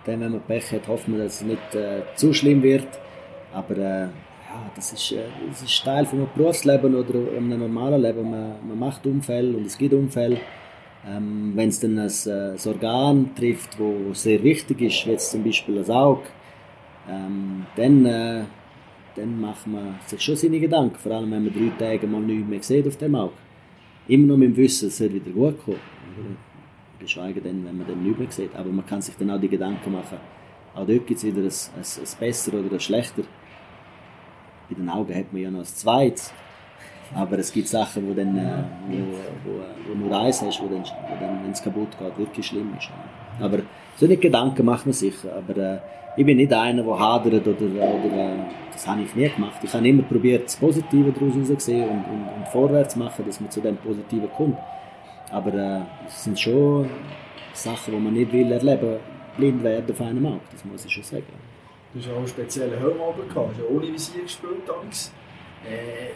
dann, 0.05 0.21
wenn 0.21 0.33
man 0.33 0.41
Pech 0.43 0.71
hat, 0.73 0.87
hofft 0.87 1.09
man, 1.09 1.21
dass 1.21 1.37
es 1.37 1.43
nicht 1.43 1.75
äh, 1.75 2.03
zu 2.15 2.35
schlimm 2.35 2.63
wird. 2.63 2.87
Aber 3.55 3.77
äh, 3.77 4.03
ja, 4.03 4.11
das, 4.77 4.93
ist, 4.93 5.13
äh, 5.13 5.23
das 5.49 5.63
ist 5.63 5.83
Teil 5.83 6.05
von 6.05 6.19
einem 6.19 6.29
Berufsleben 6.35 6.95
oder 6.95 7.15
einem 7.37 7.59
normalen 7.59 8.03
Leben. 8.03 8.31
Man, 8.31 8.57
man 8.69 8.79
macht 8.79 9.07
Unfälle 9.07 9.57
und 9.57 9.67
es 9.67 9.79
gibt 9.79 9.95
Unfälle. 9.95 10.39
Ähm, 11.07 11.53
wenn 11.55 11.69
es 11.69 11.81
dann 11.81 11.99
ein, 11.99 12.09
ein 12.09 12.59
Organ 12.67 13.35
trifft, 13.35 13.79
das 13.79 14.23
sehr 14.23 14.43
wichtig 14.43 14.81
ist, 14.81 15.07
wie 15.07 15.11
jetzt 15.11 15.31
zum 15.31 15.45
Beispiel 15.45 15.77
das 15.77 15.91
Auge, 15.91 16.23
ähm, 17.09 17.67
dann 17.77 18.47
dann 19.17 19.41
macht 19.41 19.67
man 19.67 19.99
sich 20.07 20.21
schon 20.21 20.37
seine 20.37 20.59
Gedanken, 20.59 20.97
vor 20.97 21.13
allem 21.13 21.31
wenn 21.31 21.45
man 21.45 21.53
drei 21.53 21.71
Tage 21.79 22.07
mal 22.07 22.21
nichts 22.21 22.49
mehr 22.49 22.63
sieht 22.63 22.87
auf 22.87 22.97
dem 22.97 23.15
Auge. 23.15 23.35
Immer 24.09 24.29
noch 24.29 24.37
mit 24.37 24.49
dem 24.49 24.57
Wissen, 24.57 24.89
es 24.89 25.01
wird 25.01 25.15
wieder 25.15 25.31
gut 25.31 25.65
kommen. 25.65 25.79
Geschweige 26.99 27.41
denn, 27.41 27.65
wenn 27.65 27.77
man 27.77 27.87
dann 27.87 28.03
nichts 28.03 28.19
mehr 28.19 28.31
sieht. 28.31 28.57
Aber 28.57 28.71
man 28.71 28.85
kann 28.87 29.01
sich 29.01 29.15
dann 29.17 29.31
auch 29.31 29.41
die 29.41 29.49
Gedanken 29.49 29.93
machen, 29.93 30.19
auch 30.75 30.87
dort 30.87 31.07
gibt 31.07 31.19
es 31.19 31.25
wieder 31.25 31.43
ein, 31.43 31.45
ein, 31.45 31.83
ein 31.83 32.19
besser 32.19 32.55
oder 32.55 32.73
ein 32.73 32.81
schlechter. 32.81 33.23
Bei 34.69 34.75
den 34.75 34.89
Augen 34.89 35.15
hat 35.15 35.33
man 35.33 35.43
ja 35.43 35.51
noch 35.51 35.61
ein 35.61 35.65
zweites. 35.65 36.33
Aber 37.15 37.39
es 37.39 37.53
gibt 37.53 37.69
Sachen, 37.69 38.09
wo, 38.09 38.15
dann, 38.15 38.37
äh, 38.37 38.65
wo, 38.89 39.51
wo, 39.51 39.61
wo 39.89 39.95
nur 39.95 40.21
eins 40.21 40.43
hast, 40.43 40.61
wo 40.63 40.67
dann, 40.67 40.83
wo 40.83 41.15
dann 41.21 41.45
wenn 41.45 41.53
es 41.53 41.63
kaputt 41.63 41.97
geht, 41.99 42.19
wirklich 42.19 42.47
schlimm 42.47 42.75
ist. 42.79 42.89
Aber 43.41 43.59
solche 43.97 44.17
Gedanken 44.17 44.65
macht 44.65 44.87
man 44.87 44.93
sich. 44.93 45.15
Aber 45.25 45.57
äh, 45.57 45.79
ich 46.17 46.25
bin 46.25 46.37
nicht 46.37 46.53
einer, 46.53 46.83
der 46.83 46.99
hadert 46.99 47.47
oder, 47.47 47.61
oder 47.61 48.17
äh, 48.17 48.37
das 48.73 48.87
habe 48.87 49.03
ich 49.03 49.15
nie 49.15 49.29
gemacht. 49.29 49.59
Ich 49.63 49.73
habe 49.73 49.87
immer 49.87 50.03
probiert, 50.03 50.45
das 50.47 50.57
Positive 50.57 51.13
daraus 51.13 51.35
herauszusehen 51.35 51.89
und, 51.89 52.05
und, 52.05 52.29
und 52.37 52.49
vorwärts 52.49 52.95
zu 52.95 53.01
machen, 53.01 53.25
dass 53.27 53.41
man 53.41 53.51
zu 53.51 53.61
dem 53.61 53.77
Positiven 53.77 54.31
kommt. 54.31 54.59
Aber 55.31 55.53
äh, 55.53 55.81
es 56.07 56.25
sind 56.25 56.39
schon 56.39 56.89
Sachen, 57.53 57.95
die 57.95 58.01
man 58.01 58.13
nicht 58.13 58.33
will 58.33 58.51
erleben, 58.53 58.97
blind 59.37 59.63
werden 59.63 59.91
auf 59.91 60.01
einem 60.01 60.27
Auge, 60.27 60.41
das 60.53 60.65
muss 60.65 60.85
ich 60.85 60.93
schon 60.93 61.03
sagen. 61.03 61.25
Du 61.93 62.01
hast 62.01 62.11
auch 62.11 62.17
einen 62.17 62.29
speziellen 62.29 62.79
Helm 62.79 62.95
gehabt, 62.99 63.51
hast 63.51 63.59
ja 63.59 63.65
ohne 63.71 63.93
Visier 63.93 64.23
gespielt. 64.23 64.63
Äh, 65.65 66.11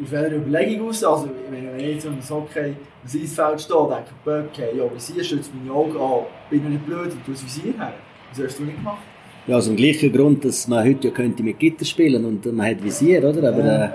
auf 0.00 0.10
welcher 0.10 0.36
Überlegung 0.36 0.88
aus? 0.88 1.04
Also, 1.04 1.28
wenn, 1.50 1.78
ich 1.78 1.94
jetzt 1.94 2.08
so 2.26 2.36
Hockey 2.36 2.74
ins 3.02 3.14
Eisfeld 3.14 3.60
stehe, 3.60 3.88
denke 3.88 4.46
ich, 4.54 4.64
okay, 4.64 4.78
ja, 4.78 4.94
Visier 4.94 5.24
schützt 5.24 5.50
meine 5.54 5.72
Augen 5.72 5.96
an, 5.96 6.26
bin 6.50 6.62
ich 6.64 6.68
nicht 6.70 6.86
blöd 6.86 7.12
und 7.12 7.24
tue 7.24 7.34
das 7.34 7.44
Visier 7.44 7.74
her. 7.76 7.92
Was 8.30 8.44
hast 8.44 8.58
du 8.58 8.64
nicht 8.64 8.78
gemacht? 8.78 9.02
Ja, 9.46 9.56
aus 9.56 9.66
dem 9.66 9.76
gleichen 9.76 10.12
Grund, 10.12 10.44
dass 10.44 10.68
man 10.68 10.86
heute 10.86 11.08
ja 11.08 11.14
könnte 11.14 11.42
mit 11.42 11.58
Gitter 11.58 11.84
spielen 11.84 12.24
und 12.24 12.46
man 12.46 12.66
hat 12.66 12.82
Visier, 12.82 13.28
oder? 13.28 13.48
Aber 13.48 13.64
äh, 13.64 13.88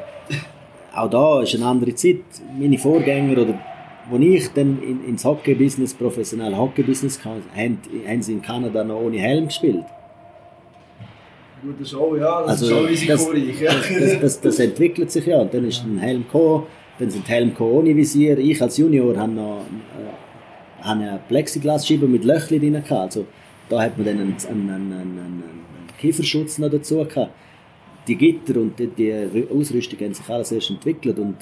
auch 0.93 1.09
da 1.09 1.41
ist 1.41 1.55
eine 1.55 1.65
andere 1.65 1.95
Zeit. 1.95 2.23
Meine 2.59 2.77
Vorgänger 2.77 3.41
oder 3.41 3.59
als 4.11 4.21
ich 4.21 4.47
dann 4.53 4.81
in, 4.81 5.05
ins 5.05 5.25
Hockey-Business, 5.25 5.93
professionell 5.93 6.55
Hockey-Business 6.55 7.21
kam, 7.21 7.41
haben, 7.55 7.79
haben 8.07 8.21
sie 8.21 8.33
in 8.33 8.41
Kanada 8.41 8.83
noch 8.83 8.99
ohne 8.99 9.17
Helm 9.17 9.47
gespielt. 9.47 9.85
Gute 11.61 11.85
Show, 11.85 12.15
ja, 12.15 12.41
das 12.41 12.61
also, 12.61 12.85
ist 12.85 13.03
schon 13.03 13.15
risikoreich. 13.15 13.63
Das, 13.63 13.89
das, 13.99 14.19
das, 14.19 14.41
das, 14.41 14.59
entwickelt 14.59 15.11
sich 15.11 15.25
ja. 15.25 15.39
Und 15.39 15.53
dann 15.53 15.67
ist 15.67 15.83
ein 15.83 15.97
Helm 15.97 16.23
gekommen, 16.23 16.63
dann 16.99 17.09
sind 17.09 17.27
Helm 17.27 17.49
gekommen 17.49 17.71
ohne 17.71 17.95
Visier. 17.95 18.37
Ich 18.37 18.61
als 18.61 18.77
Junior 18.77 19.17
habe 19.17 19.31
noch 19.31 19.61
äh, 19.61 20.83
habe 20.85 21.01
eine 21.01 21.19
Plexiglasscheibe 21.27 22.07
mit 22.07 22.23
Löchern 22.23 22.59
drin 22.59 22.73
gehabt. 22.73 22.91
Also, 22.91 23.25
da 23.69 23.81
hat 23.81 23.97
man 23.97 24.05
dann 24.05 24.19
einen, 24.19 24.35
einen, 24.49 24.69
einen, 24.69 24.93
einen 24.93 25.43
Kieferschutz 25.99 26.59
noch 26.59 26.69
dazu 26.69 27.03
gehabt. 27.03 27.31
Die 28.07 28.15
Gitter 28.15 28.61
und 28.61 28.79
die, 28.79 28.87
die 28.87 29.47
Ausrüstung 29.51 29.99
haben 29.99 30.13
sich 30.13 30.29
alles 30.29 30.51
erst 30.51 30.69
entwickelt 30.69 31.19
und 31.19 31.35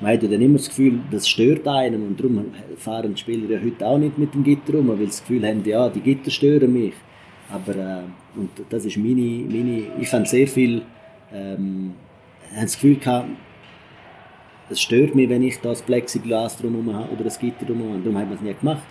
man 0.00 0.12
hat 0.12 0.22
ja 0.22 0.28
dann 0.28 0.40
immer 0.40 0.58
das 0.58 0.68
Gefühl, 0.68 1.00
das 1.10 1.28
stört 1.28 1.66
einen 1.66 2.06
und 2.06 2.18
darum 2.18 2.46
fahren 2.76 3.14
die 3.14 3.20
Spieler 3.20 3.50
ja 3.50 3.60
heute 3.62 3.86
auch 3.86 3.98
nicht 3.98 4.16
mit 4.16 4.32
dem 4.32 4.44
Gitter 4.44 4.74
rum, 4.74 4.88
weil 4.88 4.98
sie 4.98 5.06
das 5.06 5.20
Gefühl 5.20 5.46
haben, 5.46 5.62
ja, 5.64 5.88
die 5.88 6.00
Gitter 6.00 6.30
stören 6.30 6.72
mich. 6.72 6.94
Aber 7.52 7.76
äh, 7.76 8.02
und 8.34 8.50
das 8.70 8.84
ist 8.84 8.96
meine, 8.96 9.44
meine 9.48 9.84
ich 10.00 10.12
habe 10.12 10.26
sehr 10.26 10.48
viel 10.48 10.82
ähm, 11.32 11.94
das 12.54 12.74
Gefühl 12.74 12.96
gehabt, 12.96 13.28
es 14.68 14.80
stört 14.80 15.14
mich, 15.14 15.28
wenn 15.28 15.42
ich 15.42 15.60
das 15.60 15.82
Plexiglas 15.82 16.56
drum 16.56 16.92
habe 16.94 17.12
oder 17.12 17.24
das 17.24 17.38
Gitter 17.38 17.64
drum 17.64 17.82
habe. 17.84 18.00
Darum 18.00 18.18
hat 18.18 18.26
man 18.26 18.34
es 18.34 18.40
nie 18.40 18.54
gemacht. 18.54 18.82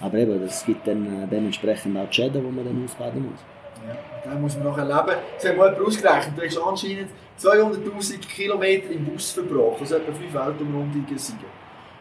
Aber 0.00 0.18
eben, 0.18 0.42
es 0.42 0.64
gibt 0.64 0.86
dann 0.86 1.06
äh, 1.06 1.26
dementsprechend 1.28 1.96
auch 1.96 2.08
die 2.08 2.14
Schäden, 2.14 2.44
die 2.44 2.50
man 2.50 2.64
dann 2.64 2.84
ausbaden 2.84 3.30
muss. 3.30 3.40
Ja, 3.86 4.30
dann 4.30 4.40
muss 4.40 4.56
man 4.56 4.64
noch 4.64 4.78
erleben. 4.78 5.18
Sie 5.38 5.48
haben 5.48 5.56
mal 5.56 5.74
ausgerechnet, 5.74 6.36
du 6.36 6.42
hast 6.44 6.58
anscheinend 6.58 7.10
200'000 7.40 8.18
Kilometer 8.26 8.90
im 8.90 9.04
Bus 9.04 9.30
verbracht, 9.32 9.80
was 9.80 9.92
etwa 9.92 10.12
5 10.12 10.34
Weltumrundungen 10.34 11.18
sind. 11.18 11.38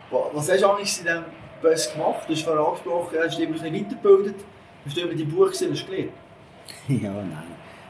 Was 0.10 0.52
hast 0.52 0.62
du 0.62 0.70
eigentlich 0.70 1.00
in 1.00 1.06
diesem 1.06 1.24
Bus 1.62 1.92
gemacht? 1.94 2.24
Du 2.28 2.34
hast 2.34 2.42
vorhin 2.44 2.66
angesprochen, 2.66 3.10
du 3.12 3.20
hast 3.20 3.38
dich 3.38 3.48
immer 3.48 3.56
weitergebildet. 3.58 4.36
Hast 4.86 4.98
du 4.98 5.02
über 5.02 5.14
die 5.14 5.24
Buch 5.24 5.50
gesehen, 5.50 5.72
hast 5.72 5.84
du 5.84 5.92
gelernt? 5.92 6.12
Ja, 7.04 7.14
nein. 7.14 7.44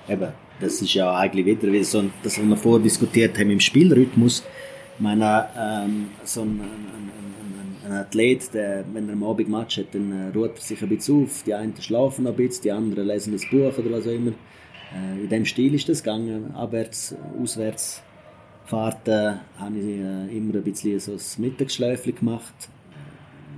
Eben, 0.08 0.34
das 0.60 0.82
ist 0.82 0.94
ja 0.94 1.16
eigentlich 1.16 1.46
wieder 1.46 1.72
wie 1.72 1.84
so 1.84 2.00
ein, 2.00 2.14
das, 2.24 2.38
was 2.38 2.46
wir 2.46 2.58
vorher 2.58 2.84
diskutiert 2.84 3.38
haben 3.40 3.50
im 3.50 3.60
Spielrhythmus. 3.60 4.44
Ich 4.96 5.02
meine, 5.02 5.48
ähm, 5.58 6.10
so 6.24 6.42
ein, 6.42 6.60
ein, 6.60 7.12
ein, 7.86 7.92
ein, 7.92 7.98
Athlet, 7.98 8.54
der, 8.54 8.86
wenn 8.94 9.08
er 9.08 9.14
am 9.14 9.24
Abend 9.24 9.50
Match 9.50 9.78
hat, 9.78 9.88
dann 9.94 10.12
äh, 10.12 10.38
ruht 10.38 10.56
er 10.56 10.62
sich 10.62 10.82
ein 10.82 10.90
bisschen 10.90 11.24
auf. 11.24 11.44
Die 11.44 11.54
einen 11.54 11.74
schlafen 11.82 12.28
ein 12.28 12.36
bisschen, 12.36 12.64
die 12.64 12.72
anderen 12.72 13.08
lesen 13.08 13.34
ein 13.34 13.50
Buch 13.50 13.78
oder 13.78 13.92
was 13.92 14.06
auch 14.06 14.12
immer. 14.12 14.32
Äh, 14.94 15.24
in 15.24 15.30
dem 15.30 15.46
Stil 15.46 15.74
ist 15.74 15.90
das 15.90 16.04
gegangen. 16.04 16.54
Abwärts, 16.54 17.16
auswärts. 17.42 18.04
Fahrten 18.66 19.40
habe 19.58 19.78
ich 19.78 19.86
äh, 19.86 20.38
immer 20.38 20.56
ein 20.56 20.64
bisschen 20.64 21.00
so 21.00 21.14
das 21.14 21.38
Mittagsschläfchen 21.38 22.16
gemacht 22.16 22.54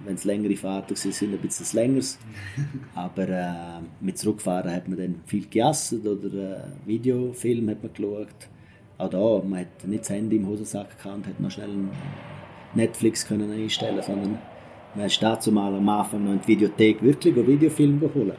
wenn 0.05 0.15
es 0.15 0.23
längere 0.23 0.55
Fahrten 0.55 0.95
sind, 0.95 1.33
ein 1.33 1.39
bisschen 1.39 1.77
länger. 1.77 2.01
Aber 2.95 3.29
äh, 3.29 3.81
mit 4.01 4.17
Zurückfahren 4.17 4.73
hat 4.73 4.87
man 4.87 4.97
dann 4.97 5.21
viel 5.25 5.47
gejasset 5.47 6.05
oder 6.05 6.33
äh, 6.33 6.87
Videofilm 6.87 7.69
hat 7.69 7.83
man 7.83 7.93
geschaut. 7.93 8.27
Auch 8.97 9.09
da, 9.09 9.45
man 9.45 9.59
hat 9.61 9.85
nicht 9.85 10.01
das 10.01 10.09
Handy 10.09 10.37
im 10.37 10.47
Hosensack 10.47 10.97
gehabt 10.97 11.17
und 11.17 11.27
hat 11.27 11.39
noch 11.39 11.51
schnell 11.51 11.69
Netflix 12.73 13.25
können 13.25 13.51
einstellen 13.51 14.01
sondern 14.01 14.37
man 14.95 15.05
ist 15.07 15.21
dazu 15.21 15.51
mal 15.51 15.73
am 15.73 15.89
Anfang 15.89 16.23
noch 16.23 16.31
in 16.31 16.41
die 16.41 16.47
Videothek 16.47 17.01
wirklich 17.01 17.35
einen 17.35 17.47
Videofilm 17.47 17.99
geholt. 17.99 18.33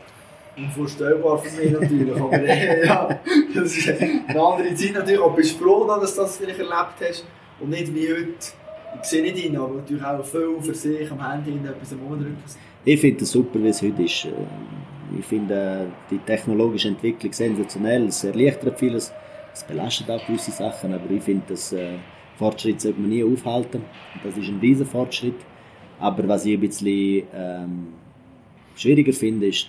Unvorstellbar 0.57 1.39
für 1.39 1.61
mich 1.61 1.71
natürlich, 1.71 2.17
aber 2.17 2.33
äh, 2.33 2.87
ja, 2.87 3.21
das 3.55 3.77
ist 3.77 3.89
eine 3.91 4.41
andere 4.41 4.75
Zeit 4.75 4.95
natürlich. 4.95 5.21
Aber 5.21 5.35
bist 5.35 5.61
du 5.61 5.65
froh, 5.65 5.87
dass 5.87 6.15
du 6.15 6.23
das 6.23 6.39
vielleicht 6.39 6.59
erlebt 6.59 6.95
hast 7.07 7.27
und 7.61 7.71
nicht 7.71 7.95
wie 7.95 8.11
heute 8.11 8.53
sehe 9.03 9.23
nicht 9.23 9.45
ihn, 9.45 9.57
aber 9.57 9.75
natürlich 9.75 10.05
auch 10.05 10.25
viel 10.25 10.57
für 10.61 10.75
sich 10.75 11.11
am 11.11 11.31
Handy 11.31 11.53
etwas 11.53 11.93
am. 11.93 12.37
Ich 12.85 13.01
finde 13.01 13.25
es 13.25 13.31
super, 13.31 13.63
wie 13.63 13.69
es 13.69 13.83
heute 13.83 14.03
ist. 14.03 14.29
Ich 15.19 15.25
finde 15.25 15.87
die 16.11 16.19
technologische 16.19 16.89
Entwicklung 16.89 17.33
sensationell. 17.33 18.07
Es 18.07 18.25
erleichtert 18.25 18.79
vieles, 18.79 19.13
es 19.53 19.65
belastet 19.65 20.11
auch 20.11 20.25
gewisse 20.27 20.51
Sachen, 20.51 20.93
aber 20.93 21.11
ich 21.11 21.23
finde, 21.23 21.45
das 21.49 21.73
äh, 21.73 21.95
Fortschritt 22.37 22.81
sollte 22.81 23.01
man 23.01 23.11
nie 23.11 23.25
aufhalten. 23.25 23.83
Das 24.23 24.37
ist 24.37 24.49
ein 24.49 24.59
riesen 24.61 24.87
Fortschritt. 24.87 25.37
Aber 25.99 26.29
was 26.29 26.45
ich 26.45 26.55
ein 26.55 26.61
bisschen 26.61 27.23
ähm, 27.35 27.89
schwieriger 28.77 29.13
finde, 29.13 29.49
ist, 29.49 29.69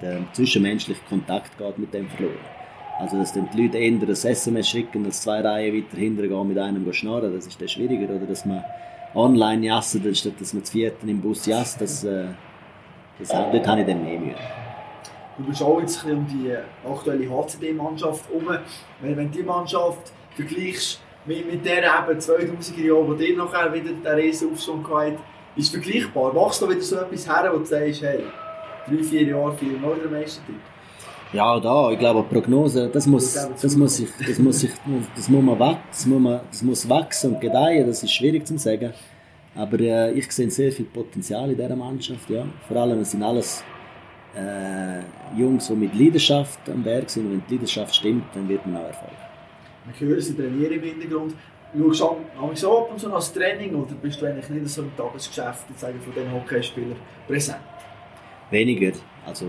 der 0.00 0.20
zwischenmenschliche 0.32 1.00
Kontakt 1.08 1.56
geht 1.58 1.78
mit 1.78 1.92
dem 1.92 2.08
verloren. 2.08 2.53
Also, 2.98 3.18
dass 3.18 3.32
dann 3.32 3.48
die 3.52 3.62
Leute 3.62 3.78
eher 3.78 3.90
ein 3.90 4.08
SMS 4.08 4.68
schicken, 4.68 5.04
als 5.04 5.22
zwei 5.22 5.40
Reihen 5.40 5.74
weiter 5.74 5.96
hinten 5.96 6.28
gehen 6.28 6.48
mit 6.48 6.58
einem 6.58 6.92
schnarren, 6.92 7.34
das 7.34 7.46
ist 7.46 7.60
dann 7.60 7.68
schwieriger. 7.68 8.14
Oder 8.14 8.26
dass 8.26 8.44
man 8.44 8.62
online 9.14 9.66
jassen, 9.66 10.02
anstatt 10.06 10.40
dass 10.40 10.54
man 10.54 10.64
zu 10.64 10.72
vierten 10.72 11.08
im 11.08 11.20
Bus 11.20 11.46
jasst, 11.46 11.80
das, 11.80 12.04
äh, 12.04 12.26
das, 13.18 13.28
dort 13.28 13.66
habe 13.66 13.80
ich 13.80 13.86
dann 13.86 14.04
mehr 14.04 14.18
Mühe. 14.18 14.34
Du 15.36 15.44
bist 15.44 15.62
auch 15.62 15.80
jetzt 15.80 16.04
um 16.04 16.26
die 16.28 16.54
aktuelle 16.88 17.28
HCD-Mannschaft 17.28 18.28
herum. 18.28 18.56
Wenn, 19.00 19.16
wenn 19.16 19.30
die 19.30 19.42
Mannschaft 19.42 20.12
vergleichst 20.36 21.00
mit, 21.26 21.50
mit 21.50 21.66
der 21.66 21.78
eben 21.78 22.18
2000er 22.20 22.80
Jahre, 22.80 23.08
wo 23.08 23.14
dir 23.14 23.36
nachher 23.36 23.72
wieder 23.72 23.90
der 24.04 24.16
Riesenaufschwung 24.16 24.86
hatte, 24.88 25.18
ist 25.56 25.72
vergleichbar. 25.72 26.32
Machst 26.32 26.62
du 26.62 26.70
wieder 26.70 26.80
so 26.80 26.96
etwas 26.96 27.28
her, 27.28 27.50
wo 27.52 27.58
du 27.58 27.64
sagst, 27.64 28.02
hey, 28.02 28.20
drei, 28.88 29.02
vier 29.02 29.22
Jahre, 29.24 29.52
vier 29.56 29.78
Mal 29.78 29.96
der 29.96 30.10
Meistertitel? 30.10 30.60
Ja, 31.34 31.58
da, 31.58 31.90
ich 31.90 31.98
glaube, 31.98 32.22
Prognose, 32.22 32.88
das 32.92 33.08
muss, 33.08 33.34
das 33.60 33.76
muss, 33.76 33.98
ich, 33.98 34.08
das 34.24 34.38
muss, 34.38 34.62
ich, 34.62 34.70
das 35.16 35.28
muss 35.28 35.42
man 35.42 35.58
wachsen, 35.58 35.82
das 35.90 36.06
muss, 36.06 36.20
man, 36.20 36.40
das 36.48 36.62
muss 36.62 36.88
wachsen 36.88 37.34
und 37.34 37.40
gedeihen, 37.40 37.88
das 37.88 38.04
ist 38.04 38.12
schwierig 38.12 38.46
zu 38.46 38.56
sagen. 38.56 38.92
Aber 39.56 39.80
äh, 39.80 40.12
ich 40.12 40.30
sehe 40.30 40.48
sehr 40.48 40.70
viel 40.70 40.84
Potenzial 40.84 41.50
in 41.50 41.56
dieser 41.56 41.74
Mannschaft, 41.74 42.30
ja. 42.30 42.44
Vor 42.68 42.76
allem, 42.76 43.00
es 43.00 43.10
sind 43.10 43.24
alles 43.24 43.64
äh, 44.36 45.00
Jungs, 45.36 45.66
die 45.66 45.74
mit 45.74 45.94
Leidenschaft 45.98 46.68
am 46.68 46.84
Werk 46.84 47.10
sind. 47.10 47.26
Und 47.26 47.32
wenn 47.32 47.42
die 47.48 47.54
Leidenschaft 47.54 47.96
stimmt, 47.96 48.24
dann 48.32 48.48
wird 48.48 48.64
man 48.64 48.82
auch 48.82 48.86
Erfolg. 48.86 49.10
Wir 49.98 50.08
hören, 50.08 50.20
Sie 50.20 50.34
trainieren 50.34 50.72
im 50.72 50.82
Hintergrund. 50.82 51.34
Schaust 51.76 52.00
du 52.00 52.54
so 52.54 52.78
ab 52.78 52.90
und 52.92 53.00
zu 53.00 53.12
als 53.12 53.32
Training 53.32 53.74
oder 53.74 53.94
bist 54.00 54.22
du 54.22 54.26
eigentlich 54.26 54.48
nicht 54.50 54.68
so 54.68 54.82
im 54.82 54.96
Tagesgeschäft 54.96 55.64
von 55.76 56.14
diesen 56.14 56.32
Hockeyspielern 56.32 56.96
präsent? 57.26 57.58
Weniger. 58.50 58.92
Also, 59.26 59.46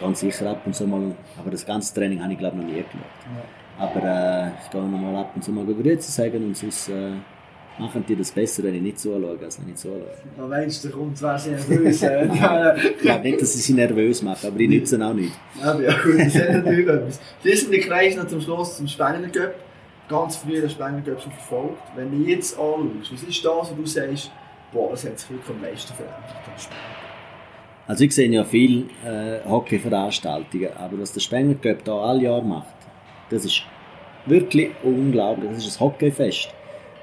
ganz 0.00 0.20
sicher 0.20 0.50
ab 0.50 0.62
und 0.66 0.74
zu 0.74 0.86
mal, 0.86 1.14
aber 1.38 1.50
das 1.50 1.64
ganze 1.64 1.94
Training 1.94 2.22
habe 2.22 2.32
ich 2.32 2.38
glaube 2.38 2.56
noch 2.56 2.64
nie 2.64 2.74
geschaut. 2.74 2.92
Ja. 2.94 3.84
Aber 3.84 4.02
äh, 4.02 4.50
ich 4.62 4.70
gehe 4.70 4.80
noch 4.80 4.98
mal 4.98 5.16
ab 5.20 5.32
und 5.34 5.42
zu 5.42 5.50
mal 5.50 5.64
Grüße 5.64 6.10
sagen 6.12 6.44
und 6.44 6.56
sonst 6.56 6.88
äh, 6.88 7.12
machen 7.78 8.04
die 8.06 8.14
das 8.14 8.30
besser, 8.30 8.62
wenn 8.62 8.74
ich 8.76 8.82
nicht 8.82 8.98
zuschaue, 9.00 9.36
als 9.42 9.60
wenn 9.60 9.68
ich 9.70 9.76
zuschaue. 9.76 10.06
Ja, 10.36 10.46
meinst 10.46 10.84
du, 10.84 10.88
da 10.88 10.96
kommt 10.96 11.18
sehr 11.18 11.38
nervös. 11.50 12.02
ich 12.94 12.98
glaube 12.98 13.22
nicht, 13.22 13.42
dass 13.42 13.54
ich 13.54 13.62
sie 13.64 13.74
nervös 13.74 14.22
mache, 14.22 14.46
aber 14.46 14.60
ich 14.60 14.68
nütze 14.68 15.04
auch 15.04 15.14
nicht. 15.14 15.32
Ja, 15.60 15.78
ja 15.80 15.92
gut, 16.02 16.18
das 16.18 16.34
ist 16.34 16.50
natürlich 16.50 16.88
etwas. 16.88 17.20
Schließen 17.42 17.70
wir 17.70 17.80
den 17.80 17.88
Kreis 17.88 18.16
noch 18.16 18.26
zum 18.26 18.40
Schluss 18.40 18.76
zum 18.76 18.86
Spengler 18.86 19.28
Cup. 19.28 19.54
Ganz 20.08 20.36
früh 20.36 20.60
den 20.60 20.70
Spengler 20.70 21.02
Cup 21.02 21.20
schon 21.20 21.32
verfolgt. 21.32 21.82
Wenn 21.96 22.10
du 22.10 22.28
jetzt 22.28 22.58
anschaust, 22.58 23.12
was 23.12 23.22
ist 23.22 23.44
das, 23.44 23.70
was 23.70 23.74
du 23.74 23.86
sagst, 23.86 24.30
boah, 24.72 24.90
das 24.90 25.04
hat 25.04 25.18
sich 25.18 25.30
wirklich 25.30 25.50
am 25.50 25.60
meisten 25.60 25.94
verändert, 25.94 26.70
also 27.86 28.04
ich 28.04 28.14
sehe 28.14 28.30
ja 28.30 28.44
viele 28.44 28.84
äh, 29.04 29.46
Hockey-Veranstaltungen, 29.46 30.70
aber 30.76 30.98
was 31.00 31.12
der 31.12 31.20
Spengler 31.20 31.56
Cup 31.56 31.84
hier 31.84 31.92
alle 31.92 32.22
Jahre 32.22 32.44
macht, 32.44 32.74
das 33.30 33.44
ist 33.44 33.62
wirklich 34.26 34.70
unglaublich. 34.82 35.50
Das 35.50 35.66
ist 35.66 35.76
ein 35.76 35.80
Hockeyfest. 35.80 36.48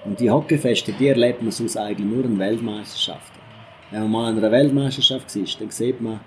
Und 0.05 0.19
die 0.19 0.29
Hockeyfeste, 0.29 0.93
die 0.93 1.09
erlebt 1.09 1.41
man 1.41 1.51
sonst 1.51 1.77
eigentlich 1.77 2.07
nur 2.07 2.25
in 2.25 2.39
Weltmeisterschaften. 2.39 3.39
Wenn 3.91 4.01
man 4.03 4.11
mal 4.11 4.29
an 4.29 4.37
einer 4.37 4.51
Weltmeisterschaft 4.51 5.35
ist, 5.35 5.61
dann 5.61 5.69
sieht 5.69 6.01
man, 6.01 6.19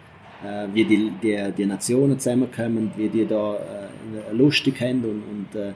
äh, 0.44 0.66
wie 0.72 0.84
die, 0.84 1.12
die, 1.22 1.52
die, 1.56 1.66
Nationen 1.66 2.18
zusammenkommen, 2.18 2.92
wie 2.96 3.08
die 3.08 3.26
da 3.26 3.54
äh, 3.54 4.32
lustig 4.32 4.80
haben 4.80 5.02
und, 5.04 5.22
und 5.22 5.60
äh, 5.60 5.70
äh 5.70 5.72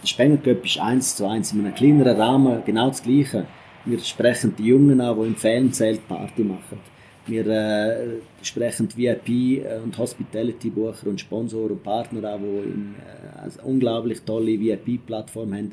der 0.00 0.06
Spengler 0.06 0.38
Cup 0.38 0.64
ist 0.64 0.78
eins 0.78 1.16
zu 1.16 1.26
eins 1.26 1.52
in 1.52 1.60
einem 1.60 1.74
kleineren 1.74 2.16
Rahmen 2.16 2.62
genau 2.64 2.88
das 2.88 3.02
Gleiche. 3.02 3.46
Wir 3.84 3.98
sprechen 3.98 4.54
die 4.56 4.66
Jungen 4.66 5.00
an, 5.00 5.16
die 5.18 5.26
im 5.26 5.36
Fernzelt 5.36 6.06
Party 6.06 6.44
machen. 6.44 6.95
Wir 7.26 7.46
äh, 7.46 8.20
sprechen 8.42 8.88
VIP 8.94 9.64
äh, 9.64 9.78
und 9.82 9.98
Hospitality-Bucher 9.98 11.08
und 11.08 11.20
Sponsoren 11.20 11.72
und 11.72 11.82
Partner 11.82 12.32
an, 12.32 12.42
die 12.42 12.68
in, 12.68 12.94
äh, 12.94 13.40
also 13.40 13.62
unglaublich 13.64 14.22
tolle 14.22 14.58
VIP-Plattform 14.60 15.54
haben. 15.54 15.72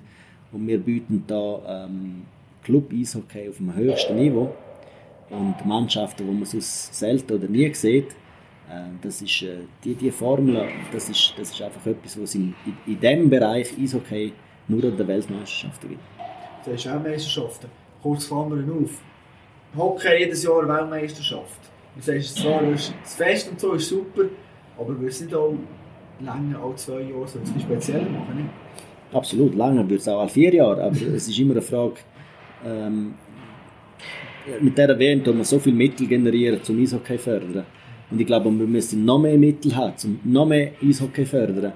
Und 0.52 0.68
wir 0.68 0.80
bieten 0.80 1.24
da 1.28 1.86
ähm, 1.86 2.24
Club-Eishockey 2.64 3.50
auf 3.50 3.58
dem 3.58 3.76
höchsten 3.76 4.16
Niveau. 4.16 4.56
Und 5.30 5.66
Mannschaften, 5.66 6.28
die 6.28 6.34
man 6.34 6.46
sonst 6.46 6.94
selten 6.94 7.34
oder 7.34 7.48
nie 7.48 7.72
sieht, 7.74 8.12
äh, 8.70 8.90
das 9.02 9.22
ist, 9.22 9.46
die, 9.84 9.94
die 9.94 10.12
Formel, 10.12 10.68
das 10.92 11.10
ist, 11.10 11.34
das 11.38 11.52
ist 11.52 11.62
einfach 11.62 11.86
etwas, 11.86 12.20
was 12.20 12.34
in, 12.34 12.56
in, 12.66 12.94
in 12.94 13.00
diesem 13.00 13.30
Bereich 13.30 13.78
Eishockey 13.80 14.34
nur 14.68 14.84
an 14.86 14.98
der 14.98 15.08
Weltmeisterschaften 15.08 15.90
gibt. 15.90 16.02
Das 16.66 16.74
ist 16.74 16.88
auch 16.88 17.02
Meisterschaften. 17.04 17.68
Kurz 18.02 18.28
Klammern 18.28 18.70
auf 18.72 19.00
Hockey 19.78 20.20
jedes 20.20 20.44
Jahr 20.44 20.68
Weltmeisterschaft. 20.68 21.60
Du 21.96 22.02
sagst 22.02 22.38
zwar, 22.38 22.62
das 22.64 22.92
Fest 23.16 23.50
und 23.52 23.60
so 23.60 23.74
ist 23.74 23.90
super, 23.90 24.24
aber 24.78 25.00
wir 25.00 25.12
sind 25.12 25.34
auch 25.34 25.54
länger 26.20 26.60
als 26.64 26.86
zwei 26.86 27.02
Jahre 27.02 27.28
so 27.28 27.40
etwas 27.40 27.62
speziell 27.62 28.02
machen, 28.02 28.36
nicht? 28.36 28.50
Absolut, 29.12 29.56
länger 29.56 29.84
würde 29.84 29.96
es 29.96 30.08
auch 30.08 30.22
alle 30.22 30.30
vier 30.30 30.54
Jahre, 30.54 30.84
aber 30.84 30.96
es 30.96 31.28
ist 31.28 31.38
immer 31.40 31.54
eine 31.54 31.62
Frage, 31.62 31.96
ähm, 32.66 33.14
mit 34.60 34.78
dieser 34.78 35.00
WM 35.00 35.24
tun 35.24 35.38
wir 35.38 35.46
so 35.46 35.60
viele 35.60 35.76
Mittel 35.76 36.08
generieren, 36.08 36.62
zum 36.64 36.82
Eishockey 36.82 37.18
fördern. 37.18 37.66
Und 38.12 38.20
ich 38.20 38.28
glaube, 38.28 38.52
wir 38.52 38.68
müssen 38.68 39.06
noch 39.06 39.20
mehr 39.20 39.38
Mittel 39.38 39.76
haben, 39.76 39.94
um 40.04 40.20
noch 40.24 40.46
mehr 40.46 40.72
Eishockey 40.84 41.26
fördern. 41.26 41.74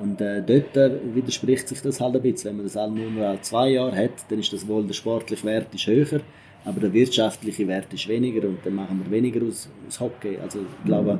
Und 0.00 0.20
äh, 0.20 0.42
dort 0.42 0.76
äh, 0.76 1.14
widerspricht 1.14 1.68
sich 1.68 1.80
das 1.80 2.00
halt 2.00 2.16
ein 2.16 2.22
bisschen. 2.22 2.50
Wenn 2.50 2.56
man 2.58 2.66
das 2.66 2.76
alle 2.76 2.92
nur 2.92 3.26
alle 3.26 3.40
zwei 3.40 3.70
Jahre 3.70 3.96
hat, 3.96 4.10
dann 4.28 4.38
ist 4.38 4.52
das 4.52 4.66
wohl 4.66 4.84
der 4.84 4.94
sportliche 4.94 5.44
Wert 5.44 5.74
ist 5.74 5.86
höher 5.86 6.20
aber 6.64 6.80
der 6.80 6.92
wirtschaftliche 6.92 7.66
Wert 7.66 7.92
ist 7.92 8.08
weniger 8.08 8.46
und 8.46 8.58
dann 8.64 8.74
machen 8.74 9.02
wir 9.04 9.10
weniger 9.10 9.46
aus, 9.46 9.68
aus 9.88 10.00
Hockey. 10.00 10.38
Also 10.38 10.60
ich 10.60 10.84
glaube, 10.84 11.18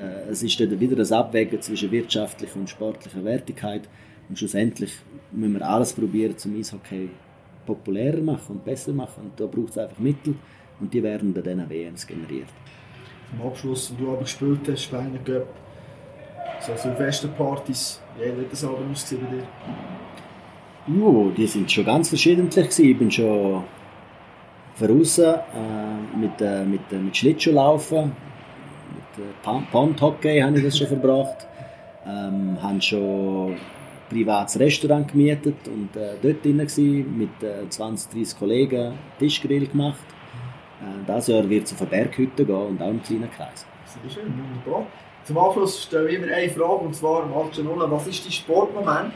äh, 0.00 0.30
es 0.30 0.42
ist 0.42 0.58
dann 0.58 0.80
wieder 0.80 0.96
das 0.96 1.12
Abwägen 1.12 1.60
zwischen 1.60 1.90
wirtschaftlicher 1.90 2.56
und 2.56 2.70
sportlicher 2.70 3.22
Wertigkeit 3.24 3.88
und 4.28 4.38
schlussendlich 4.38 4.92
müssen 5.32 5.54
wir 5.54 5.68
alles 5.68 5.92
probieren, 5.92 6.36
zum 6.38 6.58
Eishockey 6.58 7.10
populärer 7.66 8.20
machen 8.20 8.56
und 8.56 8.64
besser 8.64 8.92
machen 8.92 9.24
und 9.24 9.40
da 9.40 9.46
braucht 9.46 9.70
es 9.70 9.78
einfach 9.78 9.98
Mittel 9.98 10.34
und 10.80 10.92
die 10.94 11.02
werden 11.02 11.34
dann 11.34 11.44
diesen 11.44 11.68
WMs 11.68 12.06
generiert. 12.06 12.48
Zum 13.30 13.46
Abschluss, 13.46 13.92
wo 13.96 14.04
du 14.04 14.10
aber 14.12 14.22
gespielt 14.22 14.60
hast, 14.68 14.84
Schweine 14.84 15.18
Cup, 15.24 15.46
so 16.60 16.72
Silvesterpartys, 16.76 18.00
wie 18.18 18.28
hat 18.28 18.50
das 18.50 18.64
aber 18.64 18.78
ausgesehen 18.90 19.26
bei 19.26 19.36
dir? 19.36 20.98
Jo, 20.98 21.30
die 21.36 21.46
sind 21.46 21.70
schon 21.70 21.84
ganz 21.84 22.08
verschiedentlich 22.08 22.78
Ich 22.78 22.98
bin 22.98 23.10
schon 23.10 23.62
voraus 24.80 25.18
äh, 25.18 25.36
mit, 26.16 26.40
äh, 26.40 26.64
mit, 26.64 26.80
äh, 26.90 26.96
mit 26.96 27.16
Schlittschuhlaufen, 27.16 28.12
mit 28.94 29.24
äh, 29.24 29.62
Pondhockey 29.70 30.40
habe 30.40 30.58
ich 30.58 30.64
das 30.64 30.78
schon 30.78 30.86
verbracht. 30.86 31.46
Ähm, 32.06 32.56
haben 32.62 32.80
schon 32.80 33.52
ein 33.52 33.58
privates 34.08 34.58
Restaurant 34.58 35.06
gemietet 35.12 35.56
und 35.66 35.94
äh, 35.96 36.14
dort 36.22 36.42
drin 36.42 36.58
gewesen, 36.58 37.18
mit 37.18 37.42
äh, 37.42 37.68
20, 37.68 38.12
30 38.12 38.38
Kollegen 38.38 38.94
Tischgrill 39.18 39.66
gemacht. 39.66 40.00
Äh, 40.80 41.06
dieses 41.06 41.26
Jahr 41.28 41.48
wird 41.48 41.66
es 41.66 41.72
auf 41.74 41.82
eine 41.82 41.90
Berghütte 41.90 42.46
gehen 42.46 42.56
und 42.56 42.82
auch 42.82 42.88
im 42.88 43.02
kleinen 43.02 43.30
Kreis. 43.30 43.66
Sehr 43.84 44.10
schön, 44.10 44.32
wunderbar. 44.32 44.86
Zum 45.24 45.36
Abschluss 45.36 45.82
stelle 45.82 46.08
ich 46.08 46.16
immer 46.16 46.34
eine 46.34 46.48
Frage, 46.48 46.84
und 46.86 46.94
zwar, 46.94 47.26
Marcianola, 47.26 47.90
was 47.90 48.06
ist 48.06 48.24
dein 48.24 48.32
Sportmoment, 48.32 49.12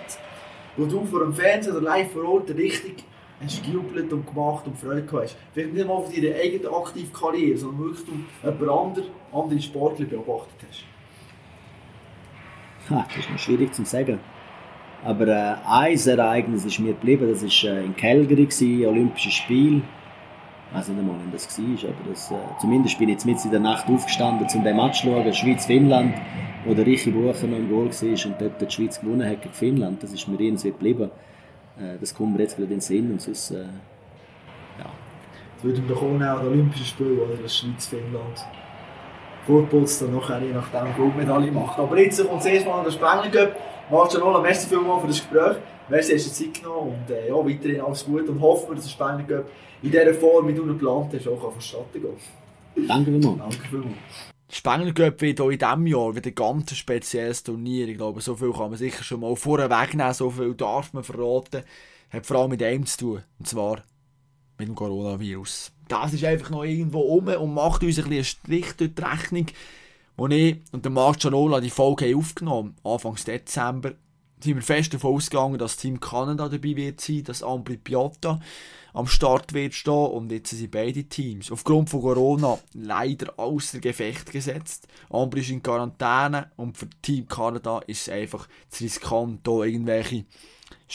wo 0.77 0.85
du 0.85 1.07
vor 1.07 1.21
dem 1.21 1.33
Fernsehen 1.33 1.75
oder 1.75 1.83
live 1.83 2.13
vor 2.13 2.25
Ort 2.25 2.51
richtig 2.51 3.03
hast 3.43 3.65
gejubelt 3.65 4.13
und 4.13 4.27
gemacht 4.27 4.67
und 4.67 4.79
Freude 4.79 5.03
gehabt 5.03 5.25
hast? 5.25 5.37
Vielleicht 5.53 5.75
nicht 5.75 5.87
mal 5.87 6.03
für 6.03 6.21
deine 6.21 6.35
eigene 6.37 6.71
aktive 6.71 7.13
Karriere, 7.13 7.59
sondern 7.59 7.81
wirklich 7.81 8.07
du 8.07 8.13
jemand 8.43 8.71
anderen, 8.71 9.09
andere 9.33 9.61
Sportler 9.61 10.07
beobachtet 10.07 10.67
hast. 10.69 10.85
Ha, 12.91 13.07
das 13.09 13.17
ist 13.19 13.31
noch 13.31 13.39
schwierig 13.39 13.75
zu 13.75 13.85
sagen. 13.85 14.21
Aber 15.05 15.27
äh, 15.29 15.55
ein 15.67 15.99
Ereignis 15.99 16.65
ist 16.65 16.79
mir 16.79 16.93
geblieben, 16.93 17.29
das 17.29 17.43
war 17.43 17.73
äh, 17.73 17.85
in 17.85 17.97
Calgary, 17.97 18.47
gewesen, 18.47 18.87
Olympisches 18.87 19.35
Spiel. 19.35 19.83
Ich 20.71 20.79
weiß 20.79 20.89
nicht 20.89 20.99
einmal, 20.99 21.17
wann 21.19 21.31
das 21.31 21.59
war, 21.59 21.91
aber 21.91 22.11
das, 22.11 22.31
äh, 22.31 22.35
zumindest 22.61 22.99
bin 22.99 23.09
ich 23.09 23.15
jetzt 23.15 23.27
mitten 23.27 23.45
in 23.45 23.51
der 23.51 23.61
Nacht 23.61 23.89
aufgestanden, 23.89 24.47
um 24.55 24.65
den 24.65 24.77
Match 24.77 25.03
zu 25.03 25.09
schauen, 25.09 25.33
Schweiz-Finnland, 25.33 26.15
wo 26.65 26.75
der 26.75 26.87
Richie 26.87 27.11
Bucher 27.11 27.47
noch 27.47 27.59
im 27.59 27.69
Goal 27.69 27.91
war 27.91 28.27
und 28.31 28.41
dort 28.41 28.61
die 28.61 28.71
Schweiz 28.71 29.01
gewonnen 29.01 29.29
hat 29.29 29.43
gegen 29.43 29.55
Finnland. 29.55 30.03
Das 30.03 30.13
ist 30.13 30.27
mir 30.27 30.41
irgendwie 30.41 30.71
geblieben. 30.71 31.11
Das 32.01 32.15
kommt 32.15 32.37
mir 32.37 32.43
jetzt 32.43 32.57
gerade 32.57 32.65
in 32.65 32.71
den 32.71 32.81
Sinn 32.81 33.13
und 33.13 33.21
sonst, 33.21 33.51
äh, 33.51 33.63
ja. 34.79 34.91
Jetzt 35.63 35.65
würde 35.65 35.95
kommen 35.95 36.23
auch 36.23 36.39
das 36.39 36.47
Olympische 36.47 36.85
Spiel, 36.85 37.19
oder 37.19 37.35
das 37.43 37.57
Schweiz-Finnland. 37.57 38.47
Vorputzt 39.47 40.03
dann 40.03 40.15
nachher, 40.15 40.41
je 40.41 40.53
nachdem, 40.53 40.95
Goldmedaille 40.97 41.53
macht. 41.53 41.79
Aber 41.79 41.99
jetzt 41.99 42.27
kommt 42.27 42.41
es 42.41 42.47
erstmal 42.47 42.79
an 42.79 42.85
der 42.85 42.93
Spengler 42.93 43.31
Cup. 43.31 43.57
Marcianola, 43.91 44.41
merci 44.41 44.67
vielmals 44.67 45.03
für 45.03 45.09
das 45.09 45.21
Gespräch. 45.21 45.57
Merci, 45.89 46.13
hast 46.15 46.27
du 46.27 46.45
Zeit 46.45 46.63
genommen 46.63 46.95
und 46.95 47.15
äh, 47.15 47.29
ja, 47.29 47.35
weiterhin 47.35 47.81
alles 47.83 48.07
Gute 48.07 48.31
und 48.31 48.41
hoffen 48.41 48.71
wir, 48.71 48.77
dass 48.77 48.85
der 48.85 48.91
Spengler 48.91 49.45
in 49.83 49.91
dieser 49.91 50.15
Form, 50.15 50.49
wie 50.49 50.55
du 50.55 50.65
geplant 50.67 51.13
hast, 51.13 51.29
auch 51.29 51.53
vonstatten 51.53 52.01
gehen 52.01 52.89
Danke 52.89 53.11
vielmals. 53.11 53.39
Danke 53.39 53.69
vielmals. 53.69 54.34
Wird 54.49 55.41
auch 55.41 55.51
in 55.51 55.59
diesem 55.59 55.87
Jahr 55.87 56.15
wieder 56.15 56.31
ein 56.31 56.35
ganz 56.35 56.77
spezielles 56.77 57.43
Turnier. 57.43 57.89
Ich 57.89 57.97
glaube, 57.97 58.21
so 58.21 58.37
viel 58.37 58.53
kann 58.53 58.71
man 58.71 58.79
sicher 58.79 59.03
schon 59.03 59.21
mal 59.21 59.35
vorwegnehmen, 59.35 60.15
so 60.15 60.31
viel 60.31 60.55
darf 60.55 60.93
man 60.93 61.05
verraten. 61.05 61.63
Hat 62.11 62.27
vor 62.27 62.39
allem 62.39 62.51
mit 62.51 62.63
einem 62.63 62.87
zu 62.87 62.99
tun, 62.99 63.23
und 63.39 63.49
zwar 63.49 63.83
mit 64.59 64.69
dem 64.69 64.75
Coronavirus. 64.75 65.73
Das 65.89 66.13
ist 66.13 66.25
einfach 66.25 66.51
noch 66.51 66.65
irgendwo 66.65 67.01
um 67.01 67.27
und 67.27 67.55
macht 67.55 67.83
uns 67.83 67.99
ein 67.99 68.09
bisschen 68.09 68.25
Strich 68.25 68.73
durch 68.77 68.95
die 68.95 69.03
Rechnung. 69.03 69.47
Als 70.17 70.33
ich 70.33 70.57
und 70.71 70.85
der 70.85 70.93
Marc 70.93 71.19
Gianola 71.19 71.61
die 71.61 71.71
Folge 71.71 72.17
aufgenommen 72.17 72.77
haben, 72.85 72.93
Anfang 72.93 73.17
Dezember, 73.17 73.95
sind 74.41 74.57
wir 74.57 74.63
fest 74.63 74.93
davon 74.93 75.15
ausgegangen, 75.15 75.59
dass 75.59 75.77
Team 75.77 76.01
Kanada 76.01 76.49
dabei 76.49 76.77
wird 76.77 77.01
sein, 77.01 77.25
dass 77.25 77.43
Ambri 77.43 77.77
Piotta 77.77 78.41
am 78.93 79.07
Start 79.07 79.53
wird 79.53 79.75
stehen 79.75 79.93
und 79.93 80.31
jetzt 80.31 80.51
sind 80.51 80.71
beide 80.71 81.05
Teams 81.05 81.51
aufgrund 81.51 81.91
von 81.91 82.03
Corona 82.03 82.59
leider 82.75 83.39
außer 83.39 83.81
Gefecht 83.81 84.31
gesetzt. 84.31 84.87
Ambri 85.11 85.41
ist 85.41 85.51
in 85.51 85.63
Quarantäne 85.63 86.51
und 86.57 86.79
für 86.79 86.89
Team 87.03 87.27
Kanada 87.27 87.81
ist 87.87 88.03
es 88.03 88.09
einfach 88.09 88.49
zu 88.69 88.85
riskant, 88.85 89.41
hier 89.45 89.65
irgendwelche 89.65 90.25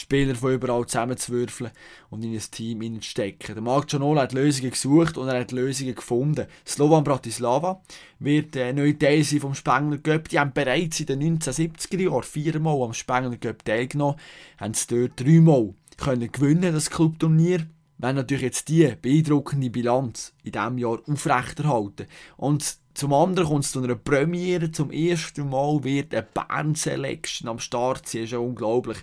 Spieler 0.00 0.34
von 0.34 0.52
überall 0.52 0.86
zusammenzuwürfeln 0.86 1.70
und 2.10 2.24
in 2.24 2.32
ein 2.32 2.42
Team 2.50 2.80
hineinzustecken. 2.80 3.54
Der 3.54 3.62
Marc 3.62 3.88
Gianola 3.88 4.22
hat 4.22 4.32
Lösungen 4.32 4.70
gesucht 4.70 5.16
und 5.16 5.28
er 5.28 5.40
hat 5.40 5.52
Lösungen 5.52 5.94
gefunden. 5.94 6.46
Slovan 6.66 7.04
Bratislava 7.04 7.82
wird 8.18 8.56
äh, 8.56 8.72
neu 8.72 8.92
Teil 8.94 9.22
sein 9.24 9.40
vom 9.40 9.54
Spengler 9.54 9.98
Cup. 9.98 10.28
Die 10.28 10.38
haben 10.38 10.52
bereits 10.52 11.00
in 11.00 11.06
den 11.06 11.38
1970er 11.38 12.10
Jahren 12.10 12.22
viermal 12.22 12.82
am 12.82 12.94
Spengler 12.94 13.36
Cup 13.36 13.64
teilgenommen, 13.64 14.16
haben 14.58 14.72
es 14.72 14.86
dort 14.86 15.20
dreimal 15.20 15.74
können 15.96 16.32
gewinnen, 16.32 16.72
das 16.72 16.90
Clubturnier 16.90 17.66
wenn 18.00 18.16
natürlich 18.16 18.44
jetzt 18.44 18.68
die 18.68 18.94
beeindruckende 19.00 19.68
Bilanz 19.68 20.32
in 20.42 20.52
diesem 20.52 20.78
Jahr 20.78 21.00
aufrechterhalten. 21.06 22.06
Und 22.38 22.76
zum 22.94 23.12
anderen 23.12 23.48
kommt 23.48 23.64
es 23.64 23.72
zu 23.72 23.82
einer 23.82 23.94
Premiere. 23.94 24.72
Zum 24.72 24.90
ersten 24.90 25.48
Mal 25.50 25.84
wird 25.84 26.14
eine 26.14 26.22
Band-Selection 26.22 27.48
am 27.48 27.58
Start 27.58 28.08
sein. 28.08 28.22
Das 28.22 28.28
ist 28.28 28.32
ja 28.32 28.38
unglaublich. 28.38 28.98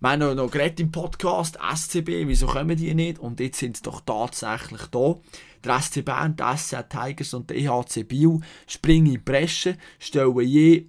Wir 0.00 0.10
haben 0.10 0.36
noch 0.36 0.50
geredet 0.50 0.78
im 0.78 0.92
Podcast, 0.92 1.58
SCB, 1.74 2.28
wieso 2.28 2.46
kommen 2.46 2.76
die 2.76 2.94
nicht? 2.94 3.18
Und 3.18 3.40
jetzt 3.40 3.58
sind 3.58 3.76
sie 3.76 3.82
doch 3.82 4.00
tatsächlich 4.00 4.82
da. 4.92 5.16
Der 5.64 5.80
SC 5.80 6.04
Bern, 6.04 6.36
der 6.36 6.56
SC 6.56 6.88
Tigers 6.88 7.34
und 7.34 7.50
der 7.50 7.56
EHC 7.56 8.04
Biel 8.04 8.38
springen 8.68 9.12
in 9.12 9.24
Bresche, 9.24 9.76
stellen 9.98 10.38
je 10.42 10.86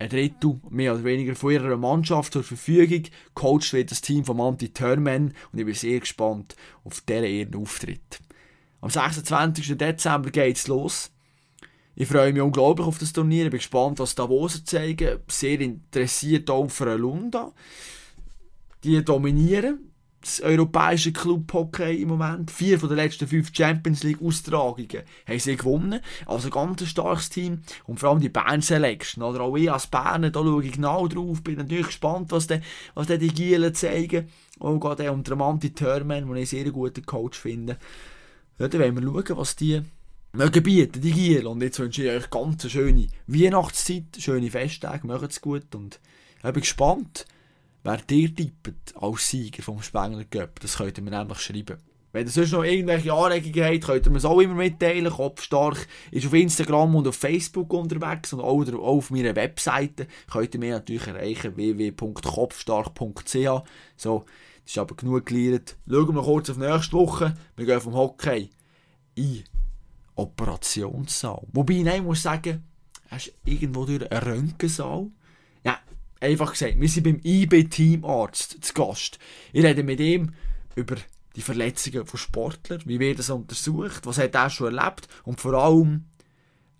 ein 0.00 0.08
Drittel 0.08 0.60
mehr 0.70 0.94
oder 0.94 1.04
weniger 1.04 1.36
von 1.36 1.52
ihrer 1.52 1.76
Mannschaft 1.76 2.32
zur 2.32 2.42
Verfügung. 2.42 3.04
Coach 3.34 3.72
wird 3.74 3.92
das 3.92 4.00
Team 4.00 4.24
von 4.24 4.40
Anti 4.40 4.70
Thurman 4.70 5.34
und 5.52 5.58
ich 5.60 5.64
bin 5.64 5.74
sehr 5.74 6.00
gespannt 6.00 6.56
auf 6.82 7.04
ihren 7.08 7.54
Auftritt. 7.54 8.18
Am 8.80 8.90
26. 8.90 9.78
Dezember 9.78 10.32
geht 10.32 10.56
es 10.56 10.66
los. 10.66 11.12
Ich 11.94 12.08
freue 12.08 12.32
mich 12.32 12.42
unglaublich 12.42 12.88
auf 12.88 12.98
das 12.98 13.12
Turnier. 13.12 13.44
Ich 13.44 13.50
bin 13.52 13.58
gespannt, 13.58 14.00
was 14.00 14.16
Davoser 14.16 14.64
zeigen. 14.64 15.20
Sehr 15.28 15.60
interessiert 15.60 16.50
auch 16.50 16.68
für 16.68 16.96
Lunda. 16.96 17.52
Die 18.84 19.04
dominieren 19.04 19.92
das 20.22 20.40
europäische 20.40 21.12
Club-Hockey 21.12 22.00
im 22.00 22.08
Moment. 22.08 22.50
Vier 22.50 22.78
von 22.78 22.88
den 22.88 22.96
letzten 22.96 23.26
fünf 23.26 23.50
Champions 23.52 24.02
League-Austragungen 24.04 25.02
haben 25.26 25.38
sie 25.38 25.56
gewonnen. 25.56 26.00
Also 26.26 26.48
ein 26.48 26.52
ganz 26.52 26.86
starkes 26.86 27.28
Team. 27.28 27.62
Und 27.84 28.00
vor 28.00 28.10
allem 28.10 28.20
die 28.20 28.28
Bern-Selection. 28.28 29.22
Oder 29.22 29.40
auch 29.40 29.56
ich 29.56 29.70
als 29.70 29.88
Berner, 29.88 30.30
da 30.30 30.40
schaue 30.40 30.64
ich 30.64 30.72
genau 30.72 31.08
drauf. 31.08 31.42
Bin 31.42 31.56
natürlich 31.56 31.86
gespannt, 31.86 32.30
was, 32.30 32.46
de, 32.46 32.60
was 32.94 33.08
de 33.08 33.18
die 33.18 33.28
Gielen 33.28 33.74
zeigen. 33.74 34.28
Auch 34.60 34.78
gerade 34.78 35.10
unter 35.10 35.36
Manti 35.36 35.70
Thurman, 35.74 36.26
den 36.26 36.36
ich 36.36 36.50
sehr 36.50 36.70
guten 36.70 37.04
Coach 37.04 37.38
finde. 37.38 37.78
Ja, 38.58 38.68
dann 38.68 38.80
wollen 38.80 39.04
wir 39.14 39.24
schauen, 39.26 39.38
was 39.38 39.56
die 39.56 39.82
mögen 40.32 40.62
bieten, 40.62 41.00
die 41.00 41.12
Gielen. 41.12 41.46
Und 41.46 41.62
jetzt 41.62 41.80
wünsche 41.80 42.04
ich 42.04 42.10
euch 42.10 42.30
ganz 42.30 42.62
eine 42.62 42.70
schöne 42.70 43.06
Weihnachtszeit, 43.26 44.04
schöne 44.18 44.50
Festtage, 44.50 45.06
macht 45.06 45.30
es 45.30 45.40
gut. 45.40 45.74
Und 45.74 45.98
ich 46.36 46.42
bin 46.42 46.60
gespannt 46.60 47.26
wer 47.84 47.98
dir 47.98 48.34
tippt 48.34 48.96
als 48.96 49.28
Sieger 49.28 49.62
vom 49.62 49.82
Spengler 49.82 50.24
Cup. 50.24 50.60
Das 50.60 50.76
könnt 50.76 50.98
ihr 50.98 51.04
mir 51.04 51.10
nämlich 51.10 51.40
schreiben. 51.40 51.78
Wenn 52.12 52.26
ihr 52.26 52.30
sonst 52.30 52.52
noch 52.52 52.62
irgendwelche 52.62 53.12
Anregungen 53.12 53.64
habt, 53.64 53.84
könnt 53.84 54.06
ihr 54.06 54.12
mir 54.12 54.18
es 54.18 54.24
auch 54.26 54.40
immer 54.40 54.54
mitteilen. 54.54 55.10
Kopfstark 55.10 55.88
ist 56.10 56.26
auf 56.26 56.34
Instagram 56.34 56.94
und 56.94 57.08
auf 57.08 57.16
Facebook 57.16 57.72
unterwegs 57.72 58.34
und 58.34 58.40
auch 58.40 58.70
auf 58.74 59.10
meiner 59.10 59.34
Webseite 59.34 60.06
könnt 60.30 60.54
ihr 60.54 60.60
mir 60.60 60.74
natürlich 60.74 61.06
erreichen 61.06 61.56
www.kopfstark.ch 61.56 63.64
So, 63.96 64.26
das 64.64 64.66
ist 64.66 64.78
aber 64.78 64.94
genug 64.94 65.24
gelernt. 65.24 65.76
Schauen 65.88 66.14
wir 66.14 66.22
kurz 66.22 66.50
auf 66.50 66.58
nächste 66.58 66.92
Woche. 66.92 67.34
Wir 67.56 67.64
gehen 67.64 67.80
vom 67.80 67.94
Hockey 67.94 68.50
in 69.14 69.44
Operationssaal. 70.14 71.46
Wobei, 71.52 71.80
nein, 71.82 72.00
ich 72.00 72.02
muss 72.02 72.22
sagen, 72.22 72.62
hast 73.08 73.32
irgendwo 73.46 73.86
durch 73.86 74.12
einen 74.12 74.22
Röntgensaal 74.22 75.06
einfach 76.22 76.52
gesagt, 76.52 76.80
wir 76.80 76.88
sind 76.88 77.04
beim 77.04 77.20
IB-Teamarzt 77.22 78.64
zu 78.64 78.74
Gast. 78.74 79.18
Ich 79.52 79.64
rede 79.64 79.82
mit 79.82 80.00
ihm 80.00 80.32
über 80.74 80.96
die 81.36 81.42
Verletzungen 81.42 82.06
von 82.06 82.18
Sportlern, 82.18 82.82
wie 82.84 83.00
wird 83.00 83.18
das 83.18 83.30
untersucht, 83.30 84.06
was 84.06 84.18
hat 84.18 84.34
er 84.34 84.50
schon 84.50 84.76
erlebt 84.76 85.08
und 85.24 85.40
vor 85.40 85.54
allem 85.54 86.04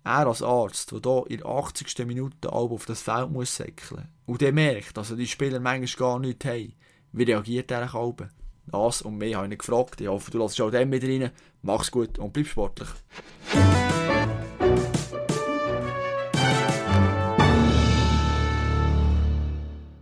er 0.03 0.27
als 0.27 0.41
Arzt, 0.41 0.91
der 0.91 0.99
hier 1.01 1.25
in 1.29 1.37
der 1.37 1.47
80. 1.47 2.05
Minute 2.05 2.51
auf 2.51 2.85
das 2.85 3.01
Feld 3.01 3.31
muss 3.31 3.55
säckeln 3.55 4.07
und 4.25 4.41
der 4.41 4.51
merkt, 4.51 4.97
dass 4.97 5.15
die 5.15 5.27
Spieler 5.27 5.59
manchmal 5.59 6.09
gar 6.09 6.19
nichts 6.19 6.45
haben. 6.45 6.73
Wie 7.11 7.23
reagiert 7.23 7.71
er 7.71 7.93
eigentlich 7.93 8.27
Das 8.65 9.01
und 9.01 9.17
mehr 9.17 9.37
habe 9.37 9.47
ich 9.51 9.59
gefragt. 9.59 10.01
Ich 10.01 10.07
hoffe, 10.07 10.31
du 10.31 10.39
lässt 10.39 10.59
auch 10.59 10.71
dem 10.71 10.89
mit 10.89 11.03
rein. 11.03 11.31
Mach's 11.61 11.91
gut 11.91 12.17
und 12.17 12.33
bleib 12.33 12.47
sportlich. 12.47 12.89